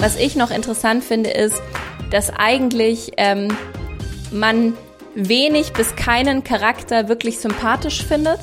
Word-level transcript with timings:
Was 0.00 0.16
ich 0.16 0.36
noch 0.36 0.50
interessant 0.50 1.02
finde, 1.02 1.30
ist, 1.30 1.60
dass 2.10 2.30
eigentlich 2.30 3.12
ähm, 3.16 3.48
man 4.30 4.74
wenig 5.14 5.72
bis 5.72 5.96
keinen 5.96 6.44
Charakter 6.44 7.08
wirklich 7.08 7.40
sympathisch 7.40 8.04
findet. 8.04 8.38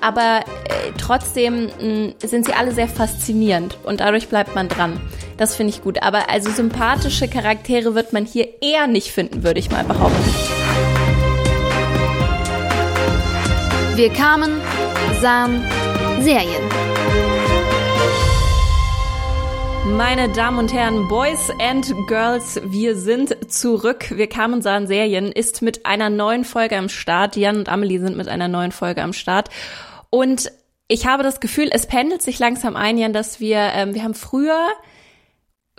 Aber 0.00 0.40
äh, 0.40 0.92
trotzdem 0.98 1.66
mh, 1.80 2.14
sind 2.24 2.46
sie 2.46 2.52
alle 2.52 2.72
sehr 2.72 2.88
faszinierend 2.88 3.78
und 3.84 4.00
dadurch 4.00 4.28
bleibt 4.28 4.54
man 4.54 4.68
dran. 4.68 5.00
Das 5.36 5.56
finde 5.56 5.72
ich 5.72 5.82
gut. 5.82 6.02
Aber 6.02 6.30
also 6.30 6.50
sympathische 6.50 7.26
Charaktere 7.26 7.94
wird 7.94 8.12
man 8.12 8.24
hier 8.24 8.48
eher 8.62 8.86
nicht 8.86 9.10
finden, 9.10 9.42
würde 9.42 9.60
ich 9.60 9.70
mal 9.70 9.84
behaupten. 9.84 10.34
Wir 13.96 14.12
kamen, 14.12 14.60
sahen 15.20 15.64
Serien. 16.20 16.93
Meine 19.86 20.30
Damen 20.30 20.58
und 20.58 20.72
Herren, 20.72 21.08
Boys 21.08 21.50
and 21.60 21.92
Girls, 22.08 22.60
wir 22.64 22.96
sind 22.96 23.52
zurück. 23.52 24.12
Wir 24.16 24.28
kamen 24.28 24.54
und 24.54 24.62
sahen 24.62 24.86
Serien, 24.86 25.30
ist 25.30 25.60
mit 25.60 25.84
einer 25.84 26.08
neuen 26.08 26.44
Folge 26.44 26.76
am 26.76 26.88
Start. 26.88 27.36
Jan 27.36 27.58
und 27.58 27.68
Amelie 27.68 27.98
sind 28.00 28.16
mit 28.16 28.28
einer 28.28 28.48
neuen 28.48 28.72
Folge 28.72 29.02
am 29.02 29.12
Start. 29.12 29.50
Und 30.10 30.50
ich 30.88 31.06
habe 31.06 31.22
das 31.22 31.40
Gefühl, 31.40 31.68
es 31.70 31.86
pendelt 31.86 32.22
sich 32.22 32.38
langsam 32.38 32.76
ein, 32.76 32.96
Jan, 32.96 33.12
dass 33.12 33.40
wir, 33.40 33.58
ähm, 33.58 33.94
wir 33.94 34.02
haben 34.02 34.14
früher 34.14 34.68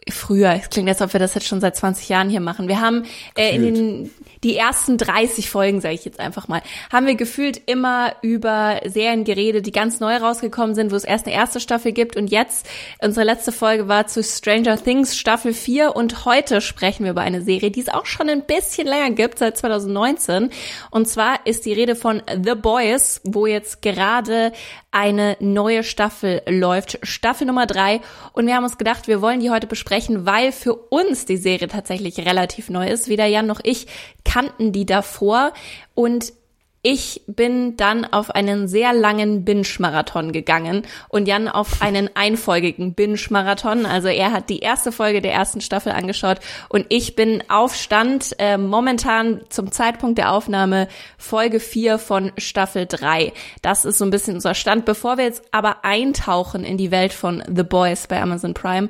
früher, 0.10 0.54
es 0.54 0.70
klingt, 0.70 0.90
als 0.90 1.02
ob 1.02 1.14
wir 1.14 1.20
das 1.20 1.34
jetzt 1.34 1.48
schon 1.48 1.62
seit 1.62 1.76
20 1.76 2.10
Jahren 2.10 2.30
hier 2.30 2.40
machen. 2.40 2.68
Wir 2.68 2.82
haben 2.82 3.06
äh, 3.36 3.56
in 3.56 3.64
den 3.64 4.12
die 4.46 4.56
ersten 4.56 5.00
30 5.00 5.50
Folgen, 5.50 5.82
sage 5.82 5.96
ich 5.96 6.06
jetzt 6.06 6.20
einfach 6.20 6.48
mal, 6.48 6.62
haben 6.94 7.08
wir 7.08 7.16
gefühlt 7.16 7.60
immer 7.66 8.14
über 8.22 8.80
Serien 8.86 9.24
geredet, 9.24 9.66
die 9.66 9.72
ganz 9.72 10.00
neu 10.00 10.16
rausgekommen 10.18 10.76
sind, 10.76 10.92
wo 10.92 10.96
es 10.96 11.04
erst 11.04 11.26
eine 11.26 11.34
erste 11.34 11.60
Staffel 11.60 11.94
gibt 11.94 12.16
und 12.16 12.28
jetzt 12.28 12.68
unsere 13.02 13.26
letzte 13.26 13.52
Folge 13.52 13.88
war 13.88 14.06
zu 14.06 14.22
Stranger 14.22 14.78
Things 14.82 15.18
Staffel 15.18 15.52
4 15.52 15.96
und 15.96 16.26
heute 16.26 16.62
sprechen 16.62 17.06
wir 17.06 17.12
über 17.12 17.22
eine 17.22 17.42
Serie, 17.42 17.72
die 17.72 17.80
es 17.80 17.90
auch 17.90 18.06
schon 18.06 18.30
ein 18.30 18.46
bisschen 18.46 18.86
länger 18.86 19.16
gibt, 19.16 19.40
seit 19.40 19.58
2019 19.58 20.52
und 20.92 21.08
zwar 21.08 21.40
ist 21.48 21.66
die 21.66 21.74
Rede 21.74 21.96
von 21.96 22.22
The 22.32 22.54
Boys, 22.54 23.22
wo 23.24 23.48
jetzt 23.48 23.82
gerade 23.82 24.52
eine 24.96 25.36
neue 25.42 25.84
Staffel 25.84 26.42
läuft, 26.48 27.00
Staffel 27.04 27.46
Nummer 27.46 27.66
drei. 27.66 28.00
Und 28.32 28.48
wir 28.48 28.56
haben 28.56 28.64
uns 28.64 28.78
gedacht, 28.78 29.10
wir 29.10 29.22
wollen 29.22 29.42
die 29.42 29.50
heute 29.50 29.68
besprechen, 29.68 30.26
weil 30.26 30.54
für 30.54 30.74
uns 30.74 31.26
die 31.26 31.36
Serie 31.36 31.68
tatsächlich 31.68 32.20
relativ 32.20 32.70
neu 32.70 32.88
ist. 32.88 33.10
Weder 33.10 33.26
Jan 33.26 33.46
noch 33.46 33.60
ich 33.62 33.88
kannten 34.36 34.74
die 34.74 34.86
davor. 34.86 35.54
Und 35.94 36.34
ich 36.82 37.24
bin 37.26 37.78
dann 37.78 38.06
auf 38.06 38.30
einen 38.30 38.68
sehr 38.68 38.94
langen 38.94 39.44
Binge-Marathon 39.44 40.34
gegangen 40.34 40.84
und 41.10 41.28
Jan 41.28 41.48
auf 41.48 41.82
einen 41.82 42.12
einfolgigen 42.16 42.94
Binge-Marathon. 42.94 43.88
Also 43.88 44.10
er 44.10 44.34
hat 44.34 44.52
die 44.52 44.60
erste 44.60 44.92
Folge 44.92 45.22
der 45.22 45.34
ersten 45.34 45.62
Staffel 45.62 45.94
angeschaut 45.94 46.38
und 46.70 46.86
ich 46.90 47.16
bin 47.16 47.42
auf 47.48 47.76
Stand 47.76 48.36
äh, 48.38 48.58
momentan 48.58 49.42
zum 49.50 49.72
Zeitpunkt 49.72 50.20
der 50.20 50.32
Aufnahme 50.32 50.90
Folge 51.18 51.60
4 51.60 51.98
von 51.98 52.34
Staffel 52.38 52.86
3. 52.86 53.34
Das 53.64 53.84
ist 53.86 53.98
so 53.98 54.06
ein 54.06 54.12
bisschen 54.12 54.36
unser 54.36 54.54
Stand. 54.54 54.86
Bevor 54.86 55.18
wir 55.18 55.24
jetzt 55.24 55.44
aber 55.52 55.86
eintauchen 55.86 56.66
in 56.66 56.78
die 56.78 56.92
Welt 56.92 57.14
von 57.14 57.42
The 57.48 57.64
Boys 57.64 58.06
bei 58.06 58.22
Amazon 58.22 58.54
Prime, 58.54 58.90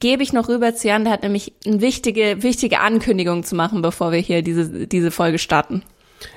gebe 0.00 0.22
ich 0.22 0.32
noch 0.32 0.48
rüber 0.48 0.74
zu 0.74 0.88
Jan, 0.88 1.04
der 1.04 1.12
hat 1.12 1.22
nämlich 1.22 1.52
eine 1.66 1.80
wichtige, 1.80 2.42
wichtige 2.42 2.80
Ankündigung 2.80 3.44
zu 3.44 3.54
machen, 3.54 3.82
bevor 3.82 4.12
wir 4.12 4.18
hier 4.18 4.42
diese, 4.42 4.86
diese 4.86 5.10
Folge 5.10 5.38
starten. 5.38 5.82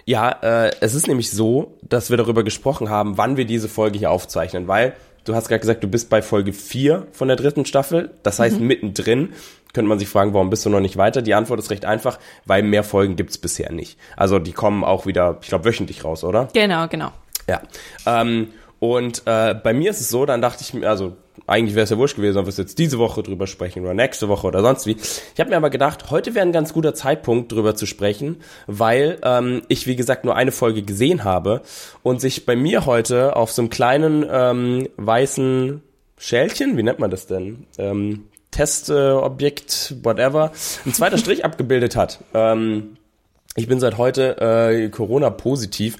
Ja, 0.05 0.31
äh, 0.41 0.71
es 0.81 0.95
ist 0.95 1.07
nämlich 1.07 1.31
so, 1.31 1.77
dass 1.81 2.09
wir 2.09 2.17
darüber 2.17 2.43
gesprochen 2.43 2.89
haben, 2.89 3.17
wann 3.17 3.37
wir 3.37 3.45
diese 3.45 3.69
Folge 3.69 3.97
hier 3.99 4.11
aufzeichnen, 4.11 4.67
weil 4.67 4.93
du 5.23 5.35
hast 5.35 5.47
gerade 5.47 5.59
gesagt, 5.59 5.83
du 5.83 5.87
bist 5.87 6.09
bei 6.09 6.21
Folge 6.21 6.53
4 6.53 7.07
von 7.11 7.27
der 7.27 7.37
dritten 7.37 7.65
Staffel, 7.65 8.11
das 8.23 8.39
heißt 8.39 8.59
mhm. 8.59 8.67
mittendrin. 8.67 9.29
Könnte 9.73 9.89
man 9.89 9.99
sich 9.99 10.07
fragen, 10.07 10.33
warum 10.33 10.49
bist 10.49 10.65
du 10.65 10.69
noch 10.69 10.79
nicht 10.79 10.97
weiter? 10.97 11.21
Die 11.21 11.33
Antwort 11.33 11.59
ist 11.59 11.69
recht 11.69 11.85
einfach, 11.85 12.19
weil 12.45 12.63
mehr 12.63 12.83
Folgen 12.83 13.15
gibt's 13.15 13.37
bisher 13.37 13.71
nicht. 13.71 13.99
Also 14.15 14.39
die 14.39 14.53
kommen 14.53 14.83
auch 14.83 15.05
wieder, 15.05 15.37
ich 15.41 15.49
glaube, 15.49 15.65
wöchentlich 15.65 16.03
raus, 16.03 16.23
oder? 16.23 16.47
Genau, 16.53 16.87
genau. 16.87 17.11
Ja. 17.47 17.61
Ähm, 18.05 18.49
und 18.79 19.23
äh, 19.25 19.53
bei 19.53 19.73
mir 19.73 19.91
ist 19.91 20.01
es 20.01 20.09
so, 20.09 20.25
dann 20.25 20.41
dachte 20.41 20.63
ich 20.63 20.73
mir, 20.73 20.89
also 20.89 21.15
eigentlich 21.45 21.75
wäre 21.75 21.83
es 21.83 21.89
ja 21.89 21.97
wurscht 21.97 22.15
gewesen, 22.15 22.37
ob 22.37 22.47
wir 22.47 22.53
jetzt 22.53 22.79
diese 22.79 22.97
Woche 22.97 23.23
drüber 23.23 23.47
sprechen 23.47 23.83
oder 23.83 23.93
nächste 23.93 24.27
Woche 24.27 24.47
oder 24.47 24.61
sonst 24.61 24.85
wie. 24.87 24.97
Ich 24.97 25.39
habe 25.39 25.49
mir 25.49 25.57
aber 25.57 25.69
gedacht, 25.69 26.09
heute 26.09 26.35
wäre 26.35 26.45
ein 26.45 26.51
ganz 26.51 26.73
guter 26.73 26.93
Zeitpunkt 26.93 27.51
drüber 27.51 27.75
zu 27.75 27.85
sprechen, 27.85 28.37
weil 28.65 29.19
ähm, 29.23 29.61
ich 29.67 29.87
wie 29.87 29.95
gesagt 29.95 30.25
nur 30.25 30.35
eine 30.35 30.51
Folge 30.51 30.81
gesehen 30.81 31.23
habe 31.23 31.61
und 32.03 32.19
sich 32.21 32.45
bei 32.45 32.55
mir 32.55 32.85
heute 32.85 33.35
auf 33.35 33.51
so 33.51 33.61
einem 33.61 33.69
kleinen 33.69 34.25
ähm, 34.29 34.89
weißen 34.97 35.81
Schälchen, 36.17 36.77
wie 36.77 36.83
nennt 36.83 36.99
man 36.99 37.11
das 37.11 37.27
denn? 37.27 37.67
Ähm, 37.77 38.25
Testobjekt, 38.51 39.91
äh, 39.91 40.05
whatever, 40.05 40.51
ein 40.85 40.93
zweiter 40.93 41.17
Strich 41.17 41.45
abgebildet 41.45 41.95
hat. 41.95 42.19
Ähm, 42.33 42.97
ich 43.55 43.67
bin 43.67 43.79
seit 43.79 43.97
heute 43.97 44.37
äh, 44.39 44.89
Corona-positiv 44.89 45.97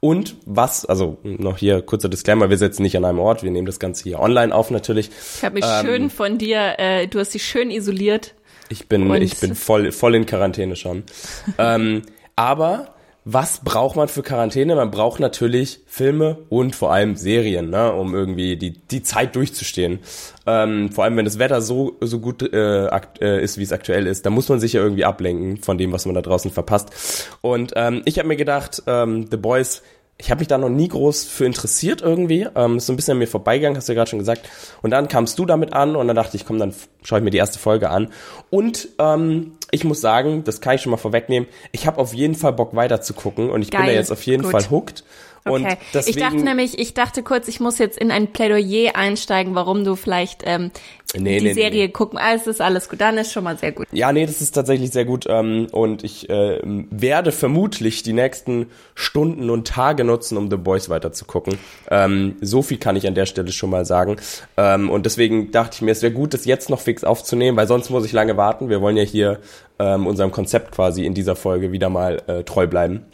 und 0.00 0.36
was, 0.46 0.86
also 0.86 1.18
noch 1.22 1.58
hier 1.58 1.82
kurzer 1.82 2.08
Disclaimer, 2.08 2.48
wir 2.48 2.56
sitzen 2.56 2.82
nicht 2.82 2.96
an 2.96 3.04
einem 3.04 3.18
Ort, 3.18 3.42
wir 3.42 3.50
nehmen 3.50 3.66
das 3.66 3.78
Ganze 3.78 4.04
hier 4.04 4.18
online 4.18 4.54
auf 4.54 4.70
natürlich. 4.70 5.10
Ich 5.36 5.44
habe 5.44 5.56
mich 5.56 5.64
ähm, 5.66 5.86
schön 5.86 6.10
von 6.10 6.38
dir, 6.38 6.78
äh, 6.78 7.06
du 7.06 7.18
hast 7.18 7.34
dich 7.34 7.44
schön 7.44 7.70
isoliert. 7.70 8.34
Ich 8.70 8.88
bin, 8.88 9.12
ich 9.14 9.38
bin 9.38 9.54
voll, 9.54 9.92
voll 9.92 10.14
in 10.14 10.26
Quarantäne 10.26 10.76
schon. 10.76 11.04
ähm, 11.58 12.02
aber 12.34 12.94
was 13.32 13.58
braucht 13.58 13.96
man 13.96 14.08
für 14.08 14.22
Quarantäne? 14.22 14.74
Man 14.74 14.90
braucht 14.90 15.20
natürlich 15.20 15.80
Filme 15.86 16.38
und 16.48 16.74
vor 16.74 16.92
allem 16.92 17.16
Serien, 17.16 17.70
ne, 17.70 17.92
um 17.92 18.14
irgendwie 18.14 18.56
die, 18.56 18.72
die 18.72 19.02
Zeit 19.02 19.36
durchzustehen. 19.36 20.00
Ähm, 20.46 20.90
vor 20.90 21.04
allem, 21.04 21.16
wenn 21.16 21.24
das 21.24 21.38
Wetter 21.38 21.60
so, 21.60 21.96
so 22.00 22.18
gut 22.18 22.42
äh, 22.42 22.86
äh, 23.20 23.42
ist, 23.42 23.58
wie 23.58 23.62
es 23.62 23.72
aktuell 23.72 24.06
ist, 24.06 24.26
da 24.26 24.30
muss 24.30 24.48
man 24.48 24.58
sich 24.58 24.72
ja 24.72 24.82
irgendwie 24.82 25.04
ablenken 25.04 25.58
von 25.58 25.78
dem, 25.78 25.92
was 25.92 26.06
man 26.06 26.14
da 26.14 26.22
draußen 26.22 26.50
verpasst. 26.50 27.28
Und 27.40 27.72
ähm, 27.76 28.02
ich 28.04 28.18
habe 28.18 28.28
mir 28.28 28.36
gedacht, 28.36 28.82
ähm, 28.86 29.26
The 29.30 29.36
Boys 29.36 29.82
ich 30.20 30.30
habe 30.30 30.40
mich 30.40 30.48
da 30.48 30.58
noch 30.58 30.68
nie 30.68 30.88
groß 30.88 31.24
für 31.24 31.46
interessiert 31.46 32.02
irgendwie. 32.02 32.46
Ähm, 32.54 32.76
ist 32.76 32.86
so 32.86 32.92
ein 32.92 32.96
bisschen 32.96 33.12
an 33.12 33.18
mir 33.18 33.26
vorbeigegangen, 33.26 33.76
hast 33.76 33.88
du 33.88 33.92
ja 33.92 33.96
gerade 33.96 34.10
schon 34.10 34.18
gesagt. 34.18 34.48
Und 34.82 34.90
dann 34.90 35.08
kamst 35.08 35.38
du 35.38 35.46
damit 35.46 35.72
an 35.72 35.96
und 35.96 36.06
dann 36.06 36.16
dachte 36.16 36.36
ich, 36.36 36.44
komm, 36.44 36.58
dann 36.58 36.74
schaue 37.02 37.18
ich 37.18 37.24
mir 37.24 37.30
die 37.30 37.38
erste 37.38 37.58
Folge 37.58 37.88
an. 37.88 38.08
Und 38.50 38.88
ähm, 38.98 39.52
ich 39.70 39.84
muss 39.84 40.00
sagen, 40.00 40.44
das 40.44 40.60
kann 40.60 40.74
ich 40.74 40.82
schon 40.82 40.90
mal 40.90 40.98
vorwegnehmen, 40.98 41.48
ich 41.72 41.86
habe 41.86 41.98
auf 41.98 42.12
jeden 42.12 42.34
Fall 42.34 42.52
Bock 42.52 42.76
weiter 42.76 43.00
zu 43.00 43.14
gucken 43.14 43.50
und 43.50 43.62
ich 43.62 43.70
Geil. 43.70 43.82
bin 43.82 43.90
da 43.90 43.94
jetzt 43.94 44.12
auf 44.12 44.22
jeden 44.24 44.42
Gut. 44.42 44.52
Fall 44.52 44.70
hooked. 44.70 45.04
Okay. 45.44 45.76
Deswegen, 45.94 46.18
ich 46.18 46.22
dachte 46.22 46.44
nämlich, 46.44 46.78
ich 46.78 46.94
dachte 46.94 47.22
kurz, 47.22 47.48
ich 47.48 47.60
muss 47.60 47.78
jetzt 47.78 47.98
in 47.98 48.10
ein 48.10 48.32
Plädoyer 48.32 48.94
einsteigen, 48.94 49.54
warum 49.54 49.84
du 49.84 49.96
vielleicht 49.96 50.42
ähm, 50.44 50.70
nee, 51.14 51.38
die 51.38 51.46
nee, 51.46 51.52
Serie 51.54 51.86
nee. 51.86 51.88
gucken. 51.88 52.18
Alles 52.18 52.46
ist 52.46 52.60
alles 52.60 52.88
gut, 52.88 53.00
dann 53.00 53.16
ist 53.16 53.32
schon 53.32 53.44
mal 53.44 53.56
sehr 53.56 53.72
gut. 53.72 53.86
Ja, 53.92 54.12
nee, 54.12 54.26
das 54.26 54.40
ist 54.40 54.52
tatsächlich 54.52 54.90
sehr 54.90 55.04
gut. 55.04 55.24
Ähm, 55.28 55.68
und 55.72 56.04
ich 56.04 56.28
äh, 56.28 56.60
werde 56.62 57.32
vermutlich 57.32 58.02
die 58.02 58.12
nächsten 58.12 58.66
Stunden 58.94 59.48
und 59.50 59.66
Tage 59.66 60.04
nutzen, 60.04 60.36
um 60.36 60.50
The 60.50 60.56
Boys 60.56 60.90
weiter 60.90 61.12
zu 61.12 61.24
gucken. 61.24 61.58
Ähm, 61.90 62.36
so 62.40 62.60
viel 62.62 62.78
kann 62.78 62.96
ich 62.96 63.06
an 63.06 63.14
der 63.14 63.26
Stelle 63.26 63.52
schon 63.52 63.70
mal 63.70 63.86
sagen. 63.86 64.16
Ähm, 64.56 64.90
und 64.90 65.06
deswegen 65.06 65.52
dachte 65.52 65.76
ich 65.76 65.82
mir, 65.82 65.92
es 65.92 66.02
wäre 66.02 66.12
gut, 66.12 66.34
das 66.34 66.44
jetzt 66.44 66.68
noch 66.68 66.80
fix 66.80 67.02
aufzunehmen, 67.02 67.56
weil 67.56 67.66
sonst 67.66 67.88
muss 67.90 68.04
ich 68.04 68.12
lange 68.12 68.36
warten. 68.36 68.68
Wir 68.68 68.82
wollen 68.82 68.96
ja 68.96 69.04
hier 69.04 69.40
ähm, 69.78 70.06
unserem 70.06 70.32
Konzept 70.32 70.72
quasi 70.72 71.06
in 71.06 71.14
dieser 71.14 71.34
Folge 71.34 71.72
wieder 71.72 71.88
mal 71.88 72.22
äh, 72.26 72.44
treu 72.44 72.66
bleiben. 72.66 73.06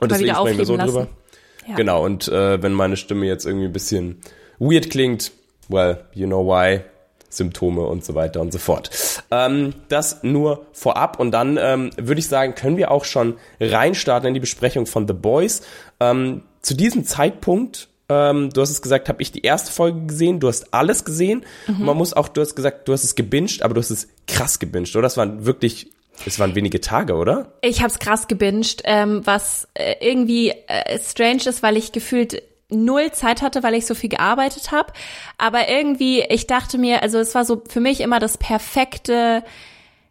Und 0.00 0.10
mal 0.10 0.18
deswegen 0.18 0.34
sprechen 0.34 0.58
wir 0.58 0.66
so 0.66 0.76
lassen. 0.76 0.92
drüber. 0.92 1.08
Ja. 1.66 1.74
Genau, 1.76 2.04
und 2.04 2.28
äh, 2.28 2.62
wenn 2.62 2.72
meine 2.72 2.96
Stimme 2.96 3.26
jetzt 3.26 3.46
irgendwie 3.46 3.66
ein 3.66 3.72
bisschen 3.72 4.20
weird 4.58 4.90
klingt, 4.90 5.32
well, 5.68 6.04
you 6.12 6.26
know 6.26 6.46
why, 6.46 6.80
Symptome 7.28 7.82
und 7.82 8.04
so 8.04 8.14
weiter 8.14 8.40
und 8.40 8.52
so 8.52 8.58
fort. 8.58 8.90
Ähm, 9.30 9.72
das 9.88 10.22
nur 10.22 10.66
vorab 10.72 11.18
und 11.18 11.30
dann 11.30 11.58
ähm, 11.60 11.90
würde 11.96 12.18
ich 12.18 12.28
sagen, 12.28 12.54
können 12.54 12.76
wir 12.76 12.90
auch 12.90 13.04
schon 13.04 13.36
reinstarten 13.58 14.28
in 14.28 14.34
die 14.34 14.40
Besprechung 14.40 14.86
von 14.86 15.06
The 15.06 15.14
Boys. 15.14 15.62
Ähm, 15.98 16.42
zu 16.60 16.74
diesem 16.74 17.04
Zeitpunkt 17.04 17.88
ähm, 18.12 18.50
du 18.50 18.60
hast 18.60 18.70
es 18.70 18.82
gesagt, 18.82 19.08
habe 19.08 19.22
ich 19.22 19.32
die 19.32 19.42
erste 19.42 19.72
Folge 19.72 20.06
gesehen, 20.06 20.40
du 20.40 20.48
hast 20.48 20.74
alles 20.74 21.04
gesehen. 21.04 21.44
Mhm. 21.66 21.86
Man 21.86 21.96
muss 21.96 22.12
auch, 22.12 22.28
du 22.28 22.40
hast 22.40 22.54
gesagt, 22.54 22.86
du 22.88 22.92
hast 22.92 23.04
es 23.04 23.14
gebinged, 23.14 23.62
aber 23.62 23.74
du 23.74 23.80
hast 23.80 23.90
es 23.90 24.08
krass 24.26 24.58
gebinged, 24.58 24.94
oder? 24.96 25.02
Das 25.02 25.16
waren 25.16 25.46
wirklich 25.46 25.91
es 26.26 26.38
waren 26.38 26.54
wenige 26.54 26.80
Tage, 26.80 27.14
oder? 27.14 27.52
Ich 27.62 27.82
hab's 27.82 27.98
krass 27.98 28.28
gebinged, 28.28 28.82
ähm, 28.84 29.22
was 29.24 29.68
äh, 29.74 29.94
irgendwie 30.00 30.50
äh, 30.50 30.98
strange 30.98 31.42
ist, 31.46 31.62
weil 31.62 31.76
ich 31.76 31.92
gefühlt 31.92 32.42
null 32.70 33.12
Zeit 33.12 33.42
hatte, 33.42 33.62
weil 33.62 33.74
ich 33.74 33.86
so 33.86 33.94
viel 33.94 34.10
gearbeitet 34.10 34.72
habe. 34.72 34.92
Aber 35.38 35.68
irgendwie, 35.68 36.22
ich 36.22 36.46
dachte 36.46 36.78
mir, 36.78 37.02
also 37.02 37.18
es 37.18 37.34
war 37.34 37.44
so 37.44 37.62
für 37.68 37.80
mich 37.80 38.00
immer 38.00 38.18
das 38.18 38.38
perfekte 38.38 39.42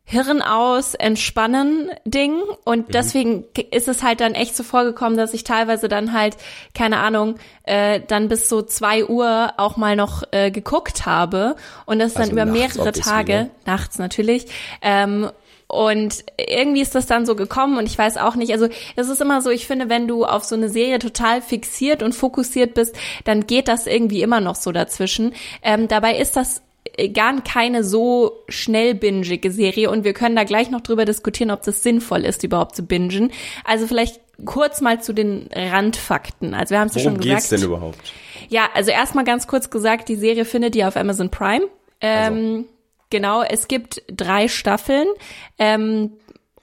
Hirn 0.04 0.42
aus, 0.42 0.94
entspannen 0.94 1.90
Ding. 2.06 2.42
Und 2.66 2.90
mhm. 2.90 2.92
deswegen 2.92 3.46
ist 3.72 3.88
es 3.88 4.04
halt 4.04 4.20
dann 4.20 4.34
echt 4.34 4.56
so 4.56 4.64
vorgekommen, 4.64 5.18
dass 5.18 5.34
ich 5.34 5.44
teilweise 5.44 5.88
dann 5.88 6.12
halt, 6.12 6.36
keine 6.76 6.98
Ahnung, 6.98 7.36
äh, 7.64 8.02
dann 8.08 8.28
bis 8.28 8.50
so 8.50 8.62
zwei 8.62 9.06
Uhr 9.06 9.54
auch 9.58 9.78
mal 9.78 9.96
noch 9.96 10.24
äh, 10.32 10.52
geguckt 10.52 11.06
habe. 11.06 11.56
Und 11.86 12.00
das 12.00 12.16
also 12.16 12.30
dann 12.30 12.38
über 12.38 12.52
mehrere 12.52 12.92
Tage, 12.92 13.52
nachts 13.66 14.00
natürlich. 14.00 14.48
Ähm, 14.82 15.30
und 15.72 16.26
irgendwie 16.38 16.82
ist 16.82 16.96
das 16.96 17.06
dann 17.06 17.26
so 17.26 17.36
gekommen 17.36 17.78
und 17.78 17.86
ich 17.86 17.98
weiß 17.98 18.18
auch 18.18 18.36
nicht, 18.36 18.52
also 18.52 18.68
es 18.98 19.08
ist 19.08 19.22
immer 19.22 19.42
so, 19.42 19.50
ich 19.50 19.68
finde, 19.68 19.88
wenn 19.88 20.06
du 20.06 20.26
auf 20.26 20.44
so 20.44 20.56
eine 20.56 20.68
Serie 20.68 21.00
total 21.00 21.42
fixiert 21.42 22.04
und 22.04 22.14
fokussiert 22.14 22.74
bist, 22.74 22.94
dann 23.24 23.48
geht 23.48 23.70
das 23.70 23.88
irgendwie 23.88 24.22
immer 24.22 24.42
noch 24.42 24.56
so 24.56 24.74
dazwischen. 24.74 25.34
Ähm, 25.62 25.88
dabei 25.88 26.18
ist 26.18 26.36
das 26.36 26.62
äh, 26.98 27.08
gar 27.08 27.42
keine 27.42 27.86
so 27.86 28.44
schnell 28.50 28.96
bingige 28.96 29.50
Serie 29.50 29.90
und 29.90 30.04
wir 30.04 30.14
können 30.14 30.36
da 30.36 30.44
gleich 30.44 30.70
noch 30.72 30.82
drüber 30.82 31.06
diskutieren, 31.06 31.52
ob 31.52 31.64
das 31.64 31.84
sinnvoll 31.84 32.26
ist, 32.26 32.44
überhaupt 32.44 32.76
zu 32.76 32.84
bingen. 32.84 33.32
Also 33.64 33.88
vielleicht 33.88 34.20
kurz 34.44 34.82
mal 34.82 35.02
zu 35.02 35.14
den 35.14 35.48
Randfakten. 35.54 36.54
Also 36.54 36.72
wir 36.72 36.80
haben 36.82 36.90
es 36.90 36.96
ja 36.96 37.02
schon 37.02 37.18
gesagt. 37.18 37.26
Worum 37.26 37.38
geht's 37.38 37.50
denn 37.50 37.64
überhaupt? 37.64 38.14
Ja, 38.50 38.70
also 38.74 38.92
erstmal 38.92 39.24
ganz 39.24 39.48
kurz 39.48 39.70
gesagt, 39.70 40.10
die 40.10 40.16
Serie 40.16 40.44
findet 40.44 40.76
ihr 40.76 40.90
auf 40.90 40.98
Amazon 40.98 41.30
Prime. 41.30 41.68
Ähm, 42.02 42.34
also. 42.34 42.66
Genau, 43.12 43.44
es 43.44 43.68
gibt 43.68 44.02
drei 44.08 44.48
Staffeln. 44.48 45.08
Ähm, 45.60 46.14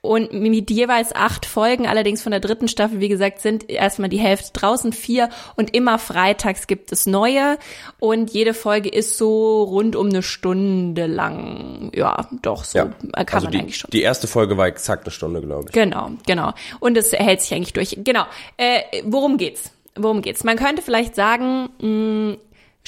und 0.00 0.32
mit 0.32 0.70
jeweils 0.70 1.14
acht 1.14 1.44
Folgen, 1.44 1.86
allerdings 1.86 2.22
von 2.22 2.30
der 2.30 2.40
dritten 2.40 2.68
Staffel, 2.68 3.00
wie 3.00 3.08
gesagt, 3.08 3.40
sind 3.40 3.68
erstmal 3.68 4.08
die 4.08 4.18
Hälfte 4.18 4.52
draußen, 4.52 4.92
vier 4.92 5.28
und 5.56 5.74
immer 5.74 5.98
freitags 5.98 6.66
gibt 6.66 6.92
es 6.92 7.06
neue 7.06 7.58
und 7.98 8.30
jede 8.30 8.54
Folge 8.54 8.88
ist 8.88 9.18
so 9.18 9.64
rund 9.64 9.96
um 9.96 10.08
eine 10.08 10.22
Stunde 10.22 11.06
lang. 11.06 11.90
Ja, 11.94 12.28
doch, 12.42 12.64
so 12.64 12.78
ja, 12.78 12.84
kann 12.86 13.26
also 13.32 13.44
man 13.46 13.52
die, 13.52 13.58
eigentlich 13.58 13.76
schon. 13.76 13.90
Die 13.90 14.02
erste 14.02 14.28
Folge 14.28 14.56
war 14.56 14.66
exakt 14.66 15.04
eine 15.04 15.10
Stunde, 15.10 15.40
glaube 15.40 15.64
ich. 15.66 15.72
Genau, 15.72 16.12
genau. 16.26 16.52
Und 16.78 16.96
es 16.96 17.12
hält 17.12 17.42
sich 17.42 17.52
eigentlich 17.52 17.72
durch. 17.72 17.98
Genau. 18.02 18.24
Äh, 18.56 18.82
worum 19.04 19.36
geht's? 19.36 19.72
Worum 19.96 20.22
geht's? 20.22 20.44
Man 20.44 20.56
könnte 20.56 20.80
vielleicht 20.80 21.16
sagen, 21.16 21.70
mh, 21.80 21.88
mm, 21.88 22.36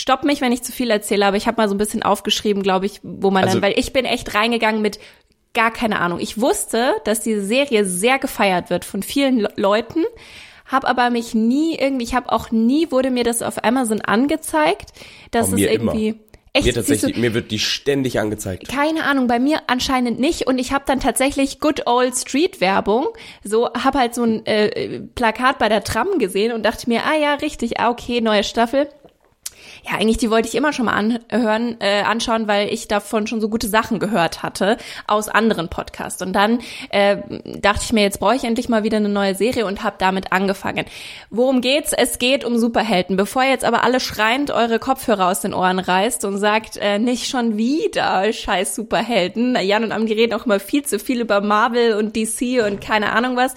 Stopp 0.00 0.24
mich, 0.24 0.40
wenn 0.40 0.50
ich 0.50 0.62
zu 0.62 0.72
viel 0.72 0.90
erzähle, 0.90 1.26
aber 1.26 1.36
ich 1.36 1.46
habe 1.46 1.60
mal 1.60 1.68
so 1.68 1.74
ein 1.74 1.78
bisschen 1.78 2.02
aufgeschrieben, 2.02 2.62
glaube 2.62 2.86
ich, 2.86 3.00
wo 3.02 3.30
man 3.30 3.44
also, 3.44 3.60
dann, 3.60 3.62
weil 3.62 3.78
ich 3.78 3.92
bin 3.92 4.06
echt 4.06 4.34
reingegangen 4.34 4.80
mit 4.80 4.98
gar 5.52 5.70
keine 5.70 6.00
Ahnung. 6.00 6.20
Ich 6.20 6.40
wusste, 6.40 6.94
dass 7.04 7.20
diese 7.20 7.44
Serie 7.44 7.84
sehr 7.84 8.18
gefeiert 8.18 8.70
wird 8.70 8.86
von 8.86 9.02
vielen 9.02 9.40
Le 9.40 9.52
Leuten, 9.56 10.04
habe 10.64 10.88
aber 10.88 11.10
mich 11.10 11.34
nie 11.34 11.76
irgendwie, 11.76 12.04
ich 12.04 12.14
habe 12.14 12.32
auch 12.32 12.50
nie 12.50 12.90
wurde 12.90 13.10
mir 13.10 13.24
das 13.24 13.42
auf 13.42 13.62
Amazon 13.62 14.00
angezeigt, 14.00 14.92
dass 15.32 15.52
es 15.52 15.60
irgendwie 15.60 16.08
immer. 16.08 16.20
Echt, 16.52 16.66
mir 16.66 16.74
tatsächlich, 16.74 17.14
du, 17.14 17.20
mir 17.20 17.32
wird 17.34 17.52
die 17.52 17.60
ständig 17.60 18.18
angezeigt. 18.18 18.68
Keine 18.68 19.04
Ahnung, 19.04 19.28
bei 19.28 19.38
mir 19.38 19.60
anscheinend 19.68 20.18
nicht. 20.18 20.48
Und 20.48 20.58
ich 20.58 20.72
habe 20.72 20.82
dann 20.84 20.98
tatsächlich 20.98 21.60
Good 21.60 21.86
Old 21.86 22.16
Street 22.16 22.60
Werbung. 22.60 23.06
So, 23.44 23.72
habe 23.72 24.00
halt 24.00 24.16
so 24.16 24.24
ein 24.24 24.44
äh, 24.46 25.00
Plakat 25.14 25.60
bei 25.60 25.68
der 25.68 25.84
Tram 25.84 26.18
gesehen 26.18 26.52
und 26.52 26.64
dachte 26.64 26.88
mir, 26.88 27.04
ah 27.04 27.16
ja, 27.16 27.34
richtig, 27.34 27.78
ah 27.78 27.90
okay, 27.90 28.20
neue 28.20 28.42
Staffel 28.42 28.88
ja, 29.84 29.98
eigentlich 29.98 30.18
die 30.18 30.30
wollte 30.30 30.48
ich 30.48 30.54
immer 30.54 30.72
schon 30.72 30.86
mal 30.86 30.94
anhören, 30.94 31.76
äh, 31.80 32.02
anschauen, 32.02 32.48
weil 32.48 32.72
ich 32.72 32.88
davon 32.88 33.26
schon 33.26 33.40
so 33.40 33.48
gute 33.48 33.68
Sachen 33.68 33.98
gehört 33.98 34.42
hatte 34.42 34.76
aus 35.06 35.28
anderen 35.28 35.68
Podcasts. 35.68 36.22
Und 36.22 36.32
dann 36.32 36.60
äh, 36.90 37.18
dachte 37.60 37.82
ich 37.84 37.92
mir, 37.92 38.02
jetzt 38.02 38.20
brauche 38.20 38.36
ich 38.36 38.44
endlich 38.44 38.68
mal 38.68 38.84
wieder 38.84 38.98
eine 38.98 39.08
neue 39.08 39.34
Serie 39.34 39.66
und 39.66 39.82
habe 39.82 39.96
damit 39.98 40.32
angefangen. 40.32 40.86
Worum 41.30 41.60
geht's? 41.60 41.92
Es 41.92 42.18
geht 42.18 42.44
um 42.44 42.58
Superhelden. 42.58 43.16
Bevor 43.16 43.44
jetzt 43.44 43.64
aber 43.64 43.84
alle 43.84 44.00
schreiend 44.00 44.50
eure 44.50 44.78
Kopfhörer 44.78 45.28
aus 45.28 45.40
den 45.40 45.54
Ohren 45.54 45.78
reißt 45.78 46.24
und 46.24 46.38
sagt, 46.38 46.76
äh, 46.76 46.98
nicht 46.98 47.28
schon 47.28 47.56
wieder, 47.56 48.32
scheiß 48.32 48.74
Superhelden. 48.74 49.56
Jan 49.60 49.84
und 49.84 49.92
Amdi 49.92 50.12
reden 50.12 50.34
auch 50.34 50.46
immer 50.46 50.60
viel 50.60 50.84
zu 50.84 50.98
viel 50.98 51.20
über 51.20 51.40
Marvel 51.40 51.94
und 51.94 52.16
DC 52.16 52.64
und 52.64 52.80
keine 52.80 53.12
Ahnung 53.12 53.36
was. 53.36 53.54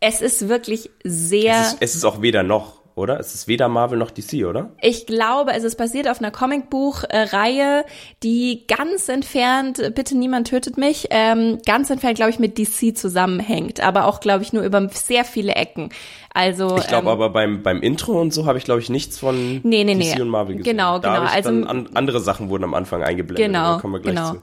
Es 0.00 0.20
ist 0.20 0.48
wirklich 0.48 0.90
sehr. 1.02 1.60
Es 1.60 1.72
ist, 1.72 1.76
es 1.80 1.94
ist 1.94 2.04
auch 2.04 2.20
weder 2.20 2.42
noch 2.42 2.83
oder? 2.94 3.18
Es 3.18 3.34
ist 3.34 3.48
weder 3.48 3.68
Marvel 3.68 3.98
noch 3.98 4.10
DC, 4.10 4.46
oder? 4.46 4.70
Ich 4.80 5.06
glaube, 5.06 5.52
es 5.52 5.64
ist 5.64 5.76
basiert 5.76 6.08
auf 6.08 6.20
einer 6.20 6.30
Comicbuch-Reihe, 6.30 7.84
die 8.22 8.66
ganz 8.68 9.08
entfernt, 9.08 9.82
bitte 9.94 10.16
niemand 10.16 10.48
tötet 10.48 10.78
mich, 10.78 11.08
ähm, 11.10 11.58
ganz 11.66 11.90
entfernt, 11.90 12.16
glaube 12.16 12.30
ich, 12.30 12.38
mit 12.38 12.58
DC 12.58 12.96
zusammenhängt, 12.96 13.80
aber 13.80 14.06
auch, 14.06 14.20
glaube 14.20 14.44
ich, 14.44 14.52
nur 14.52 14.62
über 14.62 14.88
sehr 14.90 15.24
viele 15.24 15.54
Ecken. 15.54 15.90
Also 16.32 16.76
ich 16.78 16.88
glaube 16.88 17.06
ähm, 17.06 17.12
aber 17.12 17.30
beim 17.30 17.62
beim 17.62 17.80
Intro 17.80 18.20
und 18.20 18.34
so 18.34 18.46
habe 18.46 18.58
ich 18.58 18.64
glaube 18.64 18.80
ich 18.80 18.90
nichts 18.90 19.20
von 19.20 19.60
nee, 19.62 19.84
nee, 19.84 19.94
DC 19.94 20.16
nee. 20.16 20.20
und 20.20 20.28
Marvel 20.28 20.56
gesehen. 20.56 20.76
Genau, 20.76 20.98
da 20.98 21.18
genau. 21.18 21.30
also 21.30 21.48
an, 21.48 21.88
andere 21.94 22.18
Sachen 22.18 22.48
wurden 22.48 22.64
am 22.64 22.74
Anfang 22.74 23.04
eingeblendet. 23.04 23.46
Genau, 23.46 23.74
da 23.74 23.80
kommen 23.80 23.94
wir 23.94 24.00
gleich 24.00 24.16
genau. 24.16 24.32
zu. 24.32 24.42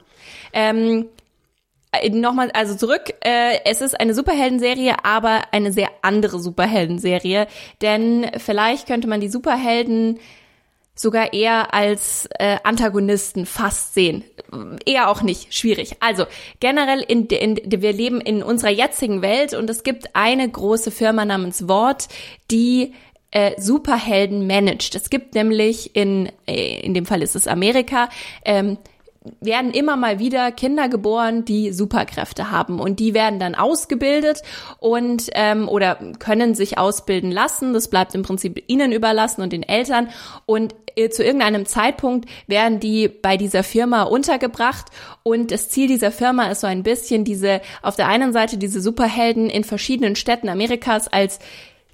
Ähm, 0.54 1.00
äh, 1.02 1.21
nochmal, 2.12 2.52
also 2.52 2.76
zurück, 2.76 3.14
äh, 3.22 3.60
es 3.66 3.82
ist 3.82 4.00
eine 4.00 4.14
Superheldenserie, 4.14 5.04
aber 5.04 5.42
eine 5.52 5.72
sehr 5.72 5.90
andere 6.02 6.40
Superheldenserie, 6.40 7.48
denn 7.82 8.32
vielleicht 8.38 8.88
könnte 8.88 9.08
man 9.08 9.20
die 9.20 9.30
Superhelden 9.30 10.20
sogar 10.96 11.34
eher 11.34 11.74
als 11.74 12.28
äh, 12.38 12.58
Antagonisten 12.64 13.46
fast 13.46 13.94
sehen. 13.94 14.24
Eher 14.86 15.10
auch 15.10 15.22
nicht, 15.22 15.54
schwierig. 15.54 15.96
Also 16.00 16.26
generell, 16.60 17.00
in, 17.00 17.28
in, 17.28 17.60
wir 17.66 17.94
leben 17.94 18.20
in 18.22 18.44
unserer 18.44 18.72
jetzigen 18.72 19.22
Welt 19.22 19.54
und 19.54 19.70
es 19.70 19.84
gibt 19.84 20.16
eine 20.16 20.48
große 20.48 20.92
Firma 20.92 21.26
namens 21.26 21.68
Wort, 21.68 22.10
die 22.52 22.94
äh, 23.32 23.60
Superhelden 23.60 24.46
managt. 24.46 24.94
Es 24.94 25.10
gibt 25.10 25.36
nämlich 25.36 25.96
in, 25.96 26.30
äh, 26.48 26.80
in 26.82 26.94
dem 26.94 27.06
Fall 27.06 27.22
ist 27.22 27.36
es 27.36 27.48
Amerika, 27.48 28.10
ähm, 28.44 28.78
werden 29.40 29.72
immer 29.72 29.98
mal 29.98 30.18
wieder 30.18 30.52
Kinder 30.52 30.90
geboren, 30.90 31.46
die 31.46 31.72
Superkräfte 31.72 32.50
haben. 32.50 32.80
Und 32.80 33.00
die 33.00 33.14
werden 33.14 33.40
dann 33.40 33.54
ausgebildet 33.54 34.42
und 34.80 35.30
ähm, 35.34 35.70
oder 35.70 35.98
können 36.18 36.56
sich 36.56 36.80
ausbilden 36.80 37.32
lassen. 37.32 37.74
Das 37.74 37.90
bleibt 37.90 38.16
im 38.16 38.24
Prinzip 38.24 38.64
ihnen 38.68 38.92
überlassen 38.92 39.42
und 39.42 39.54
den 39.54 39.62
Eltern. 39.62 40.10
Und 40.48 40.74
äh, 40.96 41.10
zu 41.10 41.24
irgendeinem 41.24 41.68
Zeitpunkt 41.68 42.28
werden 42.48 42.80
die 42.80 43.08
bei 43.10 43.38
dieser 43.38 43.64
Firma 43.64 44.04
untergebracht. 44.04 44.88
Und 45.22 45.52
das 45.52 45.70
Ziel 45.70 45.88
dieser 45.88 46.12
Firma 46.12 46.48
ist 46.48 46.62
so 46.62 46.68
ein 46.68 46.82
bisschen 46.82 47.24
diese 47.24 47.62
auf 47.84 47.96
der 47.96 48.08
einen 48.08 48.34
Seite 48.34 48.58
diese 48.58 48.82
Superhelden 48.82 49.52
in 49.52 49.64
verschiedenen 49.64 50.16
Städten 50.16 50.50
Amerikas 50.50 51.08
als 51.08 51.40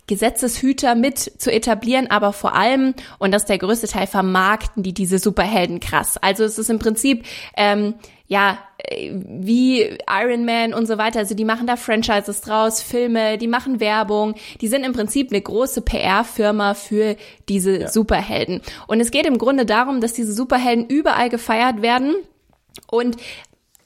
Gesetzeshüter 0.08 0.96
mit 0.96 1.20
zu 1.20 1.52
etablieren, 1.52 2.10
aber 2.10 2.34
vor 2.34 2.56
allem, 2.56 2.94
und 3.20 3.34
das 3.34 3.44
ist 3.44 3.50
der 3.50 3.58
größte 3.58 3.88
Teil, 3.88 4.08
vermarkten 4.08 4.82
die 4.82 4.94
diese 4.94 5.20
Superhelden 5.20 5.80
krass. 5.80 6.18
Also 6.18 6.44
es 6.46 6.58
ist 6.58 6.70
im 6.70 6.80
Prinzip, 6.80 7.26
ähm, 7.56 7.96
ja, 8.28 8.58
äh, 8.78 9.12
wie 9.14 9.98
Iron 10.10 10.46
Man 10.46 10.74
und 10.74 10.86
so 10.86 10.98
weiter. 10.98 11.20
Also 11.20 11.36
die 11.36 11.46
machen 11.46 11.68
da 11.68 11.76
Franchises 11.76 12.42
draus, 12.42 12.82
Filme, 12.82 13.38
die 13.38 13.48
machen 13.48 13.80
Werbung. 13.80 14.36
Die 14.62 14.68
sind 14.68 14.86
im 14.86 14.94
Prinzip 14.94 15.32
eine 15.32 15.42
große 15.42 15.82
PR-Firma 15.82 16.74
für 16.74 17.16
diese 17.50 17.82
ja. 17.82 17.88
Superhelden. 17.90 18.62
Und 18.88 19.02
es 19.02 19.12
geht 19.12 19.26
im 19.26 19.38
Grunde 19.38 19.66
darum, 19.66 20.02
dass 20.02 20.14
diese 20.14 20.34
Superhelden 20.34 20.88
überall 20.88 21.30
gefeiert 21.30 21.82
werden. 21.82 22.16
Und 22.90 23.18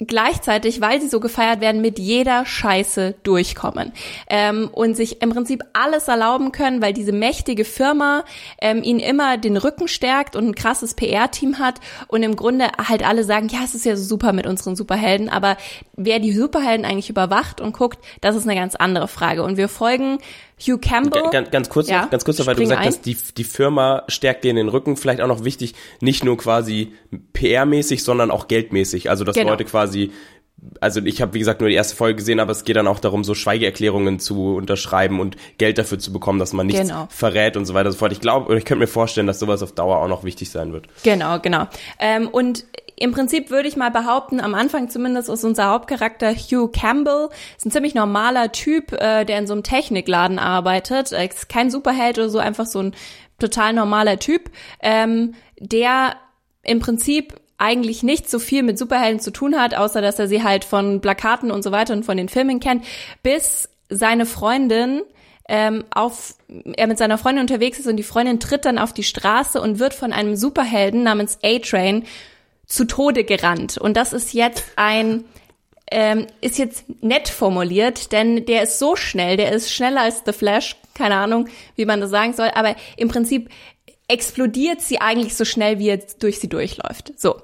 gleichzeitig, 0.07 0.81
weil 0.81 1.01
sie 1.01 1.07
so 1.07 1.19
gefeiert 1.19 1.61
werden, 1.61 1.81
mit 1.81 1.99
jeder 1.99 2.45
Scheiße 2.45 3.15
durchkommen. 3.23 3.93
Ähm, 4.29 4.69
und 4.71 4.95
sich 4.95 5.21
im 5.21 5.29
Prinzip 5.29 5.63
alles 5.73 6.07
erlauben 6.07 6.51
können, 6.51 6.81
weil 6.81 6.93
diese 6.93 7.11
mächtige 7.11 7.65
Firma 7.65 8.23
ähm, 8.59 8.83
ihnen 8.83 8.99
immer 8.99 9.37
den 9.37 9.57
Rücken 9.57 9.87
stärkt 9.87 10.35
und 10.35 10.47
ein 10.47 10.55
krasses 10.55 10.93
PR-Team 10.95 11.59
hat 11.59 11.79
und 12.07 12.23
im 12.23 12.35
Grunde 12.35 12.67
halt 12.77 13.07
alle 13.07 13.23
sagen, 13.23 13.47
ja, 13.49 13.59
es 13.63 13.75
ist 13.75 13.85
ja 13.85 13.95
super 13.95 14.33
mit 14.33 14.47
unseren 14.47 14.75
Superhelden, 14.75 15.29
aber 15.29 15.57
wer 16.05 16.19
die 16.19 16.31
Superhelden 16.31 16.85
eigentlich 16.85 17.09
überwacht 17.09 17.61
und 17.61 17.73
guckt, 17.73 17.99
das 18.21 18.35
ist 18.35 18.47
eine 18.47 18.55
ganz 18.55 18.75
andere 18.75 19.07
Frage 19.07 19.43
und 19.43 19.57
wir 19.57 19.67
folgen 19.67 20.19
Hugh 20.59 20.77
Campbell. 20.79 21.23
Ganz, 21.31 21.51
ganz 21.51 21.69
kurz, 21.69 21.89
ja, 21.89 22.05
ganz 22.05 22.25
kurz, 22.25 22.45
weil 22.45 22.55
du 22.55 22.61
gesagt 22.61 22.81
ein. 22.81 22.87
hast, 22.87 23.05
die, 23.05 23.17
die 23.37 23.43
Firma 23.43 24.03
stärkt 24.07 24.43
dir 24.43 24.51
in 24.51 24.57
den 24.57 24.69
Rücken. 24.69 24.97
Vielleicht 24.97 25.21
auch 25.21 25.27
noch 25.27 25.43
wichtig, 25.43 25.73
nicht 26.01 26.23
nur 26.23 26.37
quasi 26.37 26.93
PR-mäßig, 27.33 28.03
sondern 28.03 28.31
auch 28.31 28.47
geldmäßig. 28.47 29.09
Also 29.09 29.23
dass 29.23 29.35
genau. 29.35 29.51
Leute 29.51 29.65
quasi 29.65 30.11
also 30.79 31.01
ich 31.01 31.21
habe 31.21 31.33
wie 31.33 31.39
gesagt 31.39 31.59
nur 31.61 31.69
die 31.69 31.75
erste 31.75 31.95
Folge 31.95 32.17
gesehen, 32.17 32.39
aber 32.39 32.51
es 32.51 32.63
geht 32.63 32.75
dann 32.75 32.87
auch 32.87 32.99
darum, 32.99 33.23
so 33.23 33.33
Schweigeerklärungen 33.33 34.19
zu 34.19 34.55
unterschreiben 34.55 35.19
und 35.19 35.35
Geld 35.57 35.77
dafür 35.77 35.99
zu 35.99 36.13
bekommen, 36.13 36.39
dass 36.39 36.53
man 36.53 36.67
nichts 36.67 36.81
genau. 36.81 37.07
verrät 37.09 37.57
und 37.57 37.65
so 37.65 37.73
weiter 37.73 37.87
und 37.87 37.93
so 37.93 37.97
fort. 37.97 38.11
Ich 38.11 38.21
glaube, 38.21 38.55
ich 38.57 38.65
könnte 38.65 38.79
mir 38.79 38.87
vorstellen, 38.87 39.27
dass 39.27 39.39
sowas 39.39 39.63
auf 39.63 39.71
Dauer 39.71 39.97
auch 39.97 40.07
noch 40.07 40.23
wichtig 40.23 40.49
sein 40.51 40.71
wird. 40.71 40.85
Genau, 41.03 41.39
genau. 41.39 41.67
Ähm, 41.99 42.27
und 42.27 42.65
im 43.01 43.11
Prinzip 43.11 43.49
würde 43.49 43.67
ich 43.67 43.75
mal 43.75 43.89
behaupten, 43.89 44.39
am 44.39 44.53
Anfang 44.53 44.89
zumindest 44.89 45.27
ist 45.27 45.43
unser 45.43 45.69
Hauptcharakter 45.69 46.33
Hugh 46.33 46.71
Campbell, 46.71 47.29
ist 47.57 47.65
ein 47.65 47.71
ziemlich 47.71 47.95
normaler 47.95 48.51
Typ, 48.51 48.91
äh, 48.93 49.25
der 49.25 49.39
in 49.39 49.47
so 49.47 49.53
einem 49.53 49.63
Technikladen 49.63 50.37
arbeitet, 50.37 51.11
ist 51.11 51.49
kein 51.49 51.71
Superheld 51.71 52.19
oder 52.19 52.29
so, 52.29 52.39
einfach 52.39 52.67
so 52.67 52.79
ein 52.79 52.95
total 53.39 53.73
normaler 53.73 54.19
Typ, 54.19 54.51
ähm, 54.81 55.33
der 55.59 56.15
im 56.63 56.79
Prinzip 56.79 57.39
eigentlich 57.57 58.03
nicht 58.03 58.29
so 58.29 58.37
viel 58.37 58.61
mit 58.61 58.77
Superhelden 58.77 59.19
zu 59.19 59.31
tun 59.31 59.59
hat, 59.59 59.75
außer 59.75 60.01
dass 60.01 60.19
er 60.19 60.27
sie 60.27 60.43
halt 60.43 60.63
von 60.63 61.01
Plakaten 61.01 61.51
und 61.51 61.63
so 61.63 61.71
weiter 61.71 61.93
und 61.93 62.03
von 62.03 62.17
den 62.17 62.29
Filmen 62.29 62.59
kennt, 62.59 62.85
bis 63.23 63.69
seine 63.89 64.25
Freundin 64.25 65.01
ähm, 65.49 65.83
auf 65.91 66.35
er 66.47 66.87
mit 66.87 66.97
seiner 66.97 67.17
Freundin 67.17 67.41
unterwegs 67.41 67.79
ist 67.79 67.87
und 67.87 67.97
die 67.97 68.03
Freundin 68.03 68.39
tritt 68.39 68.65
dann 68.65 68.77
auf 68.77 68.93
die 68.93 69.03
Straße 69.03 69.59
und 69.59 69.79
wird 69.79 69.93
von 69.93 70.13
einem 70.13 70.35
Superhelden 70.35 71.03
namens 71.03 71.39
A-Train 71.43 72.05
zu 72.71 72.85
Tode 72.85 73.23
gerannt. 73.23 73.77
Und 73.77 73.97
das 73.97 74.13
ist 74.13 74.33
jetzt 74.33 74.63
ein, 74.77 75.25
ähm, 75.91 76.27
ist 76.39 76.57
jetzt 76.57 76.85
nett 77.03 77.27
formuliert, 77.27 78.13
denn 78.13 78.45
der 78.45 78.63
ist 78.63 78.79
so 78.79 78.95
schnell, 78.95 79.35
der 79.35 79.51
ist 79.51 79.71
schneller 79.71 80.01
als 80.01 80.23
The 80.25 80.31
Flash, 80.31 80.77
keine 80.93 81.15
Ahnung, 81.15 81.49
wie 81.75 81.85
man 81.85 81.99
das 81.99 82.09
sagen 82.09 82.33
soll, 82.33 82.49
aber 82.55 82.75
im 82.95 83.09
Prinzip 83.09 83.49
explodiert 84.07 84.81
sie 84.81 85.01
eigentlich 85.01 85.35
so 85.35 85.43
schnell, 85.43 85.79
wie 85.79 85.89
er 85.89 85.99
durch 86.19 86.39
sie 86.39 86.49
durchläuft. 86.49 87.13
So. 87.17 87.41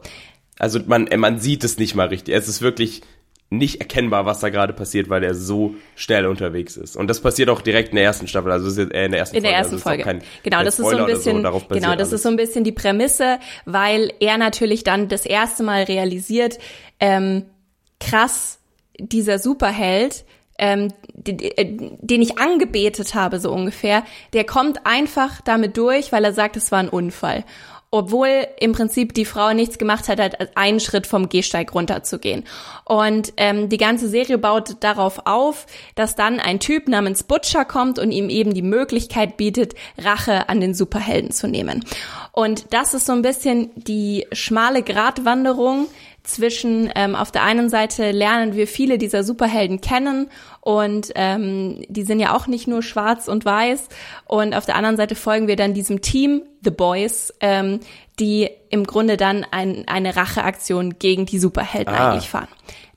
Also 0.59 0.79
man, 0.85 1.09
man 1.17 1.39
sieht 1.39 1.63
es 1.63 1.77
nicht 1.77 1.93
mal 1.93 2.07
richtig. 2.07 2.33
Es 2.33 2.47
ist 2.47 2.61
wirklich 2.61 3.01
nicht 3.49 3.79
erkennbar, 3.79 4.25
was 4.25 4.39
da 4.39 4.49
gerade 4.49 4.73
passiert, 4.73 5.09
weil 5.09 5.23
er 5.23 5.33
so 5.33 5.75
schnell 5.95 6.25
unterwegs 6.25 6.75
ist. 6.75 6.97
Und 6.97 7.07
das 7.07 7.21
passiert 7.21 7.49
auch 7.49 7.61
direkt 7.61 7.89
in 7.89 7.95
der 7.95 8.03
ersten 8.03 8.27
Staffel, 8.27 8.51
also 8.51 8.67
ist 8.67 8.77
jetzt 8.77 8.91
in 8.91 9.11
der 9.11 9.19
ersten 9.19 9.37
in 9.37 9.43
der 9.43 9.51
Folge. 9.51 9.57
ersten 9.57 9.75
also 9.75 9.83
Folge. 9.83 10.03
Kein, 10.03 10.23
genau, 10.43 10.57
kein 10.57 10.65
das 10.65 10.79
ist 10.79 10.89
so 10.89 10.97
ein 10.97 11.05
bisschen, 11.05 11.43
darauf 11.43 11.67
basiert 11.67 11.83
genau, 11.83 11.95
das 11.95 12.09
alles. 12.09 12.13
ist 12.13 12.23
so 12.23 12.29
ein 12.29 12.35
bisschen 12.35 12.63
die 12.65 12.73
Prämisse, 12.73 13.39
weil 13.65 14.11
er 14.19 14.37
natürlich 14.37 14.83
dann 14.83 15.07
das 15.07 15.25
erste 15.25 15.63
Mal 15.63 15.83
realisiert, 15.83 16.59
ähm, 16.99 17.45
krass, 18.01 18.59
dieser 18.99 19.39
Superheld, 19.39 20.25
ähm, 20.59 20.91
den, 21.13 21.97
den 22.01 22.21
ich 22.21 22.39
angebetet 22.39 23.15
habe, 23.15 23.39
so 23.39 23.51
ungefähr, 23.51 24.03
der 24.33 24.43
kommt 24.43 24.85
einfach 24.85 25.41
damit 25.41 25.77
durch, 25.77 26.11
weil 26.11 26.25
er 26.25 26.33
sagt, 26.33 26.57
es 26.57 26.71
war 26.71 26.79
ein 26.79 26.89
Unfall. 26.89 27.45
Obwohl 27.97 28.47
im 28.59 28.73
Prinzip 28.73 29.13
die 29.13 29.25
Frau 29.25 29.53
nichts 29.53 29.77
gemacht 29.77 30.07
hat, 30.07 30.19
halt 30.19 30.55
einen 30.55 30.79
Schritt 30.79 31.07
vom 31.07 31.29
Gehsteig 31.29 31.73
runterzugehen. 31.73 32.43
Und 32.85 33.33
ähm, 33.37 33.69
die 33.69 33.77
ganze 33.77 34.07
Serie 34.07 34.37
baut 34.37 34.75
darauf 34.81 35.25
auf, 35.25 35.65
dass 35.95 36.15
dann 36.15 36.39
ein 36.39 36.59
Typ 36.59 36.87
namens 36.87 37.23
Butcher 37.23 37.65
kommt 37.65 37.97
und 37.97 38.11
ihm 38.11 38.29
eben 38.29 38.53
die 38.53 38.61
Möglichkeit 38.61 39.37
bietet, 39.37 39.73
Rache 39.97 40.47
an 40.49 40.61
den 40.61 40.73
Superhelden 40.73 41.31
zu 41.31 41.47
nehmen. 41.47 41.83
Und 42.31 42.65
das 42.71 42.93
ist 42.93 43.07
so 43.07 43.13
ein 43.13 43.23
bisschen 43.23 43.71
die 43.75 44.27
schmale 44.31 44.83
Gratwanderung 44.83 45.87
zwischen 46.27 46.91
ähm, 46.95 47.15
auf 47.15 47.31
der 47.31 47.43
einen 47.43 47.69
Seite 47.69 48.11
lernen 48.11 48.53
wir 48.53 48.67
viele 48.67 48.97
dieser 48.97 49.23
Superhelden 49.23 49.81
kennen 49.81 50.29
und 50.67 51.11
ähm, 51.15 51.81
die 51.87 52.03
sind 52.03 52.19
ja 52.19 52.35
auch 52.35 52.47
nicht 52.47 52.67
nur 52.67 52.83
schwarz 52.83 53.29
und 53.29 53.45
weiß 53.45 53.87
und 54.25 54.53
auf 54.53 54.65
der 54.65 54.75
anderen 54.75 54.97
Seite 54.97 55.15
folgen 55.15 55.47
wir 55.47 55.55
dann 55.55 55.73
diesem 55.73 56.01
Team 56.01 56.41
The 56.61 56.71
Boys, 56.71 57.33
ähm, 57.39 57.79
die 58.19 58.49
im 58.69 58.83
Grunde 58.85 59.15
dann 59.15 59.45
ein, 59.49 59.85
eine 59.87 60.17
Racheaktion 60.17 60.99
gegen 60.99 61.25
die 61.25 61.39
Superhelden 61.39 61.93
Ah. 61.93 62.11
eigentlich 62.11 62.27
fahren. 62.29 62.49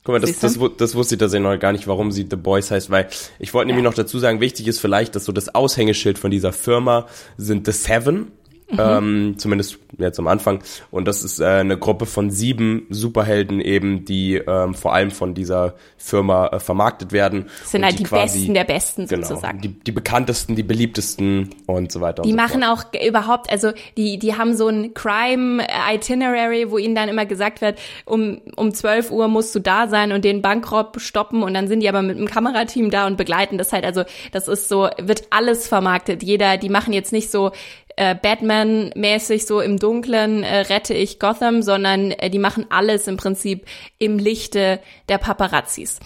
Guck 0.03 0.15
mal, 0.15 0.21
das, 0.21 0.41
das, 0.41 0.59
das 0.79 0.95
wusste 0.97 1.15
ich 1.15 1.21
tatsächlich 1.21 1.49
noch 1.49 1.57
gar 1.61 1.71
nicht, 1.71 1.87
warum 1.87 2.11
sie 2.11 2.27
The 2.29 2.35
Boys 2.37 2.73
heißt, 2.73 2.91
weil 2.91 3.07
ich 3.39 3.55
wollte 3.55 3.69
nämlich 3.69 3.85
Ja. 3.85 3.91
noch 3.91 3.95
dazu 3.95 4.19
sagen, 4.19 4.41
wichtig 4.41 4.67
ist 4.67 4.81
vielleicht, 4.81 5.15
dass 5.15 5.25
so 5.27 5.31
das 5.31 5.55
Aushängeschild 5.55 6.19
von 6.19 6.33
dieser 6.33 6.53
Firma 6.53 7.07
sind 7.37 7.67
The 7.67 7.73
Seven, 7.73 8.33
Mhm. 8.73 8.79
ähm, 8.79 9.35
zumindest 9.39 9.79
jetzt 9.99 10.19
am 10.19 10.29
Anfang. 10.29 10.61
Und 10.91 11.07
das 11.09 11.25
ist 11.25 11.41
äh, 11.41 11.45
eine 11.47 11.77
Gruppe 11.77 12.07
von 12.07 12.31
sieben 12.31 12.87
Superhelden 12.91 13.61
eben, 13.61 14.05
die 14.05 14.37
ähm, 14.37 14.75
vor 14.75 14.95
allem 14.95 15.11
von 15.11 15.35
dieser 15.35 15.75
Firma 15.99 16.47
äh, 16.49 16.61
vermarktet 16.61 17.13
werden. 17.13 17.47
Das 17.61 17.73
sind 17.73 17.85
halt 17.85 17.99
die, 17.99 18.05
quasi- 18.05 18.39
Besten 18.41 18.55
der 18.55 18.65
Besten 18.65 19.07
Genau, 19.07 19.27
sozusagen. 19.27 19.61
die, 19.61 19.69
die 19.69 19.93
bekanntesten, 19.93 20.57
die 20.57 20.63
beliebtesten 20.63 21.51
und 21.67 21.91
so 21.93 22.01
weiter. 22.01 22.23
Die 22.23 22.31
so 22.31 22.37
machen 22.37 22.63
fort. 22.63 22.87
auch 22.95 23.07
überhaupt, 23.07 23.51
also 23.51 23.73
die, 23.97 24.19
die 24.19 24.35
haben 24.37 24.55
so 24.55 24.69
ein 24.69 24.95
Crime 24.95 25.67
Itinerary, 25.93 26.71
wo 26.71 26.79
ihnen 26.79 26.95
dann 26.95 27.09
immer 27.09 27.27
gesagt 27.27 27.61
wird, 27.61 27.79
um, 28.05 28.41
um 28.57 28.73
12 28.73 29.11
Uhr 29.11 29.29
musst 29.29 29.55
du 29.55 29.59
da 29.61 29.89
sein 29.89 30.13
und 30.13 30.25
den 30.25 30.43
Bankraub 30.43 31.01
stoppen 31.01 31.43
und 31.43 31.55
dann 31.55 31.69
sind 31.69 31.81
die 31.81 31.89
aber 31.89 32.03
mit 32.03 32.17
einem 32.17 32.29
Kamerateam 32.29 32.91
da 32.91 33.07
und 33.07 33.17
begleiten 33.17 33.59
das 33.59 33.73
halt. 33.73 33.85
Also 33.85 34.05
das 34.33 34.49
ist 34.49 34.69
so, 34.69 34.89
wird 34.99 35.25
alles 35.31 35.69
vermarktet. 35.69 36.23
Jeder, 36.23 36.57
die 36.57 36.69
machen 36.69 36.93
jetzt 36.93 37.13
nicht 37.13 37.31
so 37.31 37.51
äh, 37.97 38.15
Batman-mäßig 38.15 39.47
so 39.47 39.61
im 39.61 39.79
Dunklen 39.79 40.43
äh, 40.43 40.59
rette 40.61 40.95
ich 40.95 41.19
Gotham, 41.19 41.63
sondern 41.63 42.11
äh, 42.13 42.31
die 42.31 42.39
machen 42.39 42.67
alles 42.71 43.07
im 43.07 43.17
Prinzip 43.17 43.67
im 43.99 44.19
Lichte 44.19 44.81
der 45.09 45.19
Paparazzis. 45.19 46.01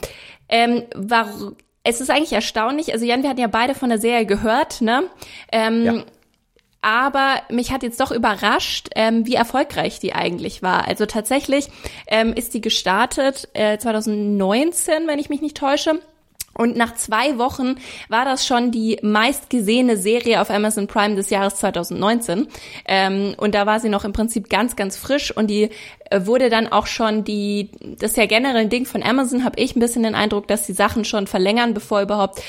Ähm, 0.48 0.82
warum, 0.94 1.56
es 1.82 2.00
ist 2.00 2.10
eigentlich 2.10 2.32
erstaunlich, 2.32 2.92
also 2.92 3.04
Jan, 3.04 3.22
wir 3.22 3.30
hatten 3.30 3.40
ja 3.40 3.46
beide 3.46 3.74
von 3.74 3.90
der 3.90 3.98
Serie 3.98 4.26
gehört, 4.26 4.80
ne? 4.80 5.04
Ähm, 5.52 5.84
Ja. 5.84 6.04
aber 6.80 7.36
mich 7.50 7.72
hat 7.72 7.82
jetzt 7.82 8.00
doch 8.00 8.10
überrascht, 8.10 8.88
ähm, 8.94 9.26
wie 9.26 9.34
erfolgreich 9.34 10.00
die 10.00 10.14
eigentlich 10.14 10.62
war. 10.62 10.86
Also 10.88 11.06
tatsächlich 11.06 11.66
ähm, 12.06 12.32
ist 12.32 12.54
die 12.54 12.60
gestartet 12.60 13.48
äh, 13.54 13.78
2019, 13.78 15.06
wenn 15.06 15.18
ich 15.18 15.28
mich 15.28 15.40
nicht 15.42 15.56
täusche. 15.56 16.00
Und 16.56 16.76
nach 16.76 16.94
zwei 16.94 17.38
Wochen 17.38 17.76
war 18.08 18.24
das 18.24 18.46
schon 18.46 18.70
die 18.70 18.98
meistgesehene 19.02 19.96
Serie 19.96 20.40
auf 20.40 20.50
Amazon 20.50 20.86
Prime 20.86 21.16
des 21.16 21.30
Jahres 21.30 21.56
2019. 21.56 22.48
Ähm, 22.86 23.34
und 23.36 23.54
da 23.54 23.66
war 23.66 23.80
sie 23.80 23.88
noch 23.88 24.04
im 24.04 24.12
Prinzip 24.12 24.48
ganz, 24.48 24.76
ganz 24.76 24.96
frisch. 24.96 25.36
Und 25.36 25.48
die 25.48 25.70
äh, 26.10 26.26
wurde 26.26 26.50
dann 26.50 26.68
auch 26.68 26.86
schon 26.86 27.24
die, 27.24 27.70
das 27.98 28.12
ist 28.12 28.16
ja 28.16 28.26
generell 28.26 28.62
ein 28.62 28.70
Ding 28.70 28.86
von 28.86 29.02
Amazon, 29.02 29.44
habe 29.44 29.60
ich 29.60 29.74
ein 29.74 29.80
bisschen 29.80 30.02
den 30.02 30.14
Eindruck, 30.14 30.48
dass 30.48 30.66
die 30.66 30.72
Sachen 30.72 31.04
schon 31.04 31.26
verlängern, 31.26 31.74
bevor 31.74 32.02
überhaupt 32.02 32.40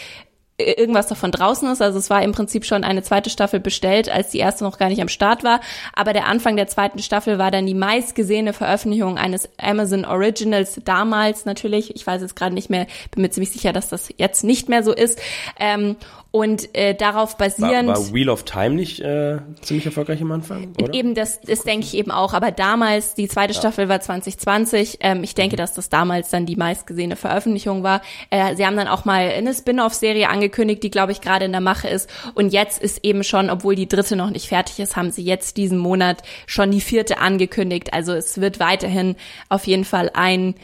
irgendwas 0.57 1.07
davon 1.07 1.31
draußen 1.31 1.69
ist. 1.69 1.81
Also 1.81 1.99
es 1.99 2.09
war 2.09 2.23
im 2.23 2.31
Prinzip 2.31 2.65
schon 2.65 2.83
eine 2.83 3.03
zweite 3.03 3.29
Staffel 3.29 3.59
bestellt, 3.59 4.09
als 4.09 4.29
die 4.29 4.39
erste 4.39 4.63
noch 4.63 4.77
gar 4.77 4.89
nicht 4.89 5.01
am 5.01 5.09
Start 5.09 5.43
war. 5.43 5.59
Aber 5.93 6.13
der 6.13 6.27
Anfang 6.27 6.55
der 6.55 6.67
zweiten 6.67 6.99
Staffel 6.99 7.37
war 7.37 7.51
dann 7.51 7.65
die 7.65 7.73
meistgesehene 7.73 8.53
Veröffentlichung 8.53 9.17
eines 9.17 9.49
Amazon 9.57 10.05
Originals 10.05 10.79
damals 10.85 11.45
natürlich. 11.45 11.95
Ich 11.95 12.07
weiß 12.07 12.21
jetzt 12.21 12.35
gerade 12.35 12.55
nicht 12.55 12.69
mehr, 12.69 12.87
bin 13.11 13.21
mir 13.21 13.29
ziemlich 13.29 13.51
sicher, 13.51 13.73
dass 13.73 13.89
das 13.89 14.09
jetzt 14.17 14.43
nicht 14.43 14.69
mehr 14.69 14.83
so 14.83 14.93
ist. 14.93 15.19
Ähm, 15.59 15.97
und 16.35 16.75
äh, 16.75 16.93
darauf 16.93 17.39
War, 17.39 17.47
basierend. 17.47 17.87
war 17.87 18.13
Wheel 18.13 18.29
of 18.29 18.43
Time 18.43 18.71
nicht 18.71 18.99
äh, 18.99 19.37
ziemlich 19.61 19.85
erfolgreich 19.85 20.21
am 20.21 20.33
Anfang, 20.33 20.73
oder? 20.81 20.93
Eben, 20.93 21.15
das, 21.15 21.39
das 21.39 21.61
denke 21.63 21.85
ich 21.85 21.93
eben 21.95 22.11
auch. 22.11 22.33
Aber 22.33 22.51
damals, 22.51 23.13
die 23.15 23.29
zweite 23.29 23.53
Staffel 23.53 23.87
war 23.87 24.01
2020. 24.01 24.97
Ähm, 24.99 25.23
ich 25.23 25.31
Mhm. 25.31 25.35
denke, 25.35 25.55
dass 25.55 25.73
das 25.73 25.87
damals 25.87 26.29
dann 26.31 26.45
die 26.45 26.57
meistgesehene 26.57 27.15
Veröffentlichung 27.15 27.83
war. 27.83 28.01
Äh, 28.31 28.57
sie 28.57 28.65
haben 28.65 28.75
dann 28.75 28.89
auch 28.89 29.05
mal 29.05 29.29
eine 29.29 29.53
Spin-off-Serie 29.53 30.27
angekündigt, 30.27 30.83
die, 30.83 30.91
glaube 30.91 31.13
ich, 31.13 31.21
gerade 31.21 31.45
in 31.45 31.53
der 31.53 31.61
Mache 31.61 31.87
ist. 31.87 32.09
Und 32.33 32.51
jetzt 32.51 32.81
ist 32.81 33.05
eben 33.05 33.23
schon, 33.23 33.49
obwohl 33.49 33.75
die 33.75 33.87
dritte 33.87 34.17
noch 34.17 34.29
nicht 34.29 34.49
fertig 34.49 34.79
ist, 34.79 34.97
haben 34.97 35.11
sie 35.11 35.23
jetzt 35.23 35.55
diesen 35.55 35.77
Monat 35.77 36.21
schon 36.47 36.69
die 36.69 36.81
vierte 36.81 37.19
angekündigt. 37.19 37.93
Also 37.93 38.11
es 38.11 38.41
wird 38.41 38.59
weiterhin 38.59 39.15
auf 39.47 39.67
jeden 39.67 39.85
Fall 39.85 40.11
ein 40.13 40.55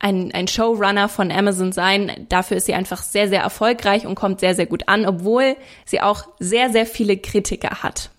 ein, 0.00 0.32
ein 0.32 0.48
Showrunner 0.48 1.08
von 1.08 1.30
Amazon 1.30 1.72
sein. 1.72 2.26
Dafür 2.28 2.56
ist 2.56 2.66
sie 2.66 2.74
einfach 2.74 3.02
sehr, 3.02 3.28
sehr 3.28 3.42
erfolgreich 3.42 4.06
und 4.06 4.14
kommt 4.14 4.40
sehr, 4.40 4.54
sehr 4.54 4.66
gut 4.66 4.88
an, 4.88 5.06
obwohl 5.06 5.56
sie 5.84 6.00
auch 6.00 6.26
sehr, 6.38 6.70
sehr 6.70 6.86
viele 6.86 7.16
Kritiker 7.18 7.82
hat. 7.82 8.10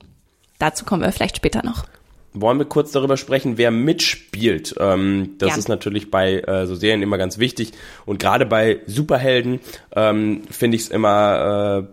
Dazu 0.59 0.85
kommen 0.85 1.01
wir 1.01 1.11
vielleicht 1.11 1.37
später 1.37 1.65
noch. 1.65 1.85
Wollen 2.33 2.59
wir 2.59 2.65
kurz 2.65 2.91
darüber 2.91 3.17
sprechen, 3.17 3.57
wer 3.57 3.71
mitspielt? 3.71 4.75
Ähm, 4.79 5.35
das 5.39 5.49
Gern. 5.49 5.59
ist 5.59 5.67
natürlich 5.67 6.11
bei 6.11 6.39
äh, 6.39 6.65
so 6.65 6.75
Serien 6.75 7.01
immer 7.01 7.17
ganz 7.17 7.39
wichtig. 7.39 7.73
Und 8.05 8.19
gerade 8.19 8.45
bei 8.45 8.79
Superhelden 8.85 9.59
ähm, 9.93 10.43
finde 10.49 10.77
ich 10.77 10.83
es 10.83 10.89
immer, 10.89 11.87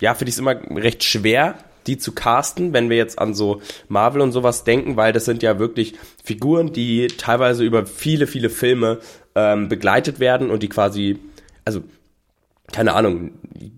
äh, 0.00 0.04
ja, 0.04 0.14
finde 0.14 0.30
ich 0.30 0.34
es 0.34 0.40
immer 0.40 0.56
recht 0.70 1.04
schwer, 1.04 1.58
die 1.86 1.98
zu 1.98 2.12
casten, 2.12 2.72
wenn 2.72 2.90
wir 2.90 2.96
jetzt 2.96 3.18
an 3.18 3.34
so 3.34 3.60
Marvel 3.88 4.22
und 4.22 4.32
sowas 4.32 4.64
denken, 4.64 4.96
weil 4.96 5.12
das 5.12 5.24
sind 5.24 5.42
ja 5.42 5.58
wirklich 5.58 5.94
Figuren, 6.22 6.72
die 6.72 7.06
teilweise 7.08 7.64
über 7.64 7.86
viele, 7.86 8.26
viele 8.26 8.50
Filme 8.50 8.98
ähm, 9.34 9.68
begleitet 9.68 10.20
werden 10.20 10.50
und 10.50 10.62
die 10.62 10.68
quasi, 10.68 11.18
also 11.64 11.82
keine 12.72 12.94
Ahnung, 12.94 13.32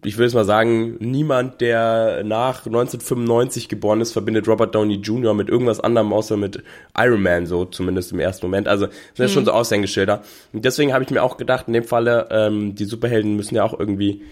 ich 0.04 0.16
würde 0.16 0.28
es 0.28 0.34
mal 0.34 0.44
sagen, 0.44 0.96
niemand, 1.00 1.60
der 1.60 2.22
nach 2.24 2.64
1995 2.66 3.68
geboren 3.68 4.00
ist, 4.00 4.12
verbindet 4.12 4.46
Robert 4.46 4.74
Downey 4.74 4.94
Jr. 4.94 5.34
mit 5.34 5.48
irgendwas 5.48 5.80
anderem 5.80 6.12
außer 6.12 6.36
mit 6.36 6.62
Iron 6.96 7.22
Man, 7.22 7.46
so 7.46 7.64
zumindest 7.64 8.12
im 8.12 8.20
ersten 8.20 8.46
Moment. 8.46 8.68
Also 8.68 8.86
das 8.86 9.16
sind 9.16 9.30
schon 9.30 9.44
so 9.44 9.50
Aushängeschilder. 9.52 10.22
Und 10.52 10.64
deswegen 10.64 10.92
habe 10.92 11.04
ich 11.04 11.10
mir 11.10 11.22
auch 11.22 11.36
gedacht, 11.36 11.66
in 11.66 11.74
dem 11.74 11.84
Falle, 11.84 12.28
ähm, 12.30 12.74
die 12.74 12.84
Superhelden 12.84 13.34
müssen 13.36 13.56
ja 13.56 13.64
auch 13.64 13.78
irgendwie 13.78 14.22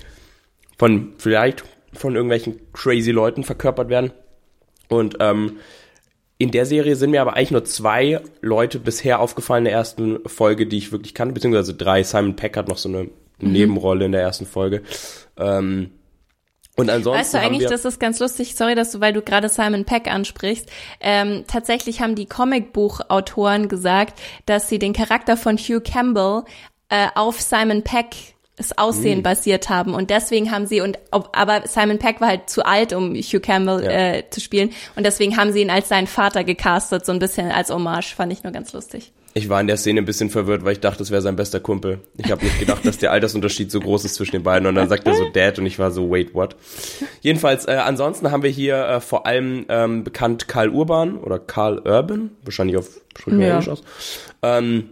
von, 0.78 1.12
vielleicht 1.18 1.64
von 1.94 2.14
irgendwelchen 2.14 2.60
crazy 2.72 3.10
Leuten 3.10 3.44
verkörpert 3.44 3.88
werden. 3.88 4.12
Und 4.88 5.16
ähm, 5.20 5.58
in 6.38 6.50
der 6.50 6.66
Serie 6.66 6.96
sind 6.96 7.10
mir 7.10 7.22
aber 7.22 7.34
eigentlich 7.34 7.52
nur 7.52 7.64
zwei 7.64 8.20
Leute 8.40 8.78
bisher 8.78 9.20
aufgefallen 9.20 9.66
in 9.66 9.70
der 9.70 9.74
ersten 9.74 10.18
Folge, 10.26 10.66
die 10.66 10.78
ich 10.78 10.92
wirklich 10.92 11.14
kannte, 11.14 11.34
beziehungsweise 11.34 11.74
drei. 11.74 12.02
Simon 12.02 12.36
Peck 12.36 12.56
hat 12.56 12.68
noch 12.68 12.78
so 12.78 12.88
eine 12.88 13.08
Nebenrolle 13.38 14.06
in 14.06 14.12
der 14.12 14.22
ersten 14.22 14.46
Folge. 14.46 14.82
Ähm, 15.36 15.90
und 16.76 16.90
ansonsten 16.90 17.20
Weißt 17.20 17.34
du 17.34 17.38
eigentlich, 17.38 17.68
das 17.68 17.84
ist 17.84 18.00
ganz 18.00 18.18
lustig, 18.18 18.56
sorry, 18.56 18.74
dass 18.74 18.90
du, 18.90 19.00
weil 19.00 19.12
du 19.12 19.22
gerade 19.22 19.48
Simon 19.48 19.84
Peck 19.84 20.08
ansprichst. 20.08 20.68
Ähm, 21.00 21.44
tatsächlich 21.46 22.00
haben 22.00 22.16
die 22.16 22.26
Comicbuchautoren 22.26 23.68
gesagt, 23.68 24.20
dass 24.46 24.68
sie 24.68 24.80
den 24.80 24.92
Charakter 24.92 25.36
von 25.36 25.56
Hugh 25.56 25.80
Campbell 25.80 26.42
äh, 26.88 27.06
auf 27.14 27.40
Simon 27.40 27.82
Peck 27.82 28.33
das 28.56 28.76
Aussehen 28.78 29.16
Hm. 29.16 29.22
basiert 29.24 29.68
haben 29.68 29.94
und 29.94 30.10
deswegen 30.10 30.50
haben 30.52 30.66
sie 30.66 30.80
und 30.80 30.98
ob, 31.10 31.30
aber 31.36 31.62
Simon 31.66 31.98
Peck 31.98 32.20
war 32.20 32.28
halt 32.28 32.48
zu 32.48 32.64
alt, 32.64 32.92
um 32.92 33.14
Hugh 33.14 33.40
Campbell 33.40 33.82
Ja. 33.84 33.90
äh, 33.90 34.24
zu 34.30 34.40
spielen 34.40 34.70
und 34.96 35.04
deswegen 35.04 35.36
haben 35.36 35.52
sie 35.52 35.60
ihn 35.62 35.70
als 35.70 35.88
seinen 35.88 36.06
Vater 36.06 36.44
gecastet, 36.44 37.04
so 37.04 37.12
ein 37.12 37.18
bisschen 37.18 37.50
als 37.50 37.70
Hommage, 37.70 38.14
fand 38.14 38.32
ich 38.32 38.44
nur 38.44 38.52
ganz 38.52 38.72
lustig. 38.72 39.12
ich 39.36 39.48
war 39.48 39.60
in 39.60 39.66
der 39.66 39.76
Szene 39.76 40.00
ein 40.00 40.04
bisschen 40.04 40.30
verwirrt, 40.30 40.64
weil 40.64 40.74
ich 40.74 40.78
dachte, 40.80 40.98
das 41.00 41.10
wäre 41.10 41.20
sein 41.20 41.34
bester 41.34 41.58
Kumpel. 41.58 41.98
Ich 42.16 42.30
habe 42.30 42.44
nicht 42.44 42.60
gedacht, 42.60 42.86
dass 42.86 42.98
der 42.98 43.10
Altersunterschied 43.10 43.68
so 43.72 43.80
groß 43.80 44.04
ist 44.04 44.14
zwischen 44.14 44.30
den 44.36 44.44
beiden. 44.44 44.68
Und 44.68 44.76
dann 44.76 44.88
sagt 44.88 45.04
er 45.08 45.14
so 45.14 45.28
Dad 45.30 45.58
und 45.58 45.66
ich 45.66 45.80
war 45.80 45.90
so 45.90 46.08
Wait 46.08 46.34
what? 46.34 46.54
Jedenfalls, 47.20 47.64
äh, 47.66 47.72
ansonsten 47.72 48.30
haben 48.30 48.44
wir 48.44 48.50
hier 48.50 48.76
äh, 48.86 49.00
vor 49.00 49.26
allem 49.26 49.66
ähm, 49.68 50.04
bekannt 50.04 50.46
Karl 50.46 50.68
Urban 50.68 51.16
oder 51.16 51.40
Karl 51.40 51.80
Urban, 51.80 52.30
wahrscheinlich 52.44 52.76
auf 52.76 52.86
schon 53.18 53.40
Ja. 53.40 53.58
Aus. 53.58 53.82
Ähm, 54.42 54.90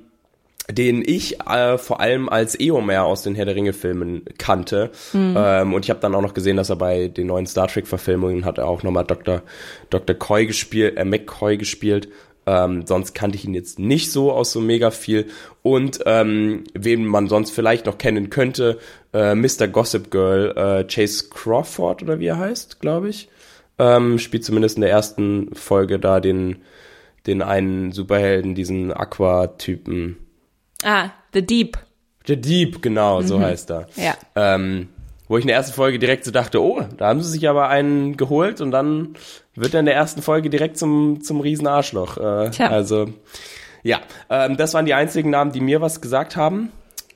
den 0.73 1.03
ich 1.05 1.41
äh, 1.41 1.79
vor 1.79 2.01
allem 2.01 2.29
als 2.29 2.59
Eomer 2.59 3.05
aus 3.05 3.23
den 3.23 3.35
Herr 3.35 3.45
der 3.45 3.55
Ringe 3.55 3.73
Filmen 3.73 4.23
kannte. 4.39 4.91
Ähm, 5.37 5.75
und 5.75 5.85
ich 5.85 5.91
habe 5.91 6.01
dann 6.01 6.15
auch 6.15 6.23
noch 6.23 6.35
gesehen, 6.35 6.57
dass 6.57 6.71
er 6.71 6.77
bei 6.77 7.09
den 7.09 7.27
neuen 7.27 7.47
Star 7.47 7.69
Trek 7.69 7.87
Verfilmungen 7.87 8.45
hat 8.45 8.59
er 8.59 8.67
auch 8.67 8.83
nochmal 8.83 9.05
Dr. 9.05 9.43
Dr. 9.91 10.17
Coy 10.17 10.47
gespielt, 10.47 10.97
äh, 10.97 11.05
McCoy 11.05 11.57
gespielt. 11.57 12.09
Ähm, 12.45 12.87
sonst 12.87 13.15
kannte 13.15 13.37
ich 13.37 13.45
ihn 13.45 13.55
jetzt 13.55 13.79
nicht 13.79 14.11
so 14.11 14.33
aus 14.33 14.53
so 14.53 14.61
mega 14.61 14.91
viel. 14.91 15.27
Und 15.63 16.01
ähm, 16.07 16.65
wen 16.75 17.05
man 17.05 17.29
sonst 17.29 17.51
vielleicht 17.51 17.87
noch 17.87 17.99
kennen 17.99 18.31
könnte, 18.31 18.79
äh, 19.13 19.35
Mr. 19.35 19.69
Gossip 19.69 20.11
Girl, 20.11 20.53
äh, 20.57 20.85
Chase 20.85 21.29
Crawford 21.31 22.03
oder 22.03 22.19
wie 22.19 22.27
er 22.27 22.39
heißt, 22.39 22.81
glaube 22.81 23.11
ich. 23.11 23.29
Ähm, 23.79 24.19
spielt 24.19 24.45
zumindest 24.45 24.77
in 24.77 24.83
der 24.83 24.91
ersten 24.91 25.55
Folge 25.55 25.99
da 25.99 26.21
den, 26.21 26.57
den 27.27 27.43
einen 27.43 27.93
Superhelden, 27.93 28.55
diesen 28.55 28.93
Aqua-Typen. 28.93 30.17
Ah, 30.83 31.11
The 31.33 31.45
Deep. 31.45 31.79
The 32.27 32.41
Deep, 32.41 32.83
genau, 32.83 33.23
so 33.23 33.41
heißt 33.41 33.71
er. 33.71 33.87
Ja. 33.97 34.15
Ähm, 34.37 34.89
wo 35.29 35.39
ich 35.39 35.45
in 35.45 35.49
der 35.49 35.57
ersten 35.57 35.73
Folge 35.73 35.99
direkt 35.99 36.25
so 36.25 36.31
dachte, 36.31 36.63
oh, 36.63 36.83
da 36.97 37.09
haben 37.09 37.23
sie 37.23 37.31
sich 37.31 37.49
aber 37.49 37.69
einen 37.69 38.17
geholt 38.17 38.61
und 38.61 38.71
dann 38.71 39.15
wird 39.55 39.75
er 39.75 39.81
in 39.81 39.87
der 39.87 39.95
ersten 39.95 40.23
Folge 40.23 40.51
direkt 40.51 40.77
zum, 40.77 41.23
zum 41.23 41.41
Riesenarschloch. 41.41 42.19
Äh, 42.19 42.51
Tja. 42.51 42.69
Also, 42.69 43.09
ja, 43.83 44.01
ähm, 44.31 44.57
das 44.57 44.75
waren 44.75 44.87
die 44.87 44.95
einzigen 44.95 45.31
Namen, 45.31 45.53
die 45.53 45.61
mir 45.61 45.81
was 45.81 46.01
gesagt 46.01 46.37
haben. 46.37 46.71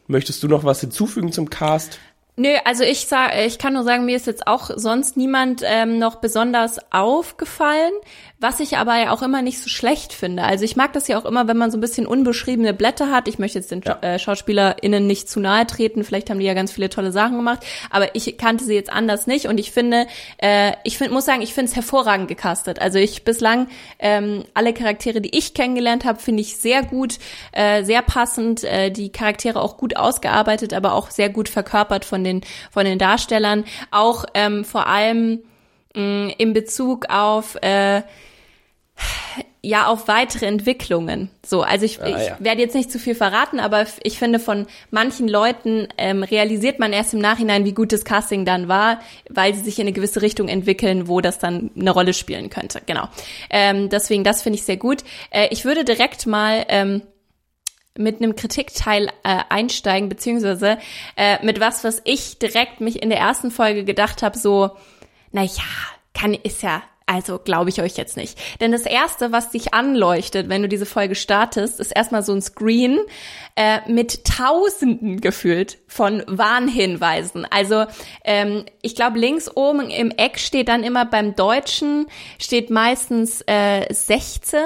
Möchtest 0.06 0.42
du 0.42 0.48
noch 0.48 0.64
was 0.64 0.80
hinzufügen 0.80 1.32
zum 1.32 1.50
Cast? 1.50 1.98
Nö, 2.36 2.50
also 2.64 2.84
ich 2.84 3.06
sag, 3.06 3.34
ich 3.46 3.58
kann 3.58 3.72
nur 3.72 3.82
sagen, 3.82 4.04
mir 4.04 4.16
ist 4.16 4.26
jetzt 4.26 4.46
auch 4.46 4.70
sonst 4.74 5.16
niemand 5.16 5.62
ähm, 5.64 5.98
noch 5.98 6.16
besonders 6.16 6.78
aufgefallen, 6.92 7.92
was 8.38 8.60
ich 8.60 8.76
aber 8.76 8.98
ja 8.98 9.12
auch 9.12 9.22
immer 9.22 9.40
nicht 9.40 9.60
so 9.62 9.70
schlecht 9.70 10.12
finde. 10.12 10.42
Also 10.42 10.64
ich 10.64 10.76
mag 10.76 10.92
das 10.92 11.08
ja 11.08 11.18
auch 11.18 11.24
immer, 11.24 11.48
wenn 11.48 11.56
man 11.56 11.70
so 11.70 11.78
ein 11.78 11.80
bisschen 11.80 12.06
unbeschriebene 12.06 12.74
Blätter 12.74 13.10
hat. 13.10 13.28
Ich 13.28 13.38
möchte 13.38 13.58
jetzt 13.58 13.70
den 13.70 13.80
Ja. 13.82 13.98
äh, 14.02 14.18
SchauspielerInnen 14.18 15.06
nicht 15.06 15.30
zu 15.30 15.40
nahe 15.40 15.66
treten, 15.66 16.04
vielleicht 16.04 16.28
haben 16.28 16.38
die 16.38 16.44
ja 16.46 16.52
ganz 16.52 16.72
viele 16.72 16.90
tolle 16.90 17.12
Sachen 17.12 17.36
gemacht, 17.36 17.64
aber 17.90 18.14
ich 18.14 18.36
kannte 18.36 18.64
sie 18.64 18.74
jetzt 18.74 18.92
anders 18.92 19.26
nicht 19.26 19.46
und 19.46 19.58
ich 19.58 19.72
finde, 19.72 20.06
äh, 20.38 20.72
ich 20.84 20.98
find, 20.98 21.12
muss 21.12 21.24
sagen, 21.24 21.40
ich 21.40 21.54
finde 21.54 21.70
es 21.70 21.76
hervorragend 21.76 22.28
gecastet. 22.28 22.78
Also 22.78 22.98
ich 22.98 23.24
bislang 23.24 23.68
ähm, 23.98 24.44
alle 24.52 24.74
Charaktere, 24.74 25.22
die 25.22 25.36
ich 25.36 25.54
kennengelernt 25.54 26.04
habe, 26.04 26.20
finde 26.20 26.42
ich 26.42 26.58
sehr 26.58 26.82
gut, 26.82 27.18
äh, 27.52 27.84
sehr 27.84 28.02
passend, 28.02 28.64
äh, 28.64 28.90
die 28.90 29.10
Charaktere 29.10 29.62
auch 29.62 29.78
gut 29.78 29.96
ausgearbeitet, 29.96 30.74
aber 30.74 30.92
auch 30.92 31.10
sehr 31.10 31.30
gut 31.30 31.48
verkörpert 31.48 32.04
von 32.04 32.22
den 32.22 32.42
von 32.70 32.84
den 32.84 32.98
Darstellern. 32.98 33.64
Auch 33.90 34.24
ähm, 34.34 34.64
vor 34.64 34.86
allem 34.86 35.40
mh, 35.96 36.34
in 36.38 36.52
Bezug 36.52 37.06
auf 37.08 37.56
äh, 37.62 38.02
ja 39.62 39.86
auf 39.88 40.06
weitere 40.06 40.46
Entwicklungen. 40.46 41.28
So, 41.44 41.62
also 41.62 41.84
ich, 41.84 42.00
Ah, 42.00 42.06
ich 42.06 42.28
ja. 42.28 42.36
werde 42.38 42.60
jetzt 42.60 42.74
nicht 42.74 42.90
zu 42.90 43.00
viel 43.00 43.16
verraten, 43.16 43.58
aber 43.58 43.84
ich 44.04 44.16
finde, 44.18 44.38
von 44.38 44.66
manchen 44.92 45.26
Leuten 45.28 45.88
ähm, 45.98 46.22
realisiert 46.22 46.78
man 46.78 46.92
erst 46.92 47.14
im 47.14 47.20
Nachhinein, 47.20 47.64
wie 47.64 47.72
gut 47.74 47.92
das 47.92 48.04
Casting 48.04 48.44
dann 48.44 48.68
war, 48.68 49.00
weil 49.28 49.54
sie 49.54 49.62
sich 49.62 49.78
in 49.78 49.82
eine 49.82 49.92
gewisse 49.92 50.22
Richtung 50.22 50.46
entwickeln, 50.48 51.08
wo 51.08 51.20
das 51.20 51.40
dann 51.40 51.70
eine 51.78 51.90
Rolle 51.90 52.14
spielen 52.14 52.48
könnte. 52.48 52.80
Genau. 52.86 53.08
Ähm, 53.50 53.88
deswegen, 53.88 54.22
das 54.22 54.42
finde 54.42 54.58
ich 54.58 54.64
sehr 54.64 54.76
gut. 54.76 55.02
Äh, 55.30 55.48
ich 55.50 55.64
würde 55.64 55.84
direkt 55.84 56.26
mal 56.26 56.64
ähm, 56.68 57.02
mit 57.98 58.22
einem 58.22 58.36
Kritikteil 58.36 59.08
äh, 59.24 59.40
einsteigen, 59.48 60.08
beziehungsweise 60.08 60.78
äh, 61.16 61.44
mit 61.44 61.58
was, 61.58 61.82
was 61.82 62.02
ich 62.04 62.38
direkt 62.38 62.80
mich 62.80 63.02
in 63.02 63.10
der 63.10 63.18
ersten 63.18 63.50
Folge 63.50 63.84
gedacht 63.84 64.22
habe, 64.22 64.38
so, 64.38 64.70
na 65.36 65.42
ja, 65.42 65.62
kann, 66.14 66.32
ist 66.32 66.62
ja, 66.62 66.82
also 67.04 67.38
glaube 67.38 67.68
ich 67.68 67.82
euch 67.82 67.96
jetzt 67.96 68.16
nicht. 68.16 68.38
Denn 68.58 68.72
das 68.72 68.86
Erste, 68.86 69.32
was 69.32 69.50
dich 69.50 69.74
anleuchtet, 69.74 70.48
wenn 70.48 70.62
du 70.62 70.68
diese 70.68 70.86
Folge 70.86 71.14
startest, 71.14 71.78
ist 71.78 71.90
erstmal 71.94 72.22
so 72.22 72.32
ein 72.32 72.40
Screen 72.40 72.98
äh, 73.54 73.80
mit 73.86 74.24
Tausenden 74.24 75.20
gefühlt 75.20 75.76
von 75.88 76.22
Warnhinweisen. 76.26 77.46
Also 77.50 77.84
ähm, 78.24 78.64
ich 78.80 78.96
glaube, 78.96 79.18
links 79.18 79.54
oben 79.54 79.90
im 79.90 80.10
Eck 80.10 80.38
steht 80.38 80.68
dann 80.68 80.82
immer 80.82 81.04
beim 81.04 81.36
Deutschen, 81.36 82.06
steht 82.40 82.70
meistens 82.70 83.42
äh, 83.46 83.92
16 83.92 84.60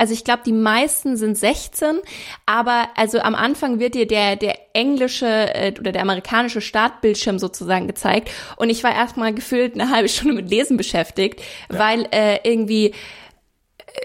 also 0.00 0.14
ich 0.14 0.24
glaube, 0.24 0.40
die 0.46 0.54
meisten 0.54 1.18
sind 1.18 1.36
16, 1.36 2.00
aber 2.46 2.88
also 2.96 3.20
am 3.20 3.34
Anfang 3.34 3.80
wird 3.80 3.94
dir 3.94 4.06
der 4.06 4.34
der 4.34 4.58
englische 4.72 5.26
äh, 5.26 5.74
oder 5.78 5.92
der 5.92 6.00
amerikanische 6.00 6.62
Startbildschirm 6.62 7.38
sozusagen 7.38 7.86
gezeigt 7.86 8.30
und 8.56 8.70
ich 8.70 8.82
war 8.82 8.94
erstmal 8.94 9.34
gefühlt 9.34 9.74
eine 9.74 9.90
halbe 9.90 10.08
Stunde 10.08 10.32
mit 10.36 10.48
Lesen 10.48 10.78
beschäftigt, 10.78 11.42
weil 11.68 12.08
äh, 12.12 12.38
irgendwie 12.44 12.94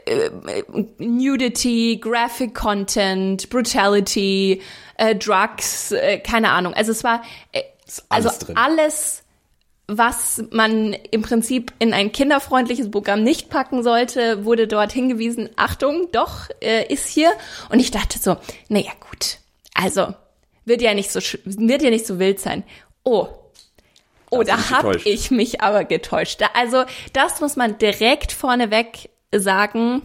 äh, 0.06 0.30
Nudity, 0.98 1.98
Graphic 2.02 2.54
Content, 2.54 3.50
Brutality, 3.50 4.62
äh, 4.98 5.16
Drugs, 5.16 5.94
äh, 5.94 6.20
keine 6.20 6.50
Ahnung. 6.50 6.74
Also 6.74 6.92
es 6.92 7.06
war 7.06 7.24
äh, 7.54 7.62
alles 8.10 8.28
also 8.28 8.46
drin. 8.48 8.58
alles 8.58 9.25
was 9.88 10.44
man 10.52 10.94
im 10.94 11.22
Prinzip 11.22 11.74
in 11.80 11.94
ein 11.94 12.12
kinderfreundliches 12.12 12.90
Programm 12.90 13.24
nicht 13.24 13.50
packen 13.50 13.84
sollte, 13.84 14.44
wurde 14.46 14.68
dort 14.68 14.92
hingewiesen, 14.92 15.50
Achtung, 15.58 16.10
doch, 16.12 16.50
äh, 16.62 16.92
ist 16.92 17.08
hier. 17.08 17.32
Und 17.70 17.80
ich 17.80 17.92
dachte 17.92 18.18
so, 18.20 18.38
naja, 18.68 18.92
gut. 19.00 19.38
Also, 19.74 20.14
wird 20.66 20.82
ja 20.82 20.94
nicht 20.94 21.12
so, 21.12 21.20
wird 21.46 21.82
ja 21.84 21.90
nicht 21.92 22.08
so 22.08 22.18
wild 22.20 22.40
sein. 22.40 22.64
Oh. 23.04 23.28
Oh, 24.32 24.42
Da 24.44 24.44
hast 24.44 24.48
du 24.48 24.52
da 24.52 24.56
dich 24.58 24.72
hab 24.72 24.82
getäuscht. 24.84 25.06
ich 25.06 25.32
mich 25.32 25.62
aber 25.62 25.84
getäuscht. 25.86 26.42
Also, 26.56 26.84
das 27.14 27.40
muss 27.42 27.56
man 27.56 27.78
direkt 27.78 28.32
vorneweg 28.32 29.10
sagen. 29.32 30.02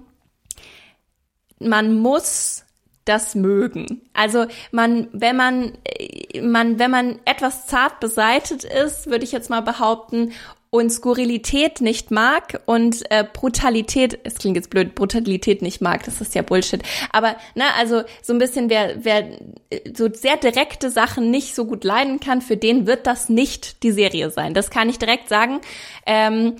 Man 1.58 1.94
muss 1.94 2.64
das 3.04 3.34
mögen. 3.34 4.02
Also 4.12 4.46
man, 4.72 5.08
wenn 5.12 5.36
man, 5.36 5.72
äh, 5.84 6.40
man, 6.42 6.78
wenn 6.78 6.90
man 6.90 7.18
etwas 7.24 7.66
zart 7.66 8.00
beseitet 8.00 8.64
ist, 8.64 9.10
würde 9.10 9.24
ich 9.24 9.32
jetzt 9.32 9.50
mal 9.50 9.62
behaupten, 9.62 10.32
und 10.70 10.90
Skurrilität 10.90 11.80
nicht 11.80 12.12
mag 12.12 12.62
und 12.64 13.02
äh, 13.10 13.24
Brutalität, 13.30 14.20
es 14.22 14.36
klingt 14.36 14.56
jetzt 14.56 14.70
blöd, 14.70 14.94
Brutalität 14.94 15.62
nicht 15.62 15.80
mag, 15.80 16.04
das 16.04 16.20
ist 16.20 16.34
ja 16.36 16.42
Bullshit. 16.42 16.82
Aber 17.12 17.34
ne, 17.56 17.64
also 17.76 18.02
so 18.22 18.32
ein 18.32 18.38
bisschen, 18.38 18.70
wer, 18.70 19.04
wer 19.04 19.26
äh, 19.70 19.92
so 19.94 20.08
sehr 20.12 20.36
direkte 20.36 20.90
Sachen 20.90 21.30
nicht 21.30 21.56
so 21.56 21.64
gut 21.64 21.82
leiden 21.82 22.20
kann, 22.20 22.40
für 22.40 22.56
den 22.56 22.86
wird 22.86 23.08
das 23.08 23.28
nicht 23.28 23.82
die 23.82 23.90
Serie 23.90 24.30
sein. 24.30 24.54
Das 24.54 24.70
kann 24.70 24.88
ich 24.88 24.98
direkt 24.98 25.28
sagen. 25.28 25.60
Ähm, 26.06 26.56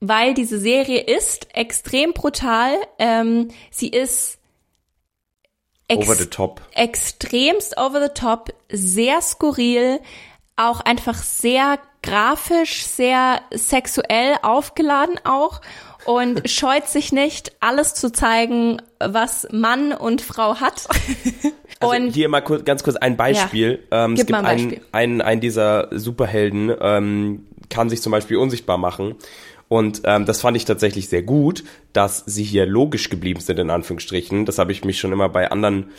weil 0.00 0.34
diese 0.34 0.60
Serie 0.60 1.00
ist 1.00 1.48
extrem 1.56 2.12
brutal. 2.12 2.74
Ähm, 3.00 3.48
sie 3.72 3.88
ist 3.88 4.37
ex 5.88 6.06
Over 6.06 6.14
the 6.14 6.26
top. 6.26 6.60
extremst 6.74 7.76
over 7.78 8.00
the 8.00 8.12
top, 8.14 8.50
sehr 8.70 9.20
skurril, 9.22 10.00
auch 10.56 10.80
einfach 10.80 11.16
sehr 11.22 11.78
grafisch, 12.02 12.84
sehr 12.84 13.40
sexuell 13.52 14.36
aufgeladen 14.42 15.18
auch 15.24 15.60
und 16.04 16.48
scheut 16.50 16.86
sich 16.88 17.12
nicht, 17.12 17.52
alles 17.60 17.94
zu 17.94 18.12
zeigen, 18.12 18.80
was 19.00 19.48
Mann 19.50 19.92
und 19.92 20.20
Frau 20.22 20.56
hat. 20.60 20.86
Also 21.80 21.94
und 21.94 22.08
hier 22.10 22.28
mal 22.28 22.40
kurz, 22.40 22.64
ganz 22.64 22.82
kurz 22.82 22.96
ein 22.96 23.16
Beispiel. 23.16 23.86
Ähm, 23.92 24.14
es 24.14 24.18
Gib 24.18 24.26
gibt 24.28 24.38
ein 24.40 24.46
einen, 24.46 24.68
Beispiel. 24.70 24.86
einen, 24.90 25.20
einen 25.20 25.40
dieser 25.40 25.86
Superhelden, 25.96 26.72
ähm, 26.80 27.46
kann 27.70 27.88
sich 27.88 28.02
zum 28.02 28.10
Beispiel 28.10 28.36
unsichtbar 28.36 28.78
machen. 28.78 29.14
Und 29.68 30.02
ähm, 30.04 30.24
das 30.24 30.40
fand 30.40 30.56
ich 30.56 30.64
tatsächlich 30.64 31.08
sehr 31.08 31.22
gut, 31.22 31.62
dass 31.92 32.24
sie 32.26 32.42
hier 32.42 32.66
logisch 32.66 33.10
geblieben 33.10 33.40
sind, 33.40 33.58
in 33.58 33.70
Anführungsstrichen. 33.70 34.46
Das 34.46 34.58
habe 34.58 34.72
ich 34.72 34.84
mich 34.84 34.98
schon 34.98 35.12
immer 35.12 35.28
bei 35.28 35.50
anderen 35.50 35.90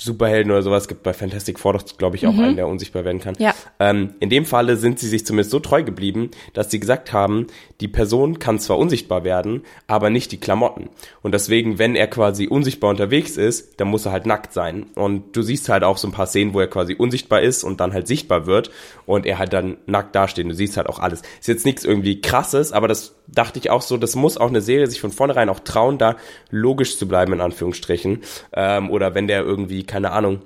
Superhelden 0.00 0.52
oder 0.52 0.62
sowas, 0.62 0.86
gibt 0.86 1.02
bei 1.02 1.12
Fantastic 1.12 1.58
Four 1.58 1.72
doch, 1.72 1.84
glaube 1.98 2.14
ich, 2.14 2.26
auch 2.26 2.38
einen, 2.38 2.54
der 2.54 2.68
unsichtbar 2.68 3.04
werden 3.04 3.20
kann. 3.20 3.34
Mhm. 3.36 3.44
Ja. 3.44 3.54
Ähm, 3.80 4.14
in 4.20 4.30
dem 4.30 4.46
Falle 4.46 4.76
sind 4.76 5.00
sie 5.00 5.08
sich 5.08 5.26
zumindest 5.26 5.50
so 5.50 5.58
treu 5.58 5.82
geblieben, 5.82 6.30
dass 6.52 6.70
sie 6.70 6.78
gesagt 6.78 7.12
haben, 7.12 7.48
die 7.80 7.88
Person 7.88 8.38
kann 8.38 8.60
zwar 8.60 8.78
unsichtbar 8.78 9.24
werden, 9.24 9.62
aber 9.88 10.08
nicht 10.10 10.30
die 10.30 10.38
Klamotten. 10.38 10.88
Und 11.22 11.32
deswegen, 11.32 11.78
wenn 11.80 11.96
er 11.96 12.06
quasi 12.06 12.46
unsichtbar 12.46 12.90
unterwegs 12.90 13.36
ist, 13.36 13.80
dann 13.80 13.88
muss 13.88 14.06
er 14.06 14.12
halt 14.12 14.26
nackt 14.26 14.52
sein. 14.52 14.86
Und 14.94 15.36
du 15.36 15.42
siehst 15.42 15.68
halt 15.68 15.82
auch 15.82 15.96
so 15.96 16.06
ein 16.06 16.12
paar 16.12 16.26
Szenen, 16.26 16.54
wo 16.54 16.60
er 16.60 16.68
quasi 16.68 16.94
unsichtbar 16.94 17.42
ist 17.42 17.64
und 17.64 17.80
dann 17.80 17.92
halt 17.92 18.06
sichtbar 18.06 18.46
wird 18.46 18.70
und 19.04 19.26
er 19.26 19.38
halt 19.38 19.52
dann 19.52 19.78
nackt 19.86 20.14
dasteht. 20.14 20.46
Du 20.46 20.54
siehst 20.54 20.76
halt 20.76 20.88
auch 20.88 21.00
alles. 21.00 21.22
Ist 21.40 21.48
jetzt 21.48 21.66
nichts 21.66 21.84
irgendwie 21.84 22.20
krasses, 22.20 22.72
aber 22.72 22.86
das 22.86 23.16
dachte 23.26 23.58
ich 23.58 23.70
auch 23.70 23.82
so, 23.82 23.96
das 23.96 24.14
muss 24.16 24.38
auch 24.38 24.48
eine 24.48 24.60
Serie 24.60 24.86
sich 24.86 25.00
von 25.00 25.12
vornherein 25.12 25.48
auch 25.48 25.60
trauen, 25.60 25.98
da 25.98 26.16
logisch 26.50 26.98
zu 26.98 27.06
bleiben, 27.06 27.32
in 27.32 27.40
Anführungsstrichen. 27.40 28.22
Ähm, 28.52 28.90
oder 28.90 29.14
wenn 29.14 29.28
der 29.28 29.42
irgendwie, 29.42 29.84
keine 29.88 30.12
Ahnung, 30.12 30.42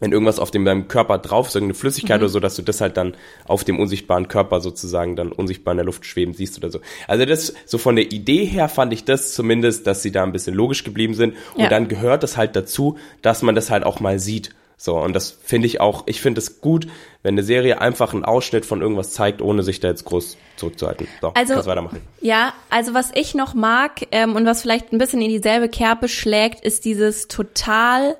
wenn 0.00 0.10
irgendwas 0.10 0.40
auf 0.40 0.50
dem 0.50 0.64
deinem 0.64 0.88
Körper 0.88 1.18
drauf 1.18 1.46
ist, 1.46 1.54
irgendeine 1.54 1.78
Flüssigkeit 1.78 2.18
oder 2.20 2.28
so, 2.28 2.40
dass 2.40 2.56
du 2.56 2.62
das 2.62 2.80
halt 2.80 2.96
dann 2.96 3.14
auf 3.46 3.62
dem 3.62 3.78
unsichtbaren 3.78 4.26
Körper 4.26 4.60
sozusagen 4.60 5.14
dann 5.14 5.30
unsichtbar 5.30 5.70
in 5.72 5.76
der 5.78 5.86
Luft 5.86 6.04
schweben 6.04 6.34
siehst 6.34 6.58
oder 6.58 6.70
so. 6.70 6.80
Also 7.06 7.24
das, 7.24 7.54
so 7.66 7.78
von 7.78 7.94
der 7.94 8.10
Idee 8.10 8.44
her 8.44 8.68
fand 8.68 8.92
ich 8.92 9.04
das 9.04 9.32
zumindest, 9.32 9.86
dass 9.86 10.02
sie 10.02 10.10
da 10.10 10.24
ein 10.24 10.32
bisschen 10.32 10.54
logisch 10.56 10.82
geblieben 10.82 11.14
sind. 11.14 11.36
Und 11.54 11.62
Ja. 11.62 11.68
dann 11.68 11.86
gehört 11.86 12.24
es 12.24 12.36
halt 12.36 12.56
dazu, 12.56 12.98
dass 13.22 13.42
man 13.42 13.54
das 13.54 13.70
halt 13.70 13.84
auch 13.84 14.00
mal 14.00 14.18
sieht. 14.18 14.52
So, 14.76 14.98
und 14.98 15.12
das 15.12 15.30
finde 15.30 15.68
ich 15.68 15.80
auch, 15.80 16.02
ich 16.06 16.20
finde 16.20 16.40
es 16.40 16.60
gut, 16.60 16.88
wenn 17.22 17.34
eine 17.34 17.44
Serie 17.44 17.80
einfach 17.80 18.12
einen 18.12 18.24
Ausschnitt 18.24 18.66
von 18.66 18.80
irgendwas 18.82 19.12
zeigt, 19.12 19.40
ohne 19.40 19.62
sich 19.62 19.78
da 19.78 19.86
jetzt 19.86 20.04
groß 20.04 20.36
zurückzuhalten. 20.56 21.06
So, 21.20 21.28
Also- 21.34 21.52
kannst 21.54 21.68
weitermachen. 21.68 22.00
Ja, 22.20 22.52
also 22.70 22.92
was 22.92 23.12
ich 23.14 23.36
noch 23.36 23.54
mag 23.54 24.00
ähm, 24.10 24.34
und 24.34 24.44
was 24.46 24.62
vielleicht 24.62 24.92
ein 24.92 24.98
bisschen 24.98 25.20
in 25.22 25.28
dieselbe 25.28 25.68
Kerbe 25.68 26.08
schlägt, 26.08 26.64
ist 26.64 26.84
dieses 26.84 27.28
total 27.28 28.16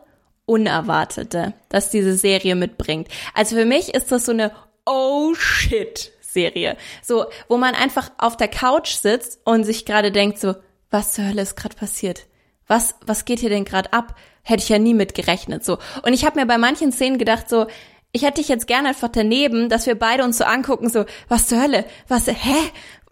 Unerwartete, 0.52 1.54
das 1.68 1.90
diese 1.90 2.14
Serie 2.14 2.54
mitbringt. 2.54 3.08
Also 3.34 3.56
für 3.56 3.64
mich 3.64 3.94
ist 3.94 4.12
das 4.12 4.26
so 4.26 4.32
eine 4.32 4.52
Oh 4.84 5.34
shit 5.34 6.12
Serie, 6.20 6.76
so 7.02 7.26
wo 7.48 7.56
man 7.56 7.74
einfach 7.74 8.10
auf 8.18 8.36
der 8.36 8.48
Couch 8.48 8.94
sitzt 8.94 9.40
und 9.44 9.64
sich 9.64 9.84
gerade 9.84 10.12
denkt 10.12 10.38
so, 10.38 10.54
was 10.90 11.12
zur 11.12 11.26
Hölle 11.26 11.42
ist 11.42 11.56
gerade 11.56 11.76
passiert? 11.76 12.26
was, 12.72 12.94
was 13.04 13.24
geht 13.26 13.40
hier 13.40 13.50
denn 13.50 13.64
gerade 13.64 13.92
ab? 13.92 14.16
Hätte 14.42 14.62
ich 14.62 14.68
ja 14.70 14.78
nie 14.78 14.94
mit 14.94 15.14
gerechnet, 15.14 15.64
so. 15.64 15.78
Und 16.04 16.14
ich 16.14 16.24
habe 16.24 16.40
mir 16.40 16.46
bei 16.46 16.58
manchen 16.58 16.90
Szenen 16.90 17.18
gedacht, 17.18 17.48
so, 17.48 17.66
ich 18.12 18.22
hätte 18.22 18.40
dich 18.40 18.48
jetzt 18.48 18.66
gerne 18.66 18.88
einfach 18.88 19.08
daneben, 19.08 19.68
dass 19.68 19.86
wir 19.86 19.94
beide 19.94 20.24
uns 20.24 20.38
so 20.38 20.44
angucken, 20.44 20.88
so, 20.88 21.04
was 21.28 21.46
zur 21.46 21.62
Hölle? 21.62 21.84
Was, 22.08 22.26
hä? 22.26 22.56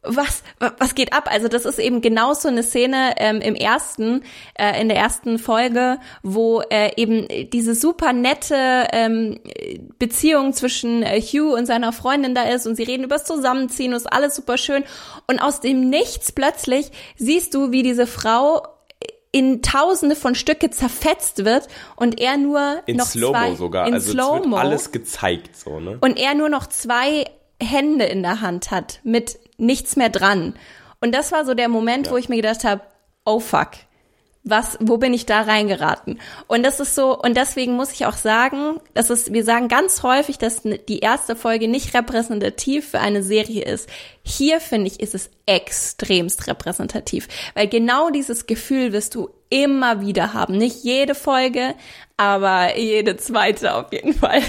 Was, 0.02 0.42
was 0.78 0.94
geht 0.94 1.12
ab? 1.12 1.28
Also 1.30 1.48
das 1.48 1.66
ist 1.66 1.78
eben 1.78 2.00
genau 2.00 2.32
so 2.32 2.48
eine 2.48 2.62
Szene 2.62 3.14
ähm, 3.18 3.40
im 3.40 3.54
ersten, 3.54 4.22
äh, 4.54 4.80
in 4.80 4.88
der 4.88 4.96
ersten 4.96 5.38
Folge, 5.38 5.98
wo 6.22 6.62
äh, 6.70 6.92
eben 6.96 7.28
diese 7.50 7.74
super 7.74 8.12
nette 8.12 8.88
ähm, 8.92 9.40
Beziehung 9.98 10.54
zwischen 10.54 11.02
äh, 11.02 11.20
Hugh 11.20 11.54
und 11.54 11.66
seiner 11.66 11.92
Freundin 11.92 12.34
da 12.34 12.44
ist 12.44 12.66
und 12.66 12.76
sie 12.76 12.84
reden 12.84 13.04
übers 13.04 13.24
Zusammenziehen 13.24 13.92
und 13.92 13.98
ist 13.98 14.10
alles 14.10 14.36
super 14.36 14.56
schön. 14.56 14.84
Und 15.26 15.38
aus 15.38 15.60
dem 15.60 15.90
Nichts 15.90 16.32
plötzlich 16.32 16.90
siehst 17.16 17.54
du, 17.54 17.70
wie 17.70 17.82
diese 17.82 18.06
Frau 18.06 18.62
in 19.32 19.62
Tausende 19.62 20.16
von 20.16 20.34
Stücke 20.34 20.70
zerfetzt 20.70 21.44
wird 21.44 21.68
und 21.96 22.20
er 22.20 22.36
nur 22.36 22.82
in 22.86 22.96
noch 22.96 23.06
Slow-Mo 23.06 23.32
zwei 23.32 23.54
sogar. 23.54 23.86
in 23.86 23.94
also 23.94 24.12
Slow 24.12 24.38
es 24.38 24.44
wird 24.44 24.54
alles 24.54 24.92
gezeigt 24.92 25.56
so, 25.56 25.78
ne? 25.78 25.98
und 26.00 26.18
er 26.18 26.34
nur 26.34 26.48
noch 26.48 26.66
zwei 26.66 27.26
Hände 27.62 28.06
in 28.06 28.22
der 28.22 28.40
Hand 28.40 28.70
hat 28.70 29.00
mit 29.04 29.38
nichts 29.60 29.96
mehr 29.96 30.08
dran. 30.08 30.54
Und 31.00 31.14
das 31.14 31.32
war 31.32 31.44
so 31.44 31.54
der 31.54 31.68
Moment, 31.68 32.06
ja. 32.06 32.12
wo 32.12 32.16
ich 32.16 32.28
mir 32.28 32.36
gedacht 32.36 32.64
habe, 32.64 32.82
oh 33.24 33.40
fuck, 33.40 33.70
was, 34.42 34.78
wo 34.80 34.96
bin 34.96 35.12
ich 35.12 35.26
da 35.26 35.42
reingeraten? 35.42 36.18
Und 36.46 36.62
das 36.64 36.80
ist 36.80 36.94
so, 36.94 37.18
und 37.18 37.36
deswegen 37.36 37.76
muss 37.76 37.92
ich 37.92 38.06
auch 38.06 38.16
sagen, 38.16 38.80
das 38.94 39.10
ist, 39.10 39.32
wir 39.32 39.44
sagen 39.44 39.68
ganz 39.68 40.02
häufig, 40.02 40.38
dass 40.38 40.62
die 40.62 41.00
erste 41.00 41.36
Folge 41.36 41.68
nicht 41.68 41.94
repräsentativ 41.94 42.90
für 42.90 43.00
eine 43.00 43.22
Serie 43.22 43.64
ist. 43.64 43.88
Hier 44.22 44.60
finde 44.60 44.86
ich, 44.88 45.00
ist 45.00 45.14
es 45.14 45.30
extremst 45.44 46.46
repräsentativ, 46.46 47.28
weil 47.54 47.68
genau 47.68 48.10
dieses 48.10 48.46
Gefühl 48.46 48.92
wirst 48.92 49.14
du 49.14 49.28
immer 49.50 50.00
wieder 50.00 50.32
haben. 50.32 50.56
Nicht 50.56 50.84
jede 50.84 51.14
Folge, 51.14 51.74
aber 52.16 52.78
jede 52.78 53.16
zweite 53.18 53.74
auf 53.74 53.92
jeden 53.92 54.14
Fall. 54.14 54.40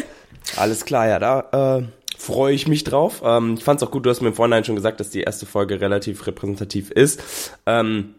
Alles 0.56 0.84
klar, 0.84 1.06
ja, 1.06 1.18
da, 1.18 1.80
äh 1.80 2.03
freue 2.24 2.54
ich 2.54 2.66
mich 2.66 2.84
drauf. 2.84 3.22
Ähm, 3.24 3.54
ich 3.58 3.64
fand 3.64 3.80
es 3.80 3.86
auch 3.86 3.90
gut, 3.90 4.06
du 4.06 4.10
hast 4.10 4.22
mir 4.22 4.28
im 4.28 4.34
Vorhinein 4.34 4.64
schon 4.64 4.76
gesagt, 4.76 5.00
dass 5.00 5.10
die 5.10 5.22
erste 5.22 5.46
Folge 5.46 5.80
relativ 5.80 6.26
repräsentativ 6.26 6.90
ist. 6.90 7.58
Ähm, 7.66 8.14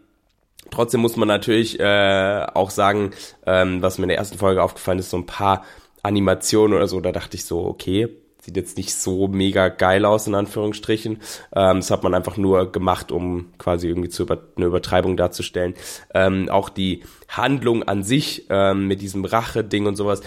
trotzdem 0.70 1.00
muss 1.00 1.16
man 1.16 1.28
natürlich 1.28 1.80
äh, 1.80 2.46
auch 2.54 2.70
sagen, 2.70 3.10
ähm, 3.46 3.82
was 3.82 3.98
mir 3.98 4.04
in 4.04 4.10
der 4.10 4.18
ersten 4.18 4.38
Folge 4.38 4.62
aufgefallen 4.62 5.00
ist, 5.00 5.10
so 5.10 5.16
ein 5.16 5.26
paar 5.26 5.64
Animationen 6.02 6.76
oder 6.76 6.86
so, 6.86 7.00
da 7.00 7.10
dachte 7.10 7.36
ich 7.36 7.44
so, 7.44 7.66
okay, 7.66 8.08
sieht 8.40 8.56
jetzt 8.56 8.76
nicht 8.76 8.94
so 8.94 9.26
mega 9.26 9.68
geil 9.68 10.04
aus, 10.04 10.28
in 10.28 10.36
Anführungsstrichen. 10.36 11.14
Ähm, 11.54 11.76
das 11.78 11.90
hat 11.90 12.04
man 12.04 12.14
einfach 12.14 12.36
nur 12.36 12.70
gemacht, 12.70 13.10
um 13.10 13.46
quasi 13.58 13.88
irgendwie 13.88 14.08
zu 14.08 14.22
über, 14.22 14.38
eine 14.56 14.66
Übertreibung 14.66 15.16
darzustellen. 15.16 15.74
Ähm, 16.14 16.48
auch 16.48 16.68
die 16.68 17.02
Handlung 17.28 17.82
an 17.82 18.04
sich 18.04 18.46
ähm, 18.50 18.86
mit 18.86 19.00
diesem 19.00 19.24
Rache-Ding 19.24 19.86
und 19.86 19.96
sowas 19.96 20.22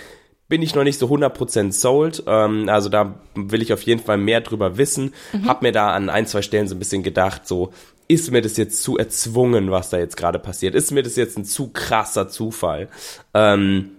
bin 0.49 0.61
ich 0.61 0.75
noch 0.75 0.83
nicht 0.83 0.99
so 0.99 1.07
100% 1.07 1.71
sold. 1.71 2.23
Ähm, 2.27 2.67
also 2.67 2.89
da 2.89 3.15
will 3.35 3.61
ich 3.61 3.71
auf 3.71 3.83
jeden 3.83 4.01
Fall 4.01 4.17
mehr 4.17 4.41
drüber 4.41 4.77
wissen. 4.77 5.13
Mhm. 5.31 5.47
Hab 5.47 5.61
mir 5.61 5.71
da 5.71 5.91
an 5.91 6.09
ein, 6.09 6.25
zwei 6.25 6.41
Stellen 6.41 6.67
so 6.67 6.75
ein 6.75 6.79
bisschen 6.79 7.03
gedacht, 7.03 7.47
so, 7.47 7.71
ist 8.07 8.31
mir 8.31 8.41
das 8.41 8.57
jetzt 8.57 8.81
zu 8.81 8.97
erzwungen, 8.97 9.69
was 9.69 9.91
da 9.91 9.99
jetzt 9.99 10.17
gerade 10.17 10.39
passiert? 10.39 10.73
Ist 10.73 10.91
mir 10.91 11.03
das 11.03 11.15
jetzt 11.15 11.37
ein 11.37 11.45
zu 11.45 11.69
krasser 11.69 12.27
Zufall? 12.27 12.89
Ähm, 13.35 13.91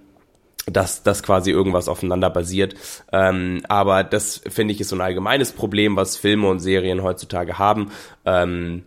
dass 0.66 1.02
das 1.02 1.22
quasi 1.22 1.50
irgendwas 1.50 1.88
aufeinander 1.88 2.30
basiert. 2.30 2.74
Ähm, 3.12 3.62
aber 3.68 4.04
das 4.04 4.42
finde 4.48 4.74
ich 4.74 4.80
ist 4.80 4.90
so 4.90 4.96
ein 4.96 5.00
allgemeines 5.00 5.52
Problem, 5.52 5.96
was 5.96 6.16
Filme 6.16 6.48
und 6.48 6.60
Serien 6.60 7.02
heutzutage 7.02 7.58
haben. 7.58 7.90
Ähm, 8.24 8.84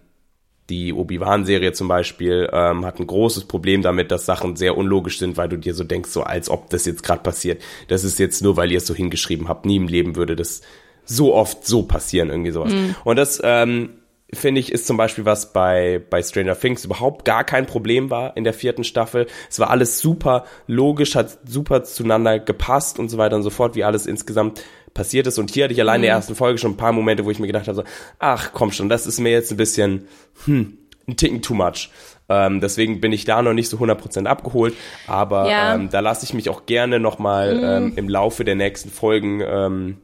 die 0.69 0.93
Obi-Wan-Serie 0.93 1.73
zum 1.73 1.87
Beispiel 1.87 2.49
ähm, 2.51 2.85
hat 2.85 2.99
ein 2.99 3.07
großes 3.07 3.45
Problem 3.45 3.81
damit, 3.81 4.11
dass 4.11 4.25
Sachen 4.25 4.55
sehr 4.55 4.77
unlogisch 4.77 5.19
sind, 5.19 5.35
weil 5.35 5.49
du 5.49 5.57
dir 5.57 5.73
so 5.73 5.83
denkst, 5.83 6.09
so 6.09 6.23
als 6.23 6.49
ob 6.49 6.69
das 6.69 6.85
jetzt 6.85 7.03
gerade 7.03 7.21
passiert. 7.21 7.61
Das 7.89 8.03
ist 8.03 8.17
jetzt 8.19 8.41
nur, 8.41 8.55
weil 8.55 8.71
ihr 8.71 8.77
es 8.77 8.87
so 8.87 8.95
hingeschrieben 8.95 9.49
habt. 9.49 9.65
Nie 9.65 9.75
im 9.75 9.87
Leben 9.87 10.15
würde 10.15 10.35
das 10.35 10.61
so 11.05 11.33
oft 11.33 11.65
so 11.67 11.83
passieren, 11.83 12.29
irgendwie 12.29 12.51
sowas. 12.51 12.71
Mhm. 12.71 12.95
Und 13.03 13.17
das 13.17 13.41
ähm, 13.43 13.89
finde 14.35 14.61
ich, 14.61 14.71
ist 14.71 14.87
zum 14.87 14.97
Beispiel 14.97 15.25
was 15.25 15.53
bei, 15.53 16.01
bei 16.09 16.21
Stranger 16.21 16.59
Things 16.59 16.85
überhaupt 16.85 17.25
gar 17.25 17.43
kein 17.43 17.65
Problem 17.65 18.09
war 18.09 18.35
in 18.37 18.43
der 18.43 18.53
vierten 18.53 18.83
Staffel. 18.83 19.27
Es 19.49 19.59
war 19.59 19.69
alles 19.69 19.99
super 19.99 20.45
logisch, 20.67 21.15
hat 21.15 21.37
super 21.45 21.83
zueinander 21.83 22.39
gepasst 22.39 22.99
und 22.99 23.09
so 23.09 23.17
weiter 23.17 23.35
und 23.35 23.43
so 23.43 23.49
fort, 23.49 23.75
wie 23.75 23.83
alles 23.83 24.05
insgesamt 24.05 24.63
passiert 24.93 25.27
ist. 25.27 25.39
Und 25.39 25.51
hier 25.51 25.65
hatte 25.65 25.73
ich 25.73 25.81
allein 25.81 25.97
in 25.97 26.03
der 26.03 26.13
mhm. 26.13 26.17
ersten 26.17 26.35
Folge 26.35 26.57
schon 26.57 26.71
ein 26.71 26.77
paar 26.77 26.91
Momente, 26.91 27.25
wo 27.25 27.31
ich 27.31 27.39
mir 27.39 27.47
gedacht 27.47 27.67
habe, 27.67 27.75
so, 27.75 27.83
ach 28.19 28.51
komm 28.53 28.71
schon, 28.71 28.89
das 28.89 29.07
ist 29.07 29.19
mir 29.19 29.31
jetzt 29.31 29.51
ein 29.51 29.57
bisschen, 29.57 30.07
hm, 30.45 30.77
ein 31.07 31.17
Ticken 31.17 31.41
too 31.41 31.53
much. 31.53 31.89
Ähm, 32.29 32.61
deswegen 32.61 33.01
bin 33.01 33.11
ich 33.11 33.25
da 33.25 33.41
noch 33.41 33.53
nicht 33.53 33.69
so 33.69 33.77
100% 33.77 34.25
abgeholt, 34.25 34.75
aber 35.07 35.49
ja. 35.49 35.75
ähm, 35.75 35.89
da 35.89 35.99
lasse 35.99 36.25
ich 36.25 36.33
mich 36.33 36.49
auch 36.49 36.65
gerne 36.65 36.99
nochmal 36.99 37.55
mhm. 37.55 37.63
ähm, 37.63 37.93
im 37.97 38.09
Laufe 38.09 38.45
der 38.45 38.55
nächsten 38.55 38.89
Folgen 38.89 39.41
ähm, 39.41 39.97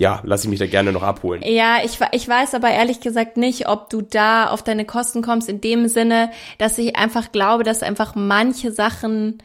ja, 0.00 0.22
lasse 0.24 0.44
ich 0.46 0.50
mich 0.50 0.58
da 0.58 0.66
gerne 0.66 0.92
noch 0.92 1.02
abholen. 1.02 1.42
Ja, 1.44 1.76
ich, 1.84 1.98
ich 2.12 2.26
weiß 2.26 2.54
aber 2.54 2.70
ehrlich 2.70 3.00
gesagt 3.00 3.36
nicht, 3.36 3.68
ob 3.68 3.90
du 3.90 4.00
da 4.00 4.48
auf 4.48 4.62
deine 4.62 4.86
Kosten 4.86 5.20
kommst, 5.20 5.46
in 5.50 5.60
dem 5.60 5.88
Sinne, 5.88 6.30
dass 6.56 6.78
ich 6.78 6.96
einfach 6.96 7.32
glaube, 7.32 7.64
dass 7.64 7.82
einfach 7.82 8.14
manche 8.14 8.72
Sachen, 8.72 9.42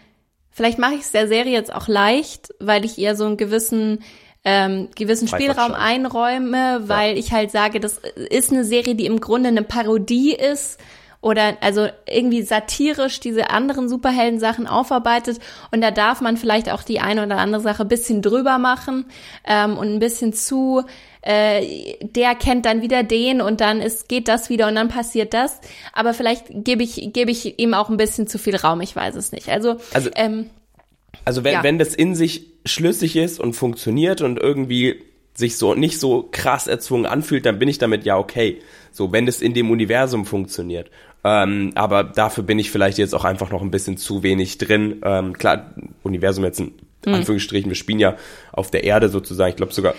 vielleicht 0.52 0.80
mache 0.80 0.94
ich 0.94 1.02
es 1.02 1.12
der 1.12 1.28
Serie 1.28 1.52
jetzt 1.52 1.76
auch 1.76 1.90
leicht, 1.90 2.54
weil 2.62 2.86
ich 2.86 2.98
ihr 2.98 3.18
so 3.18 3.26
einen 3.26 3.36
gewissen 3.36 4.02
ähm, 4.46 4.88
gewissen 4.96 5.28
Spielraum 5.28 5.74
einräume, 5.74 6.84
weil 6.86 7.14
ja. 7.14 7.18
ich 7.18 7.34
halt 7.34 7.52
sage, 7.52 7.82
das 7.82 7.98
ist 7.98 8.54
eine 8.54 8.64
Serie, 8.64 8.96
die 8.96 9.08
im 9.08 9.20
Grunde 9.20 9.50
eine 9.50 9.64
Parodie 9.64 10.36
ist 10.36 10.80
oder 11.26 11.58
also 11.60 11.88
irgendwie 12.08 12.44
satirisch 12.44 13.20
diese 13.20 13.50
anderen 13.50 13.90
Superhelden-Sachen 13.90 14.68
aufarbeitet. 14.68 15.40
Und 15.72 15.82
da 15.82 15.90
darf 15.90 16.22
man 16.22 16.38
vielleicht 16.38 16.72
auch 16.72 16.84
die 16.84 17.00
eine 17.00 17.26
oder 17.26 17.38
andere 17.38 17.64
Sache 17.64 17.84
bisschen 17.84 18.22
drüber 18.22 18.60
machen 18.60 19.06
ähm, 19.44 19.76
und 19.76 19.92
ein 19.92 19.98
bisschen 19.98 20.34
zu 20.34 20.84
äh, 21.24 21.96
der 22.02 22.36
kennt 22.36 22.68
dann 22.68 22.84
wieder 22.84 23.02
den 23.02 23.42
und 23.42 23.60
dann 23.60 23.82
ist 23.82 24.08
geht 24.08 24.28
das 24.28 24.52
wieder 24.52 24.68
und 24.68 24.76
dann 24.76 24.88
passiert 24.88 25.34
das. 25.34 25.60
Aber 25.94 26.14
vielleicht 26.14 26.46
gebe 26.50 26.84
ich 26.84 27.10
gebe 27.12 27.32
ich 27.32 27.58
ihm 27.58 27.74
auch 27.74 27.90
ein 27.90 27.98
bisschen 27.98 28.28
zu 28.28 28.38
viel 28.38 28.56
Raum 28.56 28.82
ich 28.82 28.96
weiß 28.96 29.16
es 29.16 29.32
nicht. 29.32 29.50
Also 29.50 29.78
also 29.96 30.12
ähm, 30.16 30.52
also 31.26 31.44
wenn, 31.44 31.54
ja. 31.54 31.64
wenn 31.64 31.80
das 31.80 31.96
in 31.96 32.14
sich 32.14 32.52
schlüssig 32.66 33.16
ist 33.16 33.40
und 33.40 33.54
funktioniert 33.54 34.22
und 34.22 34.38
irgendwie 34.38 35.02
sich 35.36 35.58
so 35.58 35.76
nicht 35.76 36.00
so 36.00 36.28
krass 36.32 36.68
erzwungen 36.68 37.06
anfühlt, 37.06 37.46
dann 37.46 37.60
bin 37.60 37.68
ich 37.68 37.78
damit 37.78 38.06
ja 38.06 38.18
okay. 38.18 38.62
So, 38.92 39.12
wenn 39.12 39.28
es 39.28 39.42
in 39.42 39.54
dem 39.54 39.70
Universum 39.70 40.26
funktioniert. 40.26 40.90
Ähm, 41.24 41.72
aber 41.76 42.04
dafür 42.04 42.44
bin 42.44 42.58
ich 42.58 42.72
vielleicht 42.72 42.98
jetzt 42.98 43.14
auch 43.14 43.26
einfach 43.26 43.52
noch 43.52 43.62
ein 43.62 43.72
bisschen 43.72 43.98
zu 43.98 44.24
wenig 44.24 44.58
drin. 44.58 45.02
Ähm, 45.04 45.34
klar, 45.34 45.74
Universum 46.04 46.44
jetzt 46.46 46.60
in 46.60 46.74
hm. 47.06 47.14
Anführungsstrichen, 47.16 47.70
wir 47.70 47.76
spielen 47.76 48.00
ja 48.00 48.16
auf 48.52 48.72
der 48.72 48.84
Erde 48.84 49.10
sozusagen. 49.10 49.50
Ich 49.50 49.58
glaube 49.58 49.74
sogar 49.74 49.96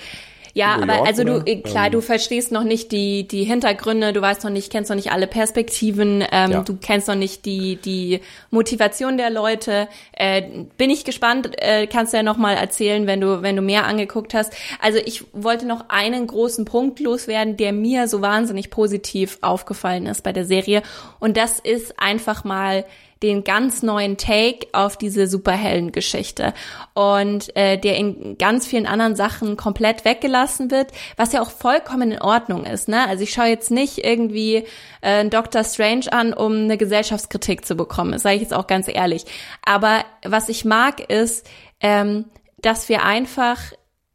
ja, 0.56 0.76
aber 0.76 0.96
York, 0.96 1.06
also 1.06 1.22
oder? 1.22 1.40
du, 1.40 1.60
klar, 1.60 1.86
ähm. 1.86 1.92
du 1.92 2.00
verstehst 2.00 2.50
noch 2.50 2.64
nicht 2.64 2.90
die, 2.90 3.28
die 3.28 3.44
Hintergründe, 3.44 4.14
du 4.14 4.22
weißt 4.22 4.42
noch 4.42 4.50
nicht, 4.50 4.72
kennst 4.72 4.88
noch 4.88 4.96
nicht 4.96 5.12
alle 5.12 5.26
Perspektiven, 5.26 6.24
ähm, 6.32 6.50
ja. 6.50 6.62
du 6.62 6.76
kennst 6.76 7.08
noch 7.08 7.14
nicht 7.14 7.44
die, 7.44 7.76
die 7.76 8.20
Motivation 8.50 9.18
der 9.18 9.28
Leute. 9.28 9.86
Äh, 10.12 10.64
bin 10.78 10.88
ich 10.88 11.04
gespannt, 11.04 11.50
äh, 11.58 11.86
kannst 11.86 12.14
du 12.14 12.16
ja 12.16 12.22
noch 12.22 12.38
mal 12.38 12.54
erzählen, 12.54 13.06
wenn 13.06 13.20
du, 13.20 13.42
wenn 13.42 13.54
du 13.54 13.60
mehr 13.60 13.84
angeguckt 13.84 14.32
hast. 14.32 14.54
Also 14.80 14.98
ich 15.04 15.24
wollte 15.34 15.66
noch 15.66 15.90
einen 15.90 16.26
großen 16.26 16.64
Punkt 16.64 17.00
loswerden, 17.00 17.58
der 17.58 17.74
mir 17.74 18.08
so 18.08 18.22
wahnsinnig 18.22 18.70
positiv 18.70 19.36
aufgefallen 19.42 20.06
ist 20.06 20.22
bei 20.22 20.32
der 20.32 20.46
Serie. 20.46 20.80
Und 21.20 21.36
das 21.36 21.60
ist 21.60 22.00
einfach 22.00 22.44
mal 22.44 22.86
den 23.22 23.44
ganz 23.44 23.82
neuen 23.82 24.16
Take 24.16 24.66
auf 24.72 24.96
diese 24.96 25.26
Superhelden-Geschichte 25.26 26.52
und 26.94 27.54
äh, 27.56 27.78
der 27.78 27.96
in 27.96 28.36
ganz 28.38 28.66
vielen 28.66 28.86
anderen 28.86 29.16
Sachen 29.16 29.56
komplett 29.56 30.04
weggelassen 30.04 30.70
wird, 30.70 30.92
was 31.16 31.32
ja 31.32 31.40
auch 31.40 31.50
vollkommen 31.50 32.12
in 32.12 32.20
Ordnung 32.20 32.64
ist. 32.64 32.88
Ne? 32.88 33.06
Also 33.08 33.22
ich 33.22 33.32
schaue 33.32 33.46
jetzt 33.46 33.70
nicht 33.70 34.04
irgendwie 34.04 34.64
äh, 35.00 35.24
Doctor 35.28 35.64
Strange 35.64 36.12
an, 36.12 36.32
um 36.32 36.52
eine 36.52 36.76
Gesellschaftskritik 36.76 37.64
zu 37.64 37.74
bekommen, 37.74 38.12
das 38.12 38.22
sage 38.22 38.36
ich 38.36 38.42
jetzt 38.42 38.54
auch 38.54 38.66
ganz 38.66 38.88
ehrlich. 38.88 39.24
Aber 39.64 40.04
was 40.22 40.48
ich 40.48 40.64
mag 40.64 41.00
ist, 41.10 41.48
ähm, 41.80 42.26
dass 42.58 42.88
wir 42.88 43.04
einfach 43.04 43.58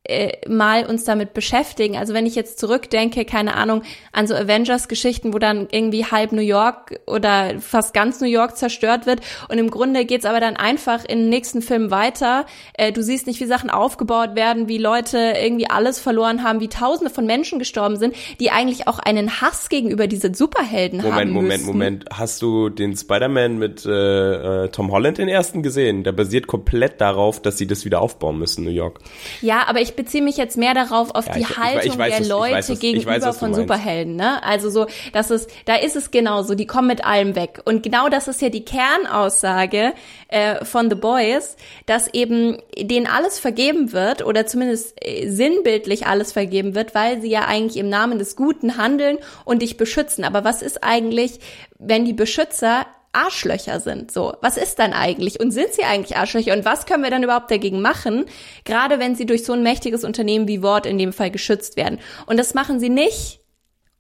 äh, 0.04 0.32
mal 0.50 0.86
uns 0.86 1.04
damit 1.04 1.34
beschäftigen. 1.34 1.96
Also 1.96 2.14
wenn 2.14 2.26
ich 2.26 2.36
jetzt 2.36 2.60
zurückdenke, 2.60 3.24
keine 3.24 3.56
Ahnung, 3.56 3.84
an 4.12 4.26
so 4.26 4.34
Avengers-Geschichten, 4.34 5.34
wo 5.34 5.38
dann 5.38 5.68
irgendwie 5.72 6.06
halb 6.06 6.32
New 6.32 6.42
York 6.42 7.00
oder 7.06 7.60
fast 7.60 7.94
ganz 7.94 8.20
New 8.20 8.28
York 8.28 8.58
zerstört 8.58 9.06
wird 9.06 9.22
und 9.48 9.60
im 9.60 9.70
Grunde 9.70 10.06
geht's 10.06 10.26
aber 10.26 10.40
dann 10.40 10.58
einfach 10.58 11.06
in 11.06 11.20
den 11.20 11.30
nächsten 11.30 11.62
Film 11.62 11.92
weiter. 11.92 12.46
Äh, 12.74 12.92
du 12.92 13.04
siehst 13.04 13.28
nicht, 13.28 13.40
wie 13.40 13.46
Sachen 13.46 13.70
aufgebaut 13.70 14.36
werden, 14.36 14.68
wie 14.68 14.80
Leute 14.80 15.34
irgendwie 15.40 15.70
alles 15.70 16.00
verloren 16.00 16.44
haben, 16.44 16.60
wie 16.62 16.70
Tausende 16.70 17.14
von 17.14 17.28
Menschen 17.28 17.60
gestorben 17.60 17.98
sind, 17.98 18.16
die 18.40 18.50
eigentlich 18.50 18.88
auch 18.88 18.98
einen 18.98 19.40
Hass 19.40 19.70
gegenüber 19.70 20.08
diesen 20.08 20.34
Superhelden 20.34 20.98
Moment, 21.02 21.16
haben 21.16 21.30
Moment, 21.32 21.66
Moment, 21.66 21.66
Moment. 21.66 22.06
Hast 22.12 22.42
du 22.42 22.70
den 22.70 22.96
Spider-Man 22.96 23.60
mit 23.60 23.86
äh, 23.86 24.66
äh, 24.66 24.70
Tom 24.70 24.92
Holland 24.92 25.20
den 25.20 25.30
ersten 25.30 25.62
gesehen? 25.62 26.04
Der 26.04 26.12
basiert 26.12 26.48
komplett 26.48 27.00
darauf, 27.00 27.40
dass 27.42 27.60
sie 27.60 27.68
das 27.68 27.86
wieder 27.86 28.02
aufbauen 28.02 28.40
müssen, 28.40 28.64
New 28.64 28.72
York. 28.72 29.00
Ja, 29.42 29.68
aber 29.68 29.80
ich 29.80 29.91
ich 29.92 29.96
beziehe 29.98 30.24
mich 30.24 30.38
jetzt 30.38 30.58
mehr 30.58 30.74
darauf 30.74 31.14
auf 31.14 31.28
Ja, 31.28 31.34
die 31.34 31.40
ich- 31.42 31.58
Haltung 31.58 31.92
ich 31.94 31.98
weiß, 31.98 32.12
der 32.12 32.20
was- 32.22 32.28
Leute 32.28 32.54
weiß, 32.56 32.70
was- 32.70 32.80
gegenüber 32.80 33.12
weiß, 33.22 33.38
von 33.38 33.52
meinst. 33.52 33.60
Superhelden, 33.62 34.16
ne? 34.16 34.42
Also 34.44 34.70
so, 34.70 34.86
dass 35.14 35.30
es, 35.30 35.48
da 35.66 35.76
ist 35.76 35.96
es 35.96 36.12
genauso, 36.12 36.56
die 36.56 36.66
kommen 36.66 36.88
mit 36.88 37.06
allem 37.06 37.36
weg. 37.36 37.62
Und 37.66 37.84
genau 37.84 38.10
das 38.10 38.28
ist 38.28 38.42
ja 38.42 38.50
die 38.50 38.64
Kernaussage 38.66 39.94
äh, 40.30 40.64
von 40.64 40.90
The 40.90 40.96
Boys, 40.96 41.58
dass 41.86 42.08
eben 42.14 42.58
denen 42.78 43.06
alles 43.08 43.38
vergeben 43.40 43.92
wird 43.92 44.26
oder 44.26 44.46
zumindest 44.46 44.96
äh, 45.06 45.28
sinnbildlich 45.30 46.08
alles 46.08 46.32
vergeben 46.32 46.74
wird, 46.76 46.96
weil 46.96 47.22
sie 47.22 47.30
ja 47.30 47.46
eigentlich 47.46 47.78
im 47.78 47.90
Namen 47.90 48.18
des 48.20 48.36
Guten 48.36 48.78
handeln 48.78 49.18
und 49.46 49.62
dich 49.62 49.78
beschützen. 49.78 50.24
Aber 50.24 50.44
was 50.44 50.62
ist 50.62 50.84
eigentlich, 50.84 51.40
wenn 51.80 52.06
die 52.06 52.14
Beschützer 52.14 52.86
Arschlöcher 53.14 53.80
sind. 53.80 54.12
So, 54.12 54.34
was 54.42 54.58
ist 54.58 54.80
dann 54.80 54.94
eigentlich? 54.94 55.40
Und 55.40 55.52
sind 55.52 55.74
sie 55.74 55.84
eigentlich 55.84 56.18
Arschlöcher? 56.18 56.54
Und 56.54 56.66
was 56.66 56.86
können 56.86 57.04
wir 57.04 57.10
dann 57.10 57.24
überhaupt 57.24 57.52
dagegen 57.52 57.82
machen? 57.82 58.26
Gerade 58.64 59.00
wenn 59.00 59.16
sie 59.16 59.26
durch 59.26 59.44
so 59.44 59.54
ein 59.54 59.64
mächtiges 59.64 60.04
Unternehmen 60.04 60.48
wie 60.48 60.62
Wort 60.62 60.86
in 60.86 60.98
dem 60.98 61.14
Fall 61.14 61.32
geschützt 61.32 61.76
werden. 61.76 62.00
Und 62.26 62.38
das 62.38 62.54
machen 62.54 62.80
sie 62.80 62.90
nicht 62.90 63.42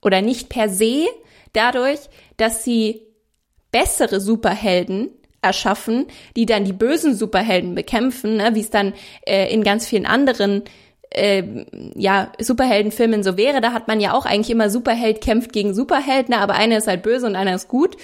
oder 0.01 0.21
nicht 0.21 0.49
per 0.49 0.69
se 0.69 1.07
dadurch, 1.53 1.99
dass 2.37 2.63
sie 2.63 3.01
bessere 3.71 4.19
Superhelden 4.19 5.09
erschaffen, 5.41 6.05
die 6.35 6.45
dann 6.45 6.65
die 6.65 6.73
bösen 6.73 7.15
Superhelden 7.15 7.75
bekämpfen, 7.75 8.37
ne? 8.37 8.51
wie 8.53 8.61
es 8.61 8.69
dann 8.69 8.93
äh, 9.25 9.51
in 9.51 9.63
ganz 9.63 9.87
vielen 9.87 10.05
anderen 10.05 10.63
äh, 11.09 11.43
ja, 11.95 12.31
Superheldenfilmen 12.39 13.23
so 13.23 13.37
wäre. 13.37 13.59
Da 13.59 13.73
hat 13.73 13.87
man 13.87 13.99
ja 13.99 14.13
auch 14.13 14.25
eigentlich 14.25 14.51
immer 14.51 14.69
Superheld 14.69 15.21
kämpft 15.21 15.51
gegen 15.51 15.73
Superheld, 15.73 16.29
ne? 16.29 16.37
aber 16.37 16.53
einer 16.53 16.77
ist 16.77 16.87
halt 16.87 17.03
böse 17.03 17.25
und 17.25 17.35
einer 17.35 17.55
ist 17.55 17.67
gut. 17.67 17.97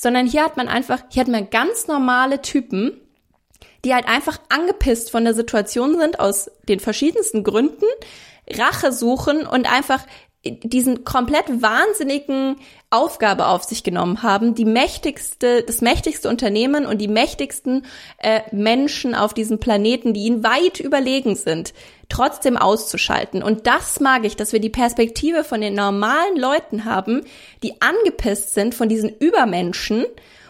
Sondern 0.00 0.26
hier 0.26 0.44
hat 0.44 0.56
man 0.56 0.68
einfach, 0.68 1.02
hier 1.10 1.20
hat 1.22 1.28
man 1.28 1.50
ganz 1.50 1.88
normale 1.88 2.40
Typen, 2.40 3.00
die 3.84 3.94
halt 3.94 4.06
einfach 4.08 4.38
angepisst 4.48 5.10
von 5.10 5.24
der 5.24 5.34
Situation 5.34 5.98
sind, 5.98 6.20
aus 6.20 6.50
den 6.68 6.80
verschiedensten 6.80 7.44
Gründen, 7.44 7.86
Rache 8.50 8.92
suchen 8.92 9.46
und 9.46 9.70
einfach 9.70 10.04
diesen 10.44 11.04
komplett 11.04 11.62
wahnsinnigen 11.62 12.56
Aufgabe 12.90 13.48
auf 13.48 13.64
sich 13.64 13.84
genommen 13.84 14.22
haben, 14.22 14.54
die 14.54 14.64
mächtigste, 14.64 15.62
das 15.62 15.82
mächtigste 15.82 16.28
Unternehmen 16.28 16.86
und 16.86 16.98
die 16.98 17.08
mächtigsten 17.08 17.84
äh, 18.16 18.40
Menschen 18.50 19.14
auf 19.14 19.34
diesem 19.34 19.58
Planeten, 19.60 20.14
die 20.14 20.24
ihnen 20.24 20.42
weit 20.42 20.80
überlegen 20.80 21.36
sind, 21.36 21.74
trotzdem 22.08 22.56
auszuschalten. 22.56 23.42
Und 23.42 23.66
das 23.66 24.00
mag 24.00 24.24
ich, 24.24 24.36
dass 24.36 24.54
wir 24.54 24.60
die 24.60 24.70
Perspektive 24.70 25.44
von 25.44 25.60
den 25.60 25.74
normalen 25.74 26.36
Leuten 26.36 26.86
haben, 26.86 27.26
die 27.62 27.74
angepisst 27.82 28.54
sind 28.54 28.74
von 28.74 28.88
diesen 28.88 29.10
Übermenschen 29.18 30.06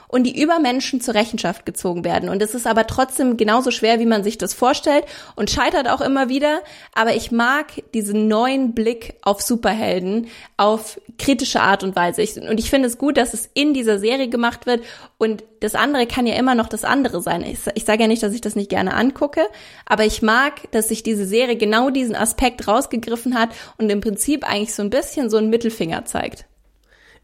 und 0.08 0.24
die 0.24 0.40
Übermenschen 0.40 1.00
zur 1.00 1.14
Rechenschaft 1.14 1.66
gezogen 1.66 2.04
werden. 2.04 2.28
Und 2.28 2.42
es 2.42 2.54
ist 2.54 2.66
aber 2.66 2.86
trotzdem 2.86 3.36
genauso 3.36 3.70
schwer, 3.70 4.00
wie 4.00 4.06
man 4.06 4.24
sich 4.24 4.38
das 4.38 4.54
vorstellt 4.54 5.04
und 5.36 5.50
scheitert 5.50 5.88
auch 5.88 6.00
immer 6.00 6.28
wieder. 6.28 6.60
Aber 6.94 7.14
ich 7.14 7.30
mag 7.30 7.66
diesen 7.94 8.26
neuen 8.26 8.74
Blick 8.74 9.14
auf 9.22 9.42
Superhelden 9.42 10.28
auf 10.56 11.00
kritische 11.18 11.60
Art 11.60 11.84
und 11.84 11.94
Weise. 11.94 12.22
Ich, 12.22 12.36
und 12.36 12.58
ich 12.58 12.70
finde 12.70 12.88
es 12.88 12.98
gut, 12.98 13.16
dass 13.16 13.34
es 13.34 13.50
in 13.54 13.74
dieser 13.74 13.98
Serie 13.98 14.28
gemacht 14.28 14.66
wird. 14.66 14.82
Und 15.18 15.44
das 15.60 15.74
andere 15.74 16.06
kann 16.06 16.26
ja 16.26 16.34
immer 16.34 16.54
noch 16.54 16.68
das 16.68 16.84
andere 16.84 17.20
sein. 17.20 17.42
Ich, 17.42 17.58
ich 17.74 17.84
sage 17.84 18.02
ja 18.02 18.08
nicht, 18.08 18.22
dass 18.22 18.34
ich 18.34 18.40
das 18.40 18.56
nicht 18.56 18.70
gerne 18.70 18.94
angucke, 18.94 19.42
aber 19.84 20.04
ich 20.04 20.22
mag, 20.22 20.70
dass 20.70 20.88
sich 20.88 21.02
diese 21.02 21.26
Serie 21.26 21.56
genau 21.56 21.90
diesen 21.90 22.16
Aspekt 22.16 22.66
rausgegriffen 22.66 23.38
hat 23.38 23.50
und 23.76 23.90
im 23.90 24.00
Prinzip 24.00 24.48
eigentlich 24.48 24.74
so 24.74 24.82
ein 24.82 24.90
bisschen 24.90 25.28
so 25.28 25.36
einen 25.36 25.50
Mittelfinger 25.50 26.04
zeigt. 26.04 26.46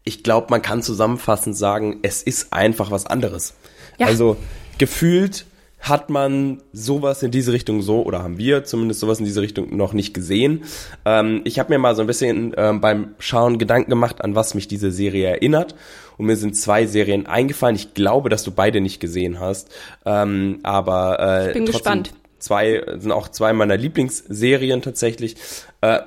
Ich 0.05 0.23
glaube, 0.23 0.47
man 0.51 0.61
kann 0.61 0.81
zusammenfassend 0.81 1.57
sagen, 1.57 1.99
es 2.03 2.23
ist 2.23 2.53
einfach 2.53 2.91
was 2.91 3.05
anderes. 3.05 3.55
Ja. 3.97 4.07
Also 4.07 4.37
gefühlt 4.77 5.45
hat 5.79 6.09
man 6.09 6.61
sowas 6.73 7.21
in 7.21 7.31
diese 7.31 7.53
Richtung 7.53 7.81
so, 7.81 8.03
oder 8.03 8.23
haben 8.23 8.37
wir 8.37 8.63
zumindest 8.63 8.99
sowas 8.99 9.19
in 9.19 9.25
diese 9.25 9.41
Richtung 9.41 9.75
noch 9.75 9.93
nicht 9.93 10.13
gesehen. 10.13 10.63
Ähm, 11.05 11.41
ich 11.43 11.59
habe 11.59 11.73
mir 11.73 11.79
mal 11.79 11.95
so 11.95 12.01
ein 12.01 12.07
bisschen 12.07 12.53
ähm, 12.57 12.81
beim 12.81 13.15
Schauen 13.19 13.59
Gedanken 13.59 13.89
gemacht, 13.91 14.23
an 14.23 14.35
was 14.35 14.55
mich 14.55 14.67
diese 14.67 14.91
Serie 14.91 15.27
erinnert. 15.27 15.75
Und 16.17 16.27
mir 16.27 16.37
sind 16.37 16.55
zwei 16.55 16.85
Serien 16.85 17.25
eingefallen. 17.27 17.75
Ich 17.75 17.93
glaube, 17.93 18.29
dass 18.29 18.43
du 18.43 18.51
beide 18.51 18.81
nicht 18.81 18.99
gesehen 18.99 19.39
hast. 19.39 19.69
Ähm, 20.05 20.59
aber 20.63 21.19
äh, 21.19 21.47
Ich 21.47 21.53
bin 21.53 21.65
gespannt. 21.65 22.13
Zwei 22.39 22.83
sind 22.97 23.11
auch 23.11 23.27
zwei 23.29 23.53
meiner 23.53 23.77
Lieblingsserien 23.77 24.81
tatsächlich. 24.81 25.35
Äh, 25.81 25.99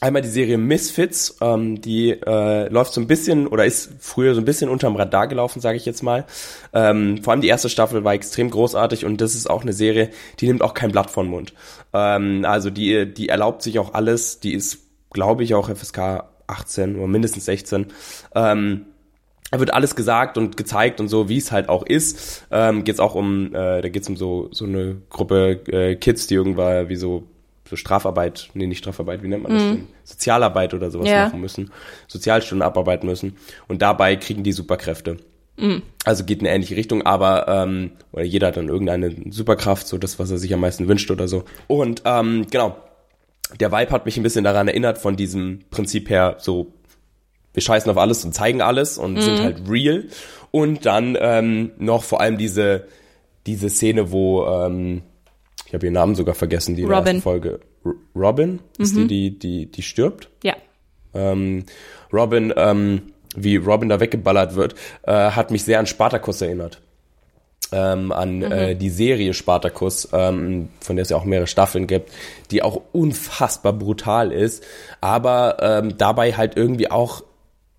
Einmal 0.00 0.20
die 0.20 0.28
Serie 0.28 0.58
Misfits, 0.58 1.38
ähm, 1.40 1.80
die 1.80 2.10
äh, 2.10 2.68
läuft 2.68 2.92
so 2.92 3.00
ein 3.00 3.06
bisschen 3.06 3.46
oder 3.46 3.64
ist 3.64 3.90
früher 3.98 4.34
so 4.34 4.40
ein 4.40 4.44
bisschen 4.44 4.68
unterm 4.68 4.96
Radar 4.96 5.26
gelaufen, 5.26 5.60
sage 5.60 5.78
ich 5.78 5.86
jetzt 5.86 6.02
mal. 6.02 6.26
Ähm, 6.74 7.22
vor 7.22 7.32
allem 7.32 7.40
die 7.40 7.48
erste 7.48 7.70
Staffel 7.70 8.04
war 8.04 8.12
extrem 8.12 8.50
großartig 8.50 9.04
und 9.06 9.20
das 9.20 9.34
ist 9.34 9.48
auch 9.48 9.62
eine 9.62 9.72
Serie, 9.72 10.10
die 10.38 10.48
nimmt 10.48 10.62
auch 10.62 10.74
kein 10.74 10.92
Blatt 10.92 11.10
von 11.10 11.28
Mund. 11.28 11.54
Ähm, 11.94 12.44
also 12.44 12.68
die, 12.68 13.12
die 13.12 13.30
erlaubt 13.30 13.62
sich 13.62 13.78
auch 13.78 13.94
alles, 13.94 14.40
die 14.40 14.52
ist, 14.52 14.78
glaube 15.12 15.44
ich, 15.44 15.54
auch 15.54 15.70
FSK 15.74 16.24
18 16.46 16.96
oder 16.96 17.06
mindestens 17.06 17.46
16. 17.46 17.86
Ähm, 18.34 18.86
da 19.50 19.60
wird 19.60 19.72
alles 19.72 19.96
gesagt 19.96 20.36
und 20.36 20.56
gezeigt 20.56 21.00
und 21.00 21.08
so, 21.08 21.28
wie 21.28 21.38
es 21.38 21.52
halt 21.52 21.68
auch 21.68 21.86
ist. 21.86 22.46
Ähm, 22.50 22.84
geht's 22.84 23.00
auch 23.00 23.14
um, 23.14 23.54
äh, 23.54 23.80
da 23.80 23.88
geht's 23.88 24.08
um 24.08 24.16
so 24.16 24.48
so 24.52 24.64
eine 24.64 24.96
Gruppe 25.08 25.60
äh, 25.68 25.94
Kids, 25.96 26.26
die 26.26 26.34
irgendwann 26.34 26.88
wie 26.88 26.96
so 26.96 27.24
so 27.68 27.76
Strafarbeit, 27.76 28.48
nee, 28.54 28.66
nicht 28.66 28.78
Strafarbeit, 28.78 29.22
wie 29.22 29.28
nennt 29.28 29.42
man 29.42 29.52
das 29.52 29.62
denn? 29.62 29.88
Sozialarbeit 30.04 30.72
oder 30.74 30.90
sowas 30.90 31.10
Ja. 31.10 31.24
machen 31.24 31.40
müssen, 31.40 31.70
Sozialstunden 32.08 32.62
abarbeiten 32.66 33.06
müssen 33.08 33.36
und 33.68 33.82
dabei 33.82 34.16
kriegen 34.16 34.42
die 34.42 34.52
Superkräfte. 34.52 35.16
Also 36.04 36.24
geht 36.24 36.40
in 36.40 36.46
eine 36.46 36.54
ähnliche 36.54 36.76
Richtung, 36.76 37.06
aber 37.06 37.48
ähm, 37.48 37.92
oder 38.12 38.24
jeder 38.24 38.48
hat 38.48 38.58
dann 38.58 38.68
irgendeine 38.68 39.14
Superkraft, 39.30 39.88
so 39.88 39.96
das, 39.96 40.18
was 40.18 40.30
er 40.30 40.36
sich 40.36 40.52
am 40.52 40.60
meisten 40.60 40.86
wünscht 40.86 41.10
oder 41.10 41.28
so. 41.28 41.44
Und 41.66 42.02
ähm, 42.04 42.46
genau, 42.50 42.76
der 43.58 43.72
Vibe 43.72 43.90
hat 43.90 44.04
mich 44.04 44.18
ein 44.18 44.22
bisschen 44.22 44.44
daran 44.44 44.68
erinnert 44.68 44.98
von 44.98 45.16
diesem 45.16 45.60
Prinzip 45.70 46.10
her, 46.10 46.36
so 46.40 46.72
wir 47.54 47.62
scheißen 47.62 47.90
auf 47.90 47.96
alles 47.96 48.22
und 48.22 48.34
zeigen 48.34 48.60
alles 48.60 48.98
und 48.98 49.22
sind 49.22 49.40
halt 49.40 49.62
real. 49.68 50.04
Und 50.50 50.84
dann 50.84 51.16
ähm, 51.18 51.70
noch 51.78 52.02
vor 52.04 52.20
allem 52.20 52.36
diese, 52.36 52.86
diese 53.46 53.70
Szene, 53.70 54.12
wo, 54.12 54.44
ähm, 54.46 55.00
ich 55.66 55.74
habe 55.74 55.86
ihren 55.86 55.94
Namen 55.94 56.14
sogar 56.14 56.34
vergessen, 56.34 56.76
die 56.76 56.82
in 56.82 56.88
der 56.88 56.98
Robin. 56.98 57.16
ersten 57.16 57.22
Folge. 57.22 57.60
R 57.84 57.92
Robin 58.14 58.60
ist 58.78 58.96
die, 58.96 59.06
die, 59.06 59.38
die, 59.38 59.66
die 59.66 59.82
stirbt. 59.82 60.28
Ja. 60.42 60.54
Ähm, 61.14 61.64
Robin, 62.12 62.52
ähm, 62.56 63.12
wie 63.34 63.56
Robin 63.56 63.88
da 63.88 64.00
weggeballert 64.00 64.54
wird, 64.54 64.74
äh, 65.02 65.12
hat 65.12 65.50
mich 65.50 65.64
sehr 65.64 65.78
an 65.78 65.86
Spartacus 65.86 66.40
erinnert. 66.40 66.80
Ähm, 67.72 68.12
an 68.12 68.42
äh, 68.42 68.76
die 68.76 68.90
Serie 68.90 69.34
Spartacus, 69.34 70.08
ähm, 70.12 70.68
von 70.80 70.94
der 70.94 71.02
es 71.02 71.08
ja 71.08 71.16
auch 71.16 71.24
mehrere 71.24 71.48
Staffeln 71.48 71.88
gibt, 71.88 72.12
die 72.52 72.62
auch 72.62 72.80
unfassbar 72.92 73.72
brutal 73.72 74.30
ist, 74.30 74.62
aber 75.00 75.56
ähm, 75.60 75.98
dabei 75.98 76.32
halt 76.32 76.56
irgendwie 76.56 76.90
auch 76.90 77.24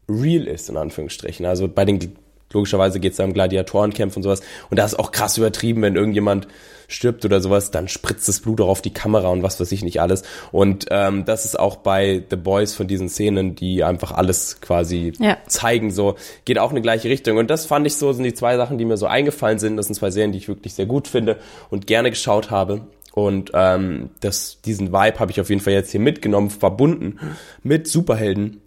real 0.09 0.45
ist, 0.45 0.69
in 0.69 0.75
Anführungsstrichen. 0.75 1.45
Also 1.45 1.69
bei 1.69 1.85
den, 1.85 2.17
logischerweise 2.51 2.99
geht 2.99 3.11
es 3.11 3.17
da 3.17 3.23
um 3.23 3.33
Gladiatorenkämpfen 3.33 4.19
und 4.19 4.23
sowas. 4.23 4.41
Und 4.69 4.77
da 4.77 4.85
ist 4.85 4.99
auch 4.99 5.11
krass 5.11 5.37
übertrieben, 5.37 5.81
wenn 5.81 5.95
irgendjemand 5.95 6.49
stirbt 6.87 7.25
oder 7.25 7.41
sowas, 7.41 7.69
dann 7.71 7.87
spritzt 7.87 8.27
das 8.27 8.39
Blut 8.39 8.61
auch 8.61 8.69
auf 8.69 8.81
die 8.81 8.93
Kamera 8.93 9.27
und 9.29 9.43
was 9.43 9.59
weiß 9.59 9.71
ich 9.71 9.83
nicht 9.83 9.99
alles. 10.01 10.23
Und 10.51 10.85
ähm, 10.89 11.25
das 11.25 11.45
ist 11.45 11.59
auch 11.59 11.77
bei 11.77 12.23
The 12.29 12.37
Boys 12.37 12.73
von 12.73 12.87
diesen 12.87 13.09
Szenen, 13.09 13.55
die 13.55 13.83
einfach 13.83 14.11
alles 14.13 14.61
quasi 14.61 15.13
Ja. 15.19 15.37
zeigen, 15.47 15.91
so 15.91 16.15
geht 16.45 16.59
auch 16.59 16.69
in 16.71 16.77
die 16.77 16.81
gleiche 16.81 17.09
Richtung. 17.09 17.37
Und 17.37 17.49
das 17.49 17.65
fand 17.65 17.85
ich 17.85 17.95
so, 17.95 18.13
sind 18.13 18.23
die 18.23 18.33
zwei 18.33 18.55
Sachen, 18.57 18.77
die 18.77 18.85
mir 18.85 18.97
so 18.97 19.05
eingefallen 19.05 19.59
sind. 19.59 19.77
Das 19.77 19.87
sind 19.87 19.95
zwei 19.95 20.11
Serien, 20.11 20.31
die 20.31 20.37
ich 20.37 20.47
wirklich 20.47 20.73
sehr 20.73 20.85
gut 20.85 21.07
finde 21.07 21.37
und 21.69 21.87
gerne 21.87 22.09
geschaut 22.09 22.51
habe. 22.51 22.87
Und 23.13 23.51
ähm, 23.53 24.11
das, 24.19 24.61
diesen 24.61 24.93
Vibe 24.93 25.19
habe 25.19 25.31
ich 25.31 25.41
auf 25.41 25.49
jeden 25.49 25.61
Fall 25.61 25.73
jetzt 25.73 25.91
hier 25.91 25.99
mitgenommen, 25.99 26.49
verbunden 26.51 27.19
mit 27.63 27.87
Superhelden, 27.87 28.61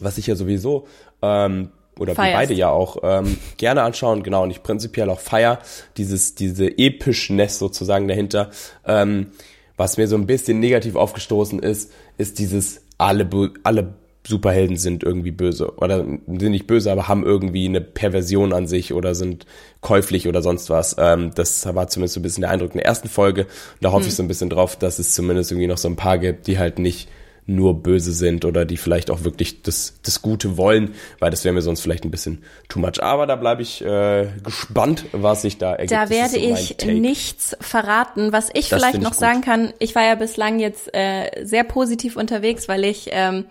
was 0.00 0.18
ich 0.18 0.28
ja 0.28 0.36
sowieso 0.36 0.86
ähm, 1.20 1.70
oder 2.02 2.12
wir 2.12 2.16
Feierst. 2.16 2.36
beide 2.36 2.54
ja 2.54 2.68
auch 2.68 2.98
ähm, 3.02 3.38
gerne 3.56 3.82
anschauen, 3.82 4.22
genau, 4.22 4.42
und 4.42 4.50
ich 4.50 4.62
prinzipiell 4.62 5.08
auch 5.08 5.20
feier 5.20 5.58
dieses 5.96 6.34
diese 6.34 6.66
Epischness 6.78 7.58
sozusagen 7.58 8.08
dahinter. 8.08 8.50
Ähm, 8.86 9.28
was 9.76 9.96
mir 9.96 10.06
so 10.06 10.16
ein 10.16 10.26
bisschen 10.26 10.60
negativ 10.60 10.96
aufgestoßen 10.96 11.58
ist, 11.60 11.92
ist 12.18 12.38
dieses 12.38 12.82
alle 12.98 13.28
alle 13.62 13.94
Superhelden 14.24 14.76
sind 14.76 15.02
irgendwie 15.02 15.32
böse 15.32 15.74
oder 15.78 16.04
sind 16.04 16.50
nicht 16.50 16.68
böse, 16.68 16.92
aber 16.92 17.08
haben 17.08 17.24
irgendwie 17.24 17.66
eine 17.66 17.80
Perversion 17.80 18.52
an 18.52 18.68
sich 18.68 18.92
oder 18.92 19.16
sind 19.16 19.46
käuflich 19.80 20.28
oder 20.28 20.42
sonst 20.42 20.70
was. 20.70 20.94
Ähm, 20.98 21.32
das 21.34 21.66
war 21.74 21.88
zumindest 21.88 22.14
so 22.14 22.20
ein 22.20 22.22
bisschen 22.22 22.42
der 22.42 22.50
Eindruck 22.50 22.72
in 22.72 22.78
der 22.78 22.86
ersten 22.86 23.08
Folge. 23.08 23.42
Und 23.42 23.50
da 23.80 23.90
hoffe 23.90 24.06
ich 24.06 24.14
so 24.14 24.22
ein 24.22 24.28
bisschen 24.28 24.50
drauf, 24.50 24.76
dass 24.76 25.00
es 25.00 25.14
zumindest 25.14 25.50
irgendwie 25.50 25.66
noch 25.66 25.78
so 25.78 25.88
ein 25.88 25.96
paar 25.96 26.18
gibt, 26.18 26.46
die 26.46 26.58
halt 26.58 26.78
nicht 26.78 27.08
nur 27.46 27.82
böse 27.82 28.12
sind 28.12 28.44
oder 28.44 28.64
die 28.64 28.76
vielleicht 28.76 29.10
auch 29.10 29.24
wirklich 29.24 29.62
das, 29.62 29.94
das 30.02 30.22
Gute 30.22 30.56
wollen, 30.56 30.94
weil 31.18 31.30
das 31.30 31.44
wäre 31.44 31.52
mir 31.52 31.62
sonst 31.62 31.80
vielleicht 31.80 32.04
ein 32.04 32.10
bisschen 32.10 32.44
too 32.68 32.78
much. 32.78 33.02
Aber 33.02 33.26
da 33.26 33.36
bleibe 33.36 33.62
ich 33.62 33.84
äh, 33.84 34.28
gespannt, 34.44 35.06
was 35.12 35.42
sich 35.42 35.58
da 35.58 35.72
ergibt. 35.72 35.90
Da 35.92 36.08
werde 36.08 36.34
so 36.34 36.38
ich 36.38 36.76
Take. 36.76 36.94
nichts 36.94 37.56
verraten. 37.60 38.32
Was 38.32 38.48
ich 38.54 38.68
Das 38.68 38.78
vielleicht 38.78 38.96
ich 38.96 39.02
noch 39.02 39.10
gut. 39.10 39.18
sagen 39.18 39.40
kann, 39.40 39.72
ich 39.80 39.94
war 39.94 40.04
ja 40.04 40.14
bislang 40.14 40.60
jetzt 40.60 40.94
äh, 40.94 41.44
sehr 41.44 41.64
positiv 41.64 42.16
unterwegs, 42.16 42.68
weil 42.68 42.84
ich, 42.84 43.08
ähm, 43.10 43.46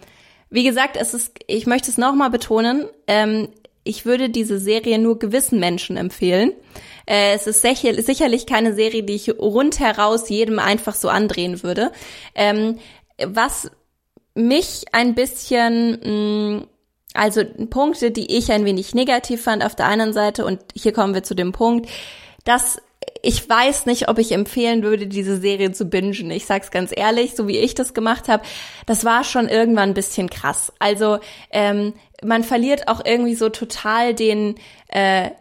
wie 0.50 0.64
gesagt, 0.64 0.96
es 0.96 1.14
ist, 1.14 1.40
ich 1.48 1.66
möchte 1.68 1.92
es 1.92 1.98
nochmal 1.98 2.30
betonen, 2.30 2.86
ähm, 3.08 3.50
ich 3.84 4.06
würde 4.06 4.30
diese 4.30 4.60
Serie 4.60 5.00
nur 5.00 5.20
gewissen 5.20 5.60
Menschen 5.60 5.98
empfehlen. 5.98 6.54
Äh, 7.06 7.34
es 7.34 7.48
ist 7.48 7.62
sicher, 7.62 8.02
sicherlich 8.02 8.46
keine 8.46 8.74
Serie, 8.74 9.04
die 9.04 9.16
ich 9.16 9.38
rundheraus 9.38 10.30
jedem 10.30 10.60
einfach 10.60 10.96
so 10.96 11.10
andrehen 11.10 11.64
würde. 11.64 11.92
Ähm, 12.36 12.78
was 13.26 13.72
mich 14.34 14.86
ein 14.92 15.16
bisschen, 15.16 16.60
mh, 16.60 16.68
also 17.14 17.44
Punkte, 17.70 18.12
die 18.12 18.38
ich 18.38 18.52
ein 18.52 18.66
wenig 18.66 18.96
negativ 18.96 19.44
fand 19.44 19.66
auf 19.66 19.76
der 19.76 19.88
einen 19.88 20.14
Seite 20.14 20.46
und 20.46 20.60
hier 20.74 20.94
kommen 20.94 21.14
wir 21.14 21.24
zu 21.24 21.36
dem 21.36 21.52
Punkt, 21.52 21.90
dass 22.46 22.82
ich 23.24 23.48
weiß 23.48 23.86
nicht, 23.86 24.10
ob 24.10 24.18
ich 24.18 24.32
empfehlen 24.32 24.84
würde, 24.84 25.08
diese 25.08 25.38
Serie 25.38 25.72
zu 25.72 25.86
bingen. 25.86 26.32
Ich 26.32 26.46
sag's 26.46 26.72
ganz 26.72 26.92
ehrlich, 26.96 27.36
so 27.36 27.48
wie 27.48 27.58
ich 27.58 27.76
das 27.76 27.94
gemacht 27.94 28.28
habe, 28.28 28.44
das 28.86 29.06
war 29.06 29.24
schon 29.24 29.48
irgendwann 29.48 29.90
ein 29.90 29.96
bisschen 29.96 30.30
krass. 30.30 30.74
Also 30.80 31.20
ähm, 31.52 31.94
man 32.24 32.44
verliert 32.44 32.88
auch 32.88 33.04
irgendwie 33.04 33.36
so 33.36 33.50
total 33.50 34.14
den 34.14 34.56
äh, 34.88 35.32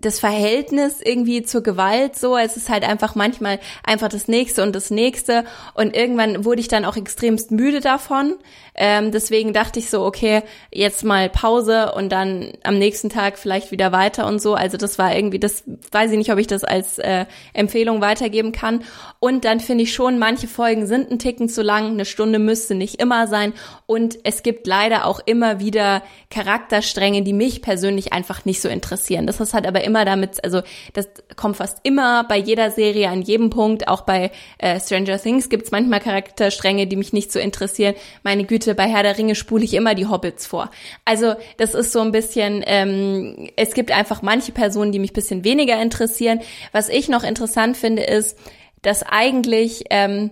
das 0.00 0.20
Verhältnis 0.20 1.00
irgendwie 1.02 1.42
zur 1.42 1.62
Gewalt 1.62 2.16
so. 2.16 2.36
Es 2.36 2.56
ist 2.56 2.68
halt 2.68 2.84
einfach 2.84 3.14
manchmal 3.16 3.58
einfach 3.82 4.08
das 4.08 4.28
nächste 4.28 4.62
und 4.62 4.74
das 4.74 4.90
nächste. 4.90 5.44
Und 5.74 5.96
irgendwann 5.96 6.44
wurde 6.44 6.60
ich 6.60 6.68
dann 6.68 6.84
auch 6.84 6.96
extremst 6.96 7.50
müde 7.50 7.80
davon. 7.80 8.34
Ähm, 8.80 9.10
deswegen 9.10 9.52
dachte 9.52 9.80
ich 9.80 9.90
so, 9.90 10.04
okay, 10.04 10.42
jetzt 10.70 11.02
mal 11.02 11.28
Pause 11.28 11.92
und 11.96 12.10
dann 12.10 12.52
am 12.62 12.78
nächsten 12.78 13.08
Tag 13.10 13.36
vielleicht 13.36 13.72
wieder 13.72 13.90
weiter 13.90 14.28
und 14.28 14.40
so. 14.40 14.54
Also 14.54 14.76
das 14.76 14.98
war 14.98 15.16
irgendwie, 15.16 15.40
das 15.40 15.64
weiß 15.90 16.12
ich 16.12 16.16
nicht, 16.16 16.32
ob 16.32 16.38
ich 16.38 16.46
das 16.46 16.62
als 16.62 16.98
äh, 17.00 17.26
Empfehlung 17.52 18.00
weitergeben 18.00 18.52
kann. 18.52 18.84
Und 19.18 19.44
dann 19.44 19.58
finde 19.58 19.82
ich 19.82 19.92
schon, 19.92 20.20
manche 20.20 20.46
Folgen 20.46 20.86
sind 20.86 21.10
ein 21.10 21.18
Ticken 21.18 21.48
zu 21.48 21.62
lang. 21.62 21.86
Eine 21.88 22.04
Stunde 22.04 22.38
müsste 22.38 22.76
nicht 22.76 23.02
immer 23.02 23.26
sein. 23.26 23.52
Und 23.86 24.16
es 24.22 24.44
gibt 24.44 24.68
leider 24.68 25.06
auch 25.06 25.18
immer 25.26 25.58
wieder 25.58 26.04
Charakterstränge, 26.30 27.22
die 27.22 27.32
mich 27.32 27.62
persönlich 27.62 28.12
einfach 28.12 28.44
nicht 28.44 28.60
so 28.60 28.68
interessieren. 28.68 29.26
Das 29.26 29.40
ist 29.40 29.54
halt 29.54 29.66
aber 29.66 29.82
immer 29.88 30.04
damit, 30.04 30.44
also 30.44 30.62
das 30.92 31.08
kommt 31.34 31.56
fast 31.56 31.80
immer 31.82 32.24
bei 32.24 32.36
jeder 32.36 32.70
Serie 32.70 33.08
an 33.08 33.22
jedem 33.22 33.50
Punkt. 33.50 33.88
Auch 33.88 34.02
bei 34.02 34.30
äh, 34.58 34.78
Stranger 34.78 35.18
Things 35.18 35.48
gibt 35.48 35.64
es 35.64 35.70
manchmal 35.70 36.00
Charakterstränge, 36.00 36.86
die 36.86 36.96
mich 36.96 37.12
nicht 37.12 37.32
so 37.32 37.38
interessieren. 37.38 37.94
Meine 38.22 38.44
Güte, 38.44 38.74
bei 38.74 38.88
Herr 38.88 39.02
der 39.02 39.18
Ringe 39.18 39.34
spule 39.34 39.64
ich 39.64 39.74
immer 39.74 39.94
die 39.94 40.06
Hobbits 40.06 40.46
vor. 40.46 40.70
Also 41.04 41.34
das 41.56 41.74
ist 41.74 41.92
so 41.92 42.00
ein 42.00 42.12
bisschen, 42.12 42.62
ähm, 42.66 43.48
es 43.56 43.74
gibt 43.74 43.90
einfach 43.90 44.22
manche 44.22 44.52
Personen, 44.52 44.92
die 44.92 44.98
mich 44.98 45.12
bisschen 45.12 45.42
weniger 45.42 45.80
interessieren. 45.80 46.40
Was 46.72 46.88
ich 46.88 47.08
noch 47.08 47.24
interessant 47.24 47.76
finde, 47.76 48.02
ist, 48.02 48.38
dass 48.82 49.02
eigentlich 49.02 49.84
ähm, 49.90 50.30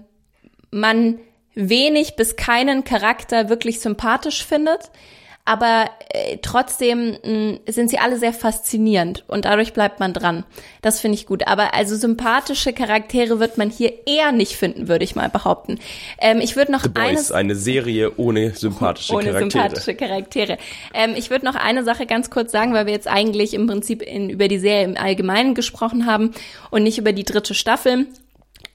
man 0.70 1.18
wenig 1.54 2.16
bis 2.16 2.36
keinen 2.36 2.84
Charakter 2.84 3.48
wirklich 3.48 3.80
sympathisch 3.80 4.44
findet 4.44 4.90
aber 5.46 5.88
äh, 6.10 6.38
trotzdem 6.42 7.16
mh, 7.24 7.58
sind 7.68 7.88
sie 7.88 7.98
alle 7.98 8.18
sehr 8.18 8.32
faszinierend 8.32 9.24
und 9.28 9.44
dadurch 9.44 9.72
bleibt 9.72 10.00
man 10.00 10.12
dran. 10.12 10.44
Das 10.82 11.00
finde 11.00 11.14
ich 11.14 11.24
gut. 11.24 11.46
Aber 11.46 11.72
also 11.72 11.96
sympathische 11.96 12.72
Charaktere 12.72 13.38
wird 13.38 13.56
man 13.56 13.70
hier 13.70 14.06
eher 14.06 14.32
nicht 14.32 14.56
finden, 14.56 14.88
würde 14.88 15.04
ich 15.04 15.14
mal 15.14 15.28
behaupten. 15.28 15.78
Ähm, 16.18 16.40
ich 16.40 16.56
würde 16.56 16.72
noch 16.72 16.82
The 16.82 16.88
Boys, 16.88 17.30
eine 17.30 17.54
Serie 17.54 18.16
ohne 18.16 18.54
sympathische 18.54 19.14
ohne 19.14 19.26
Charaktere. 19.26 19.50
sympathische 19.50 19.94
Charaktere. 19.94 20.58
Ähm, 20.92 21.14
ich 21.16 21.30
würde 21.30 21.44
noch 21.44 21.54
eine 21.54 21.84
Sache 21.84 22.06
ganz 22.06 22.28
kurz 22.28 22.50
sagen, 22.50 22.74
weil 22.74 22.86
wir 22.86 22.92
jetzt 22.92 23.08
eigentlich 23.08 23.54
im 23.54 23.68
Prinzip 23.68 24.02
in, 24.02 24.28
über 24.28 24.48
die 24.48 24.58
Serie 24.58 24.84
im 24.84 24.96
Allgemeinen 24.96 25.54
gesprochen 25.54 26.06
haben 26.06 26.32
und 26.70 26.82
nicht 26.82 26.98
über 26.98 27.12
die 27.12 27.24
dritte 27.24 27.54
Staffel. 27.54 28.06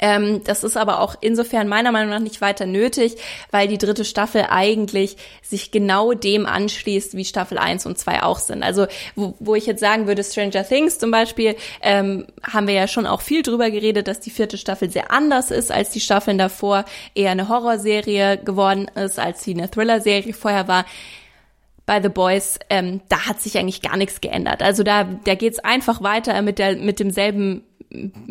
Ähm, 0.02 0.44
das 0.44 0.64
ist 0.64 0.76
aber 0.76 1.00
auch 1.00 1.16
insofern 1.22 1.68
meiner 1.68 1.92
Meinung 1.92 2.10
nach 2.10 2.20
nicht 2.20 2.42
weiter 2.42 2.66
nötig, 2.66 3.16
weil 3.52 3.68
die 3.68 3.78
dritte 3.78 4.04
Staffel 4.04 4.48
eigentlich 4.50 5.16
sich 5.44 5.72
genau 5.72 6.14
dem 6.14 6.46
anschließt, 6.46 7.16
wie 7.16 7.24
Staffel 7.24 7.58
1 7.58 7.86
und 7.86 7.98
2 7.98 8.24
auch 8.24 8.40
sind. 8.40 8.64
Also 8.64 8.88
wo, 9.16 9.36
wo 9.40 9.56
ich 9.56 9.68
jetzt 9.68 9.80
sagen 9.80 10.08
würde, 10.08 10.24
Stranger 10.24 10.68
Things 10.68 10.98
zum 10.98 11.12
Beispiel, 11.12 11.56
ähm, 11.82 12.26
haben 12.44 12.68
wir 12.68 12.74
ja 12.74 12.88
schon 12.88 13.06
auch 13.06 13.22
viel 13.22 13.44
drüber 13.44 13.70
geredet, 13.70 14.08
dass 14.08 14.20
die 14.20 14.32
vierte 14.32 14.58
Staffel 14.58 14.90
sehr 14.90 15.12
anders 15.12 15.52
ist 15.52 15.72
als 15.72 15.92
die 15.92 16.02
Staffeln 16.02 16.38
davor, 16.38 16.86
eher 17.14 17.32
eine 17.32 17.48
Horrorserie 17.48 18.38
geworden 18.44 18.90
ist, 18.96 19.20
als 19.20 19.44
sie 19.44 19.54
eine 19.54 19.70
Thriller-Serie 19.70 20.34
vorher 20.34 20.68
war 20.68 20.86
bei 21.86 22.02
The 22.02 22.10
Boys, 22.10 22.58
ähm, 22.70 23.02
da 23.10 23.28
hat 23.28 23.42
sich 23.42 23.58
eigentlich 23.58 23.82
gar 23.82 23.98
nichts 23.98 24.22
geändert. 24.22 24.62
Also 24.62 24.84
da, 24.84 25.04
da 25.04 25.36
geht's 25.36 25.60
einfach 25.60 26.02
weiter 26.02 26.42
mit 26.42 26.58
der, 26.58 26.78
mit 26.78 27.00
demselben 27.00 27.64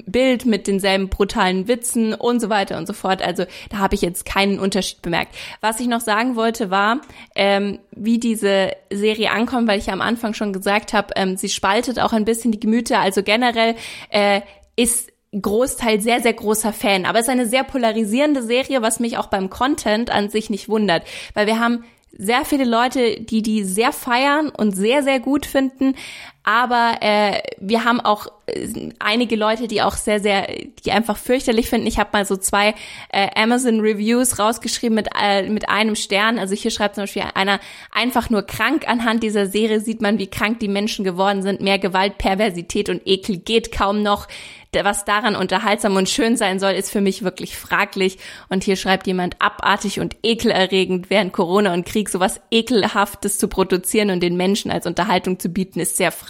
Bild 0.06 0.46
mit 0.46 0.66
denselben 0.66 1.08
brutalen 1.08 1.68
Witzen 1.68 2.14
und 2.14 2.40
so 2.40 2.48
weiter 2.48 2.78
und 2.78 2.86
so 2.86 2.92
fort. 2.92 3.22
Also 3.22 3.44
da 3.68 3.78
habe 3.78 3.94
ich 3.94 4.02
jetzt 4.02 4.24
keinen 4.24 4.58
Unterschied 4.58 5.02
bemerkt. 5.02 5.34
Was 5.60 5.80
ich 5.80 5.86
noch 5.86 6.00
sagen 6.00 6.36
wollte 6.36 6.70
war, 6.70 7.00
ähm, 7.34 7.78
wie 7.90 8.18
diese 8.18 8.70
Serie 8.90 9.30
ankommt, 9.30 9.68
weil 9.68 9.78
ich 9.78 9.86
ja 9.86 9.92
am 9.92 10.00
Anfang 10.00 10.34
schon 10.34 10.52
gesagt 10.52 10.92
habe, 10.92 11.14
ähm, 11.16 11.36
sie 11.36 11.48
spaltet 11.48 12.00
auch 12.00 12.12
ein 12.12 12.24
bisschen 12.24 12.52
die 12.52 12.60
Gemüter. 12.60 13.00
Also 13.00 13.22
generell 13.22 13.74
äh, 14.10 14.40
ist 14.76 15.12
Großteil 15.32 16.00
sehr, 16.00 16.20
sehr 16.20 16.32
großer 16.32 16.72
Fan. 16.72 17.06
Aber 17.06 17.18
es 17.18 17.26
ist 17.26 17.30
eine 17.30 17.46
sehr 17.46 17.62
polarisierende 17.62 18.42
Serie, 18.42 18.82
was 18.82 18.98
mich 18.98 19.16
auch 19.16 19.26
beim 19.26 19.48
Content 19.48 20.10
an 20.10 20.28
sich 20.28 20.50
nicht 20.50 20.68
wundert. 20.68 21.04
Weil 21.34 21.46
wir 21.46 21.60
haben 21.60 21.84
sehr 22.12 22.44
viele 22.44 22.64
Leute, 22.64 23.20
die 23.20 23.42
die 23.42 23.62
sehr 23.62 23.92
feiern 23.92 24.48
und 24.48 24.72
sehr, 24.72 25.02
sehr 25.02 25.20
gut 25.20 25.46
finden. 25.46 25.94
Aber 26.42 26.96
äh, 27.02 27.42
wir 27.58 27.84
haben 27.84 28.00
auch 28.00 28.28
äh, 28.46 28.90
einige 28.98 29.36
Leute, 29.36 29.68
die 29.68 29.82
auch 29.82 29.94
sehr, 29.94 30.20
sehr, 30.20 30.48
die 30.84 30.90
einfach 30.90 31.18
fürchterlich 31.18 31.68
finden. 31.68 31.86
Ich 31.86 31.98
habe 31.98 32.10
mal 32.12 32.24
so 32.24 32.36
zwei 32.36 32.74
äh, 33.10 33.28
Amazon 33.36 33.80
Reviews 33.80 34.38
rausgeschrieben 34.38 34.94
mit, 34.94 35.08
äh, 35.20 35.48
mit 35.48 35.68
einem 35.68 35.96
Stern. 35.96 36.38
Also 36.38 36.54
hier 36.54 36.70
schreibt 36.70 36.94
zum 36.94 37.02
Beispiel 37.02 37.24
einer 37.34 37.60
einfach 37.92 38.30
nur 38.30 38.42
krank. 38.42 38.88
Anhand 38.88 39.22
dieser 39.22 39.46
Serie 39.46 39.80
sieht 39.80 40.00
man, 40.00 40.18
wie 40.18 40.28
krank 40.28 40.60
die 40.60 40.68
Menschen 40.68 41.04
geworden 41.04 41.42
sind. 41.42 41.60
Mehr 41.60 41.78
Gewalt, 41.78 42.16
Perversität 42.16 42.88
und 42.88 43.02
Ekel 43.06 43.36
geht 43.36 43.70
kaum 43.70 44.02
noch 44.02 44.26
was 44.72 45.04
daran 45.04 45.34
unterhaltsam 45.34 45.96
und 45.96 46.08
schön 46.08 46.36
sein 46.36 46.60
soll, 46.60 46.72
ist 46.72 46.90
für 46.90 47.00
mich 47.00 47.24
wirklich 47.24 47.56
fraglich. 47.56 48.18
Und 48.48 48.62
hier 48.62 48.76
schreibt 48.76 49.06
jemand 49.08 49.34
abartig 49.40 49.98
und 49.98 50.16
ekelerregend, 50.22 51.10
während 51.10 51.32
Corona 51.32 51.74
und 51.74 51.86
Krieg 51.86 52.08
sowas 52.08 52.40
ekelhaftes 52.52 53.38
zu 53.38 53.48
produzieren 53.48 54.10
und 54.10 54.20
den 54.20 54.36
Menschen 54.36 54.70
als 54.70 54.86
Unterhaltung 54.86 55.40
zu 55.40 55.48
bieten, 55.48 55.80
ist 55.80 55.96
sehr 55.96 56.12
fraglich. 56.12 56.29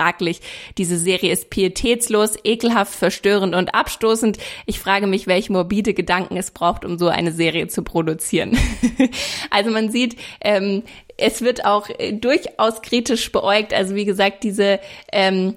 Diese 0.78 0.98
Serie 0.98 1.32
ist 1.32 1.50
pietätslos, 1.50 2.34
ekelhaft, 2.44 2.94
verstörend 2.94 3.54
und 3.54 3.74
abstoßend. 3.74 4.38
Ich 4.66 4.80
frage 4.80 5.06
mich, 5.06 5.26
welche 5.26 5.52
morbide 5.52 5.94
Gedanken 5.94 6.36
es 6.36 6.50
braucht, 6.50 6.84
um 6.84 6.98
so 6.98 7.08
eine 7.08 7.32
Serie 7.32 7.68
zu 7.68 7.82
produzieren. 7.82 8.58
also 9.50 9.70
man 9.70 9.90
sieht, 9.90 10.16
ähm, 10.40 10.82
es 11.16 11.42
wird 11.42 11.64
auch 11.64 11.88
äh, 11.98 12.12
durchaus 12.12 12.82
kritisch 12.82 13.30
beäugt. 13.30 13.74
Also 13.74 13.94
wie 13.94 14.04
gesagt, 14.04 14.42
diese 14.44 14.80
ähm, 15.12 15.54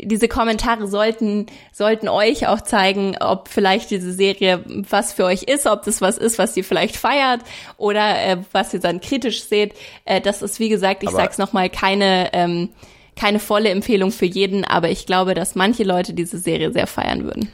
diese 0.00 0.28
Kommentare 0.28 0.86
sollten, 0.86 1.46
sollten 1.72 2.08
euch 2.08 2.46
auch 2.46 2.60
zeigen, 2.60 3.16
ob 3.20 3.48
vielleicht 3.48 3.90
diese 3.90 4.12
Serie 4.12 4.62
was 4.66 5.12
für 5.12 5.24
euch 5.24 5.42
ist, 5.42 5.66
ob 5.66 5.82
das 5.84 6.00
was 6.00 6.18
ist, 6.18 6.38
was 6.38 6.56
ihr 6.56 6.64
vielleicht 6.64 6.96
feiert 6.96 7.40
oder 7.76 8.22
äh, 8.24 8.36
was 8.52 8.72
ihr 8.72 8.80
dann 8.80 9.00
kritisch 9.00 9.42
seht. 9.44 9.74
Äh, 10.04 10.20
das 10.20 10.42
ist, 10.42 10.60
wie 10.60 10.68
gesagt, 10.68 11.02
ich 11.02 11.08
aber 11.08 11.18
sag's 11.18 11.38
nochmal, 11.38 11.68
keine, 11.68 12.30
ähm, 12.32 12.68
keine 13.16 13.38
volle 13.38 13.70
Empfehlung 13.70 14.10
für 14.10 14.26
jeden, 14.26 14.64
aber 14.64 14.90
ich 14.90 15.06
glaube, 15.06 15.34
dass 15.34 15.54
manche 15.54 15.84
Leute 15.84 16.14
diese 16.14 16.38
Serie 16.38 16.72
sehr 16.72 16.86
feiern 16.86 17.24
würden. 17.24 17.48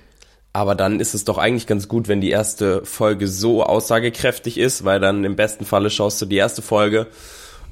Aber 0.52 0.74
dann 0.74 0.98
ist 0.98 1.14
es 1.14 1.24
doch 1.24 1.38
eigentlich 1.38 1.66
ganz 1.66 1.88
gut, 1.88 2.08
wenn 2.08 2.20
die 2.20 2.30
erste 2.30 2.84
Folge 2.84 3.28
so 3.28 3.62
aussagekräftig 3.62 4.58
ist, 4.58 4.84
weil 4.84 4.98
dann 4.98 5.24
im 5.24 5.36
besten 5.36 5.64
Falle 5.64 5.90
schaust 5.90 6.20
du 6.22 6.26
die 6.26 6.36
erste 6.36 6.62
Folge 6.62 7.06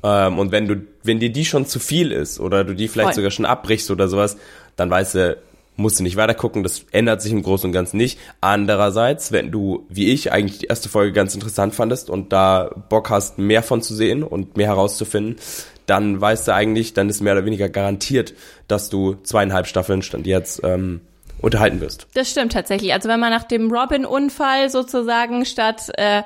ähm, 0.03 0.38
und 0.38 0.53
wenn 0.53 0.68
du, 0.68 0.87
wenn 1.03 1.20
dir 1.20 1.31
die 1.31 1.44
schon 1.44 1.66
zu 1.66 1.79
viel 1.79 2.12
ist 2.12 2.38
oder 2.38 2.64
du 2.64 2.75
die 2.75 2.88
vielleicht 2.88 3.09
Voll. 3.09 3.14
sogar 3.16 3.31
schon 3.31 3.44
abbrichst 3.44 3.90
oder 3.90 4.09
sowas, 4.09 4.37
dann 4.77 4.90
weißt 4.90 5.14
du, 5.14 5.37
musst 5.77 5.99
du 5.99 6.03
nicht 6.03 6.16
weiter 6.16 6.35
gucken. 6.35 6.62
Das 6.62 6.85
ändert 6.90 7.22
sich 7.22 7.33
im 7.33 7.42
Großen 7.42 7.68
und 7.68 7.72
Ganzen 7.72 7.96
nicht. 7.96 8.18
Andererseits, 8.40 9.33
wenn 9.33 9.51
du, 9.51 9.87
wie 9.88 10.12
ich, 10.12 10.33
eigentlich 10.33 10.59
die 10.59 10.66
erste 10.66 10.88
Folge 10.88 11.12
ganz 11.12 11.35
interessant 11.35 11.75
fandest 11.75 12.09
und 12.09 12.33
da 12.33 12.70
Bock 12.88 13.11
hast, 13.11 13.38
mehr 13.38 13.62
von 13.62 13.83
zu 13.83 13.94
sehen 13.94 14.22
und 14.22 14.57
mehr 14.57 14.68
herauszufinden, 14.68 15.37
dann 15.87 16.20
weißt 16.20 16.49
du 16.49 16.55
eigentlich, 16.55 16.94
dann 16.94 17.09
ist 17.09 17.20
mehr 17.20 17.33
oder 17.35 17.44
weniger 17.44 17.68
garantiert, 17.68 18.35
dass 18.68 18.90
du 18.90 19.14
zweieinhalb 19.22 19.66
Staffeln 19.66 20.03
stand 20.03 20.27
jetzt 20.27 20.61
ähm, 20.64 21.01
unterhalten 21.40 21.81
wirst. 21.81 22.07
Das 22.14 22.31
stimmt 22.31 22.53
tatsächlich. 22.53 22.92
Also 22.92 23.09
wenn 23.09 23.20
man 23.20 23.31
nach 23.31 23.44
dem 23.44 23.70
Robin-Unfall 23.70 24.70
sozusagen 24.70 25.44
statt 25.44 25.90
äh, 25.96 26.22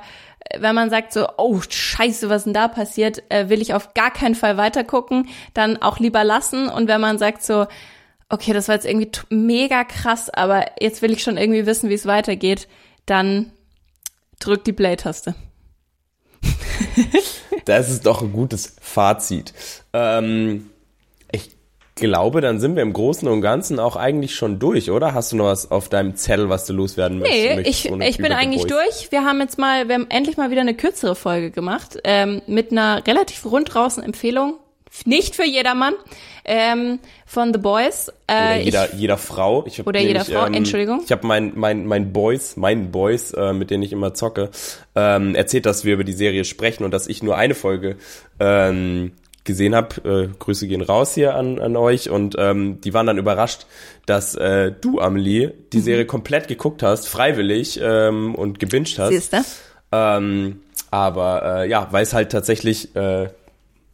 wenn 0.57 0.75
man 0.75 0.89
sagt 0.89 1.13
so, 1.13 1.27
oh 1.37 1.61
scheiße, 1.67 2.29
was 2.29 2.43
denn 2.43 2.53
da 2.53 2.67
passiert, 2.67 3.23
äh, 3.29 3.49
will 3.49 3.61
ich 3.61 3.73
auf 3.73 3.93
gar 3.93 4.11
keinen 4.11 4.35
Fall 4.35 4.57
weitergucken, 4.57 5.29
dann 5.53 5.77
auch 5.77 5.99
lieber 5.99 6.23
lassen. 6.23 6.67
Und 6.67 6.87
wenn 6.87 7.01
man 7.01 7.17
sagt 7.17 7.43
so, 7.43 7.67
okay, 8.29 8.53
das 8.53 8.67
war 8.67 8.75
jetzt 8.75 8.85
irgendwie 8.85 9.11
mega 9.29 9.83
krass, 9.83 10.29
aber 10.29 10.65
jetzt 10.79 11.01
will 11.01 11.11
ich 11.11 11.23
schon 11.23 11.37
irgendwie 11.37 11.65
wissen, 11.65 11.89
wie 11.89 11.95
es 11.95 12.05
weitergeht, 12.05 12.67
dann 13.05 13.51
drück 14.39 14.63
die 14.63 14.73
Play-Taste. 14.73 15.35
das 17.65 17.89
ist 17.89 18.05
doch 18.05 18.21
ein 18.21 18.31
gutes 18.31 18.75
Fazit. 18.81 19.53
Ähm, 19.93 20.71
glaube, 22.01 22.41
dann 22.41 22.59
sind 22.59 22.75
wir 22.75 22.81
im 22.81 22.91
Großen 22.91 23.27
und 23.29 23.41
Ganzen 23.41 23.79
auch 23.79 23.95
eigentlich 23.95 24.35
schon 24.35 24.59
durch, 24.59 24.91
oder? 24.91 25.13
Hast 25.13 25.31
du 25.31 25.37
noch 25.37 25.45
was 25.45 25.71
auf 25.71 25.87
deinem 25.87 26.15
Zettel, 26.15 26.49
was 26.49 26.65
du 26.65 26.73
loswerden 26.73 27.19
möchtest? 27.19 27.55
Nee, 27.55 27.61
ich, 27.61 27.85
ich 27.85 28.17
bin 28.17 28.31
eigentlich 28.33 28.65
durch. 28.65 29.11
Wir 29.11 29.23
haben 29.23 29.39
jetzt 29.39 29.57
mal, 29.57 29.87
wir 29.87 29.95
haben 29.95 30.07
endlich 30.09 30.35
mal 30.35 30.51
wieder 30.51 30.61
eine 30.61 30.73
kürzere 30.73 31.15
Folge 31.15 31.51
gemacht, 31.51 31.99
ähm, 32.03 32.41
mit 32.47 32.71
einer 32.71 33.05
relativ 33.05 33.45
runddraußen 33.45 34.03
Empfehlung 34.03 34.55
nicht 35.05 35.35
für 35.35 35.45
jedermann, 35.45 35.93
ähm, 36.45 36.99
von 37.25 37.53
The 37.53 37.59
Boys. 37.59 38.11
Äh, 38.27 38.33
Oder 38.33 38.55
jeder, 38.57 38.93
ich, 38.93 38.99
jeder 38.99 39.17
Frau. 39.17 39.63
Ich 39.65 39.79
hab 39.79 39.87
Oder 39.87 39.99
jeder 39.99 40.25
Frau, 40.25 40.45
Entschuldigung. 40.45 41.01
Ich 41.05 41.11
habe 41.11 41.25
mein, 41.25 41.53
mein, 41.55 41.85
mein 41.85 42.11
Boys, 42.13 42.57
meinen 42.57 42.91
Boys, 42.91 43.31
äh, 43.31 43.53
mit 43.53 43.69
denen 43.71 43.83
ich 43.83 43.93
immer 43.93 44.13
zocke, 44.13 44.49
ähm, 44.95 45.35
erzählt, 45.35 45.65
dass 45.65 45.85
wir 45.85 45.93
über 45.93 46.03
die 46.03 46.13
Serie 46.13 46.43
sprechen 46.45 46.83
und 46.83 46.91
dass 46.91 47.07
ich 47.07 47.23
nur 47.23 47.37
eine 47.37 47.55
Folge 47.55 47.95
ähm, 48.39 49.13
gesehen 49.43 49.75
habe. 49.75 50.29
Äh, 50.31 50.37
Grüße 50.37 50.67
gehen 50.67 50.81
raus 50.81 51.15
hier 51.15 51.35
an, 51.35 51.59
an 51.59 51.75
euch 51.75 52.09
und 52.09 52.35
ähm, 52.37 52.81
die 52.81 52.93
waren 52.93 53.07
dann 53.07 53.17
überrascht, 53.17 53.65
dass 54.05 54.35
äh, 54.35 54.71
du, 54.71 54.99
Amelie, 54.99 55.53
die 55.73 55.77
Mhm. 55.77 55.83
Serie 55.83 56.05
komplett 56.05 56.47
geguckt 56.47 56.83
hast, 56.83 57.07
freiwillig 57.07 57.79
ähm, 57.81 58.35
und 58.35 58.59
gebinged 58.59 58.99
hast. 58.99 59.09
Siehst 59.09 59.33
du? 59.33 59.37
Ähm, 59.91 60.61
aber 60.91 61.61
äh, 61.63 61.69
ja, 61.69 61.87
weil 61.91 62.03
es 62.03 62.13
halt 62.13 62.31
tatsächlich 62.31 62.95
äh, 62.95 63.29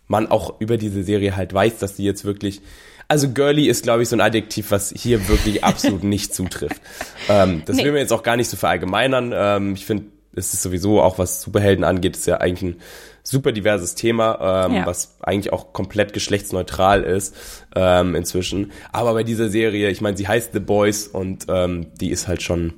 man 0.07 0.27
auch 0.27 0.59
über 0.59 0.77
diese 0.77 1.03
Serie 1.03 1.35
halt 1.35 1.53
weiß, 1.53 1.77
dass 1.79 1.95
die 1.95 2.03
jetzt 2.03 2.25
wirklich. 2.25 2.61
Also 3.09 3.29
girly 3.29 3.67
ist, 3.67 3.83
glaube 3.83 4.03
ich, 4.03 4.09
so 4.09 4.17
ein 4.17 4.21
Adjektiv, 4.21 4.71
was 4.71 4.93
hier 4.95 5.29
wirklich 5.29 5.63
absolut 5.63 6.03
nicht 6.05 6.35
zutrifft. 6.35 6.81
Ähm, 7.29 7.61
das 7.65 7.77
Nee. 7.77 7.85
will 7.85 7.91
man 7.91 8.01
jetzt 8.01 8.11
auch 8.11 8.23
gar 8.23 8.35
nicht 8.35 8.49
so 8.49 8.57
verallgemeinern. 8.57 9.31
Ähm, 9.33 9.73
ich 9.75 9.85
finde, 9.85 10.05
es 10.35 10.53
ist 10.53 10.61
sowieso 10.61 11.01
auch, 11.01 11.17
was 11.17 11.41
Superhelden 11.41 11.85
angeht, 11.85 12.17
ist 12.17 12.27
ja 12.27 12.37
eigentlich 12.37 12.75
ein 12.75 12.81
super 13.23 13.51
diverses 13.53 13.95
Thema, 13.95 14.65
ähm, 14.67 14.73
Ja. 14.75 14.85
was 14.85 15.15
eigentlich 15.21 15.53
auch 15.53 15.71
komplett 15.73 16.11
geschlechtsneutral 16.13 17.03
ist 17.03 17.33
ähm, 17.75 18.13
inzwischen. 18.13 18.71
Aber 18.91 19.13
bei 19.13 19.23
dieser 19.23 19.49
Serie, 19.49 19.89
ich 19.89 20.01
meine, 20.01 20.17
sie 20.17 20.27
heißt 20.27 20.51
The 20.53 20.59
Boys 20.59 21.07
und 21.07 21.45
ähm, 21.49 21.87
die 21.99 22.11
ist 22.11 22.27
halt 22.27 22.41
schon 22.43 22.73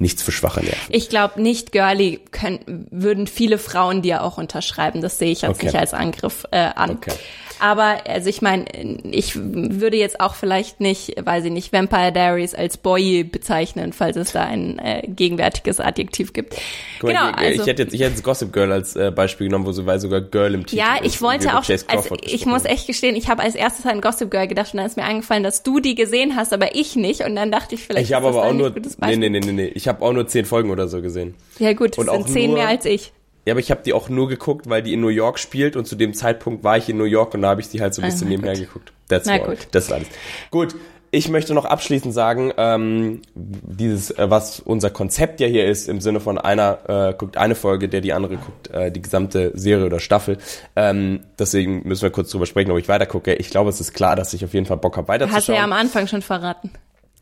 nichts 0.00 0.22
für 0.22 0.32
schwache 0.32 0.60
Nerven. 0.60 0.78
Ich 0.88 1.08
glaube, 1.08 1.40
nicht 1.40 1.72
girly 1.72 2.20
können, 2.30 2.86
würden 2.90 3.26
viele 3.26 3.58
Frauen 3.58 4.02
dir 4.02 4.22
auch 4.24 4.38
unterschreiben. 4.38 5.00
Das 5.02 5.18
sehe 5.18 5.30
ich 5.30 5.42
jetzt 5.42 5.50
Okay. 5.56 5.66
nicht 5.66 5.76
als 5.76 5.94
Angriff 5.94 6.46
äh, 6.50 6.58
an. 6.74 6.90
Okay. 6.90 7.12
Aber 7.60 7.98
also 8.08 8.30
ich 8.30 8.40
meine, 8.40 8.64
ich 9.04 9.36
würde 9.36 9.98
jetzt 9.98 10.18
auch 10.18 10.34
vielleicht 10.34 10.80
nicht, 10.80 11.14
weiß 11.22 11.44
ich 11.44 11.52
nicht, 11.52 11.72
Vampire 11.74 12.10
Diaries 12.10 12.54
als 12.54 12.78
Boy 12.78 13.22
bezeichnen, 13.22 13.92
falls 13.92 14.16
es 14.16 14.32
da 14.32 14.44
ein 14.44 14.78
äh, 14.78 15.02
gegenwärtiges 15.06 15.78
Adjektiv 15.78 16.32
gibt. 16.32 16.54
Mal, 17.02 17.12
genau, 17.12 17.28
ich, 17.28 17.36
also 17.36 17.62
ich 17.62 17.68
hätte 17.68 17.82
jetzt, 17.82 17.92
ich 17.92 18.00
hätte 18.00 18.12
jetzt 18.12 18.24
Gossip 18.24 18.52
Girl 18.54 18.72
als 18.72 18.96
äh, 18.96 19.10
Beispiel 19.10 19.48
genommen, 19.48 19.66
wo 19.66 19.72
so, 19.72 19.84
weil 19.84 20.00
sogar 20.00 20.22
Girl 20.22 20.54
im 20.54 20.64
Titel 20.64 20.80
ja, 20.80 20.96
ich 21.02 21.20
wollte 21.20 21.50
auch, 21.58 21.68
also 21.88 22.16
ich 22.22 22.46
muss 22.46 22.64
echt 22.64 22.86
gestehen, 22.86 23.14
ich 23.14 23.28
habe 23.28 23.42
als 23.42 23.54
erstes 23.54 23.84
an 23.84 24.00
Gossip 24.00 24.30
Girl 24.30 24.48
gedacht 24.48 24.72
und 24.72 24.78
dann 24.78 24.86
ist 24.86 24.96
mir 24.96 25.04
eingefallen, 25.04 25.42
dass 25.42 25.62
du 25.62 25.80
die 25.80 25.94
gesehen 25.94 26.36
hast, 26.36 26.54
aber 26.54 26.74
ich 26.74 26.96
nicht. 26.96 27.24
Und 27.24 27.36
dann 27.36 27.52
dachte 27.52 27.74
ich 27.74 27.82
vielleicht. 27.84 28.08
Ich 28.08 28.14
habe 28.14 28.28
aber 28.28 28.44
auch 28.44 28.54
nur, 28.54 28.70
nee, 28.70 29.16
nee, 29.16 29.28
nee, 29.28 29.40
nee, 29.40 29.52
nee, 29.52 29.66
ich 29.66 29.86
habe 29.90 30.02
auch 30.04 30.12
nur 30.14 30.26
zehn 30.26 30.46
Folgen 30.46 30.70
oder 30.70 30.88
so 30.88 31.02
gesehen. 31.02 31.34
Ja 31.58 31.74
gut, 31.74 31.98
das 31.98 32.08
Und 32.08 32.10
sind 32.24 32.28
zehn 32.32 32.50
nur- 32.50 32.58
mehr 32.60 32.68
als 32.68 32.86
ich. 32.86 33.12
Ja, 33.46 33.52
aber 33.54 33.60
ich 33.60 33.70
habe 33.70 33.82
die 33.84 33.92
auch 33.94 34.08
nur 34.08 34.28
geguckt, 34.28 34.68
weil 34.68 34.82
die 34.82 34.92
in 34.92 35.00
New 35.00 35.08
York 35.08 35.38
spielt 35.38 35.74
und 35.76 35.86
zu 35.86 35.96
dem 35.96 36.12
Zeitpunkt 36.14 36.62
war 36.62 36.76
ich 36.76 36.88
in 36.88 36.96
New 36.98 37.04
York 37.04 37.32
und 37.34 37.42
da 37.42 37.48
habe 37.48 37.60
ich 37.60 37.68
die 37.68 37.80
halt 37.80 37.94
so 37.94 38.02
ein 38.02 38.08
bisschen 38.08 38.28
na 38.28 38.30
nebenher 38.36 38.52
gut. 38.54 38.66
geguckt. 38.66 38.92
That's 39.08 39.26
Na 39.26 39.32
all. 39.34 39.40
gut. 39.40 39.58
Das 39.72 39.84
ist 39.84 39.92
alles. 39.92 40.08
Gut. 40.50 40.74
Ich 41.12 41.28
möchte 41.28 41.54
noch 41.54 41.64
abschließend 41.64 42.14
sagen, 42.14 42.52
ähm, 42.56 43.22
dieses, 43.34 44.12
äh, 44.12 44.30
was 44.30 44.60
unser 44.60 44.90
Konzept 44.90 45.40
ja 45.40 45.48
hier 45.48 45.66
ist, 45.66 45.88
im 45.88 46.00
Sinne 46.00 46.20
von 46.20 46.38
einer 46.38 47.08
äh, 47.10 47.14
guckt 47.18 47.36
eine 47.36 47.56
Folge, 47.56 47.88
der 47.88 48.00
die 48.00 48.12
andere 48.12 48.36
guckt 48.36 48.70
äh, 48.70 48.92
die 48.92 49.02
gesamte 49.02 49.50
Serie 49.54 49.86
oder 49.86 49.98
Staffel. 49.98 50.38
Ähm, 50.76 51.20
deswegen 51.36 51.82
müssen 51.88 52.02
wir 52.02 52.10
kurz 52.10 52.30
drüber 52.30 52.46
sprechen, 52.46 52.70
ob 52.70 52.78
ich 52.78 52.86
weiter 52.88 53.06
gucke. 53.06 53.34
Ich 53.34 53.50
glaube, 53.50 53.70
es 53.70 53.80
ist 53.80 53.92
klar, 53.92 54.14
dass 54.14 54.32
ich 54.34 54.44
auf 54.44 54.54
jeden 54.54 54.66
Fall 54.66 54.76
Bock 54.76 54.96
habe, 54.98 55.08
Hast 55.12 55.18
du 55.18 55.24
ja 55.24 55.30
weiterzuschauen. 55.32 55.64
am 55.64 55.72
Anfang 55.72 56.06
schon 56.06 56.22
verraten. 56.22 56.70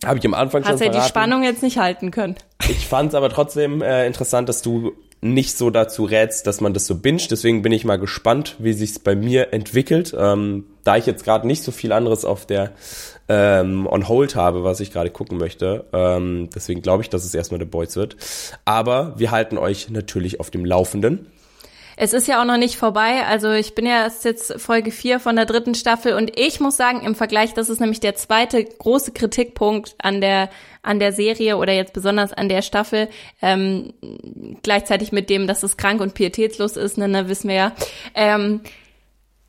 Habe 0.04 0.18
ich 0.18 0.24
am 0.24 0.34
Anfang 0.34 0.62
schon 0.62 0.72
Hast 0.72 0.80
ja 0.80 0.86
die 0.86 0.92
verraten. 0.92 1.08
Spannung 1.08 1.42
jetzt 1.42 1.62
nicht 1.62 1.78
halten 1.78 2.10
können. 2.10 2.36
Ich 2.68 2.86
fand 2.86 3.08
es 3.08 3.14
aber 3.14 3.30
trotzdem 3.30 3.82
äh, 3.82 4.06
interessant, 4.06 4.48
dass 4.48 4.62
du 4.62 4.92
nicht 5.20 5.56
so 5.56 5.70
dazu 5.70 6.04
rätst, 6.04 6.46
dass 6.46 6.60
man 6.60 6.74
das 6.74 6.86
so 6.86 6.94
binscht. 6.94 7.30
Deswegen 7.30 7.62
bin 7.62 7.72
ich 7.72 7.84
mal 7.84 7.98
gespannt, 7.98 8.54
wie 8.58 8.72
sich's 8.72 8.98
bei 8.98 9.16
mir 9.16 9.52
entwickelt. 9.52 10.14
Ähm, 10.16 10.64
da 10.84 10.96
ich 10.96 11.06
jetzt 11.06 11.24
gerade 11.24 11.46
nicht 11.46 11.64
so 11.64 11.72
viel 11.72 11.92
anderes 11.92 12.24
auf 12.24 12.46
der 12.46 12.72
ähm, 13.28 13.86
on 13.86 14.08
hold 14.08 14.36
habe, 14.36 14.64
was 14.64 14.80
ich 14.80 14.92
gerade 14.92 15.10
gucken 15.10 15.38
möchte. 15.38 15.84
Ähm, 15.92 16.48
deswegen 16.54 16.82
glaube 16.82 17.02
ich, 17.02 17.10
dass 17.10 17.24
es 17.24 17.34
erstmal 17.34 17.58
The 17.60 17.66
Boys 17.66 17.96
wird. 17.96 18.16
Aber 18.64 19.14
wir 19.16 19.32
halten 19.32 19.58
euch 19.58 19.90
natürlich 19.90 20.38
auf 20.38 20.50
dem 20.50 20.64
Laufenden. 20.64 21.26
Es 22.00 22.12
ist 22.12 22.28
ja 22.28 22.40
auch 22.40 22.44
noch 22.44 22.58
nicht 22.58 22.76
vorbei. 22.76 23.24
Also 23.26 23.50
ich 23.50 23.74
bin 23.74 23.84
ja 23.84 24.04
erst 24.04 24.24
jetzt 24.24 24.60
Folge 24.60 24.92
4 24.92 25.18
von 25.18 25.34
der 25.34 25.46
dritten 25.46 25.74
Staffel 25.74 26.14
und 26.14 26.38
ich 26.38 26.60
muss 26.60 26.76
sagen, 26.76 27.04
im 27.04 27.16
Vergleich, 27.16 27.54
das 27.54 27.68
ist 27.68 27.80
nämlich 27.80 27.98
der 27.98 28.14
zweite 28.14 28.64
große 28.64 29.10
Kritikpunkt 29.10 29.96
an 29.98 30.20
der 30.20 30.48
an 30.82 31.00
der 31.00 31.12
Serie 31.12 31.56
oder 31.56 31.72
jetzt 31.72 31.92
besonders 31.92 32.32
an 32.32 32.48
der 32.48 32.62
Staffel, 32.62 33.08
ähm, 33.42 33.92
gleichzeitig 34.62 35.10
mit 35.10 35.28
dem, 35.28 35.48
dass 35.48 35.64
es 35.64 35.76
krank 35.76 36.00
und 36.00 36.14
pietätslos 36.14 36.76
ist, 36.76 36.98
ne, 36.98 37.08
ne 37.08 37.28
wissen 37.28 37.48
wir 37.48 37.56
ja. 37.56 37.72
Ähm, 38.14 38.60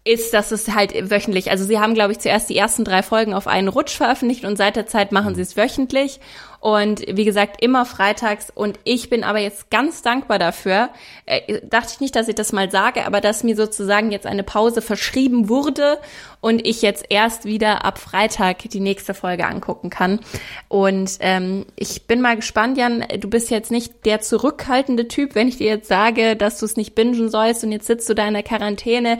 ist, 0.06 0.34
dass 0.34 0.52
es 0.52 0.74
halt 0.74 1.12
wöchentlich, 1.12 1.52
also 1.52 1.66
sie 1.66 1.80
haben, 1.80 1.94
glaube 1.94 2.14
ich, 2.14 2.20
zuerst 2.20 2.50
die 2.50 2.58
ersten 2.58 2.86
drei 2.86 3.04
Folgen 3.04 3.34
auf 3.34 3.48
einen 3.48 3.68
Rutsch 3.68 3.98
veröffentlicht 3.98 4.46
und 4.46 4.58
seit 4.58 4.76
der 4.76 4.88
Zeit 4.88 5.12
machen 5.12 5.36
sie 5.36 5.42
es 5.42 5.58
wöchentlich. 5.58 6.20
Und 6.62 7.06
wie 7.08 7.24
gesagt, 7.24 7.64
immer 7.64 7.86
freitags. 7.86 8.50
Und 8.54 8.80
ich 8.84 9.10
bin 9.10 9.24
aber 9.24 9.40
jetzt 9.40 9.72
ganz 9.72 10.02
dankbar 10.02 10.40
dafür, 10.40 10.90
äh, 11.26 11.62
dachte 11.66 11.94
ich 11.94 12.00
nicht, 12.02 12.16
dass 12.16 12.28
ich 12.28 12.36
das 12.36 12.52
mal 12.52 12.70
sage, 12.70 13.06
aber 13.06 13.22
dass 13.22 13.44
mir 13.44 13.56
sozusagen 13.56 14.12
jetzt 14.12 14.26
eine 14.26 14.44
Pause 14.44 14.82
verschrieben 14.82 15.48
wurde 15.48 16.00
und 16.42 16.66
ich 16.68 16.82
jetzt 16.82 17.06
erst 17.10 17.46
wieder 17.46 17.86
ab 17.86 17.98
Freitag 17.98 18.70
die 18.70 18.82
nächste 18.82 19.14
Folge 19.14 19.48
angucken 19.48 19.90
kann. 19.90 20.20
Und 20.68 21.18
ähm, 21.22 21.66
ich 21.78 22.08
bin 22.08 22.20
mal 22.20 22.36
gespannt, 22.36 22.78
Jan, 22.78 23.06
du 23.20 23.30
bist 23.30 23.50
jetzt 23.50 23.72
nicht 23.72 24.06
der 24.06 24.20
zurückhaltende 24.20 25.08
Typ, 25.08 25.36
wenn 25.36 25.48
ich 25.48 25.58
dir 25.58 25.68
jetzt 25.68 25.88
sage, 25.88 26.36
dass 26.36 26.60
du 26.60 26.66
es 26.66 26.76
nicht 26.76 26.94
bingen 26.94 27.30
sollst 27.30 27.64
und 27.64 27.72
jetzt 27.72 27.88
sitzt 27.88 28.10
du 28.10 28.16
da 28.16 28.28
in 28.28 28.34
der 28.34 28.44
Quarantäne, 28.44 29.20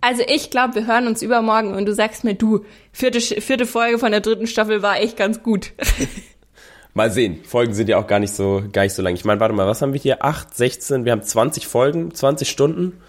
also 0.00 0.22
ich 0.26 0.50
glaube, 0.50 0.74
wir 0.76 0.86
hören 0.86 1.06
uns 1.06 1.22
übermorgen 1.22 1.74
und 1.74 1.86
du 1.86 1.94
sagst 1.94 2.24
mir, 2.24 2.34
du, 2.34 2.64
vierte, 2.92 3.20
vierte 3.20 3.66
Folge 3.66 3.98
von 3.98 4.10
der 4.12 4.20
dritten 4.20 4.46
Staffel 4.46 4.82
war 4.82 5.00
echt 5.00 5.16
ganz 5.16 5.42
gut. 5.42 5.72
Mal 6.94 7.10
sehen. 7.12 7.44
Folgen 7.44 7.74
sind 7.74 7.88
ja 7.88 7.98
auch 7.98 8.06
gar 8.06 8.18
nicht 8.18 8.34
so, 8.34 8.62
gar 8.72 8.82
nicht 8.82 8.94
so 8.94 9.02
lang. 9.02 9.14
Ich 9.14 9.24
meine, 9.24 9.38
warte 9.38 9.54
mal, 9.54 9.68
was 9.68 9.82
haben 9.82 9.92
wir 9.92 10.00
hier? 10.00 10.24
8, 10.24 10.52
16, 10.56 11.04
wir 11.04 11.12
haben 11.12 11.22
20 11.22 11.66
Folgen, 11.66 12.12
20 12.12 12.48
Stunden, 12.48 13.00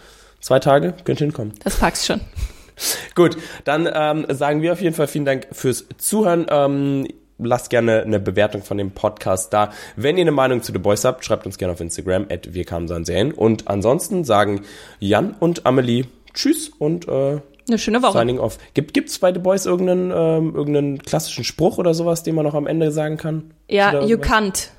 zwei 0.41 0.59
Tage, 0.59 0.93
könnt 1.05 1.19
hinkommen. 1.19 1.53
Das 1.63 1.77
packst 1.77 2.05
schon. 2.05 2.21
Gut, 3.15 3.37
dann 3.63 3.89
ähm, 3.91 4.25
sagen 4.29 4.61
wir 4.61 4.73
auf 4.73 4.81
jeden 4.81 4.95
Fall 4.95 5.07
vielen 5.07 5.25
Dank 5.25 5.47
fürs 5.51 5.85
Zuhören. 5.97 6.45
Ähm, 6.49 7.07
lasst 7.39 7.69
gerne 7.69 8.01
eine 8.01 8.19
Bewertung 8.19 8.61
von 8.63 8.77
dem 8.77 8.91
Podcast 8.91 9.53
da. 9.53 9.71
Wenn 9.95 10.17
ihr 10.17 10.21
eine 10.21 10.31
Meinung 10.31 10.61
zu 10.61 10.71
The 10.71 10.79
Boys 10.79 11.05
habt, 11.05 11.25
schreibt 11.25 11.45
uns 11.45 11.57
gerne 11.57 11.73
auf 11.73 11.81
Instagram, 11.81 12.27
at 12.29 12.53
wir 12.53 12.65
kamen. 12.65 13.31
Und 13.31 13.67
ansonsten 13.67 14.23
sagen 14.23 14.65
Jan 14.99 15.35
und 15.39 15.65
Amelie 15.65 16.05
Tschüss 16.33 16.69
und 16.77 17.07
äh, 17.07 17.39
Eine 17.67 17.77
schöne 17.77 18.01
Woche. 18.01 18.17
Signing 18.17 18.39
off. 18.39 18.57
Gibt 18.73 18.93
gibt's 18.93 19.19
bei 19.19 19.33
The 19.33 19.39
Boys 19.39 19.65
irgendeinen, 19.65 20.11
ähm, 20.11 20.55
irgendeinen 20.55 20.99
klassischen 20.99 21.43
Spruch 21.43 21.77
oder 21.77 21.93
sowas, 21.93 22.23
den 22.23 22.35
man 22.35 22.45
noch 22.45 22.53
am 22.55 22.67
Ende 22.67 22.91
sagen 22.91 23.17
kann? 23.17 23.53
Ja, 23.69 24.03
you 24.03 24.17
can't, 24.17 24.69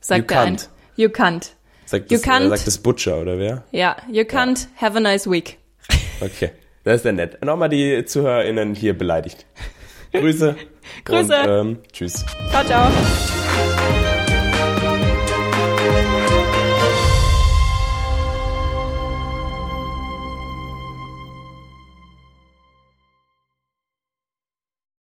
sagt 0.00 0.20
You 0.20 0.26
der 0.26 0.46
can't. 0.46 0.68
You 0.96 1.08
can't. 1.08 1.50
Sagt 1.86 2.10
You 2.10 2.18
das, 2.18 2.26
äh, 2.26 2.30
can't. 2.30 2.48
sagt 2.48 2.66
das 2.66 2.78
Butcher 2.78 3.20
oder 3.20 3.38
wer? 3.38 3.64
Ja, 3.72 3.96
you 4.10 4.22
can't 4.22 4.66
have 4.76 4.96
a 4.96 5.00
nice 5.00 5.28
week. 5.30 5.58
Okay, 6.20 6.50
das 6.84 6.96
ist 6.96 7.04
ja 7.04 7.12
nett. 7.12 7.44
Nochmal 7.44 7.68
die 7.68 8.04
ZuhörerInnen 8.04 8.74
hier 8.74 8.96
beleidigt. 8.96 9.46
Grüße. 10.12 10.56
Grüße. 11.04 11.40
Und, 11.40 11.48
ähm, 11.48 11.78
tschüss. 11.92 12.24
Ciao, 12.50 12.64
ciao. 12.64 12.90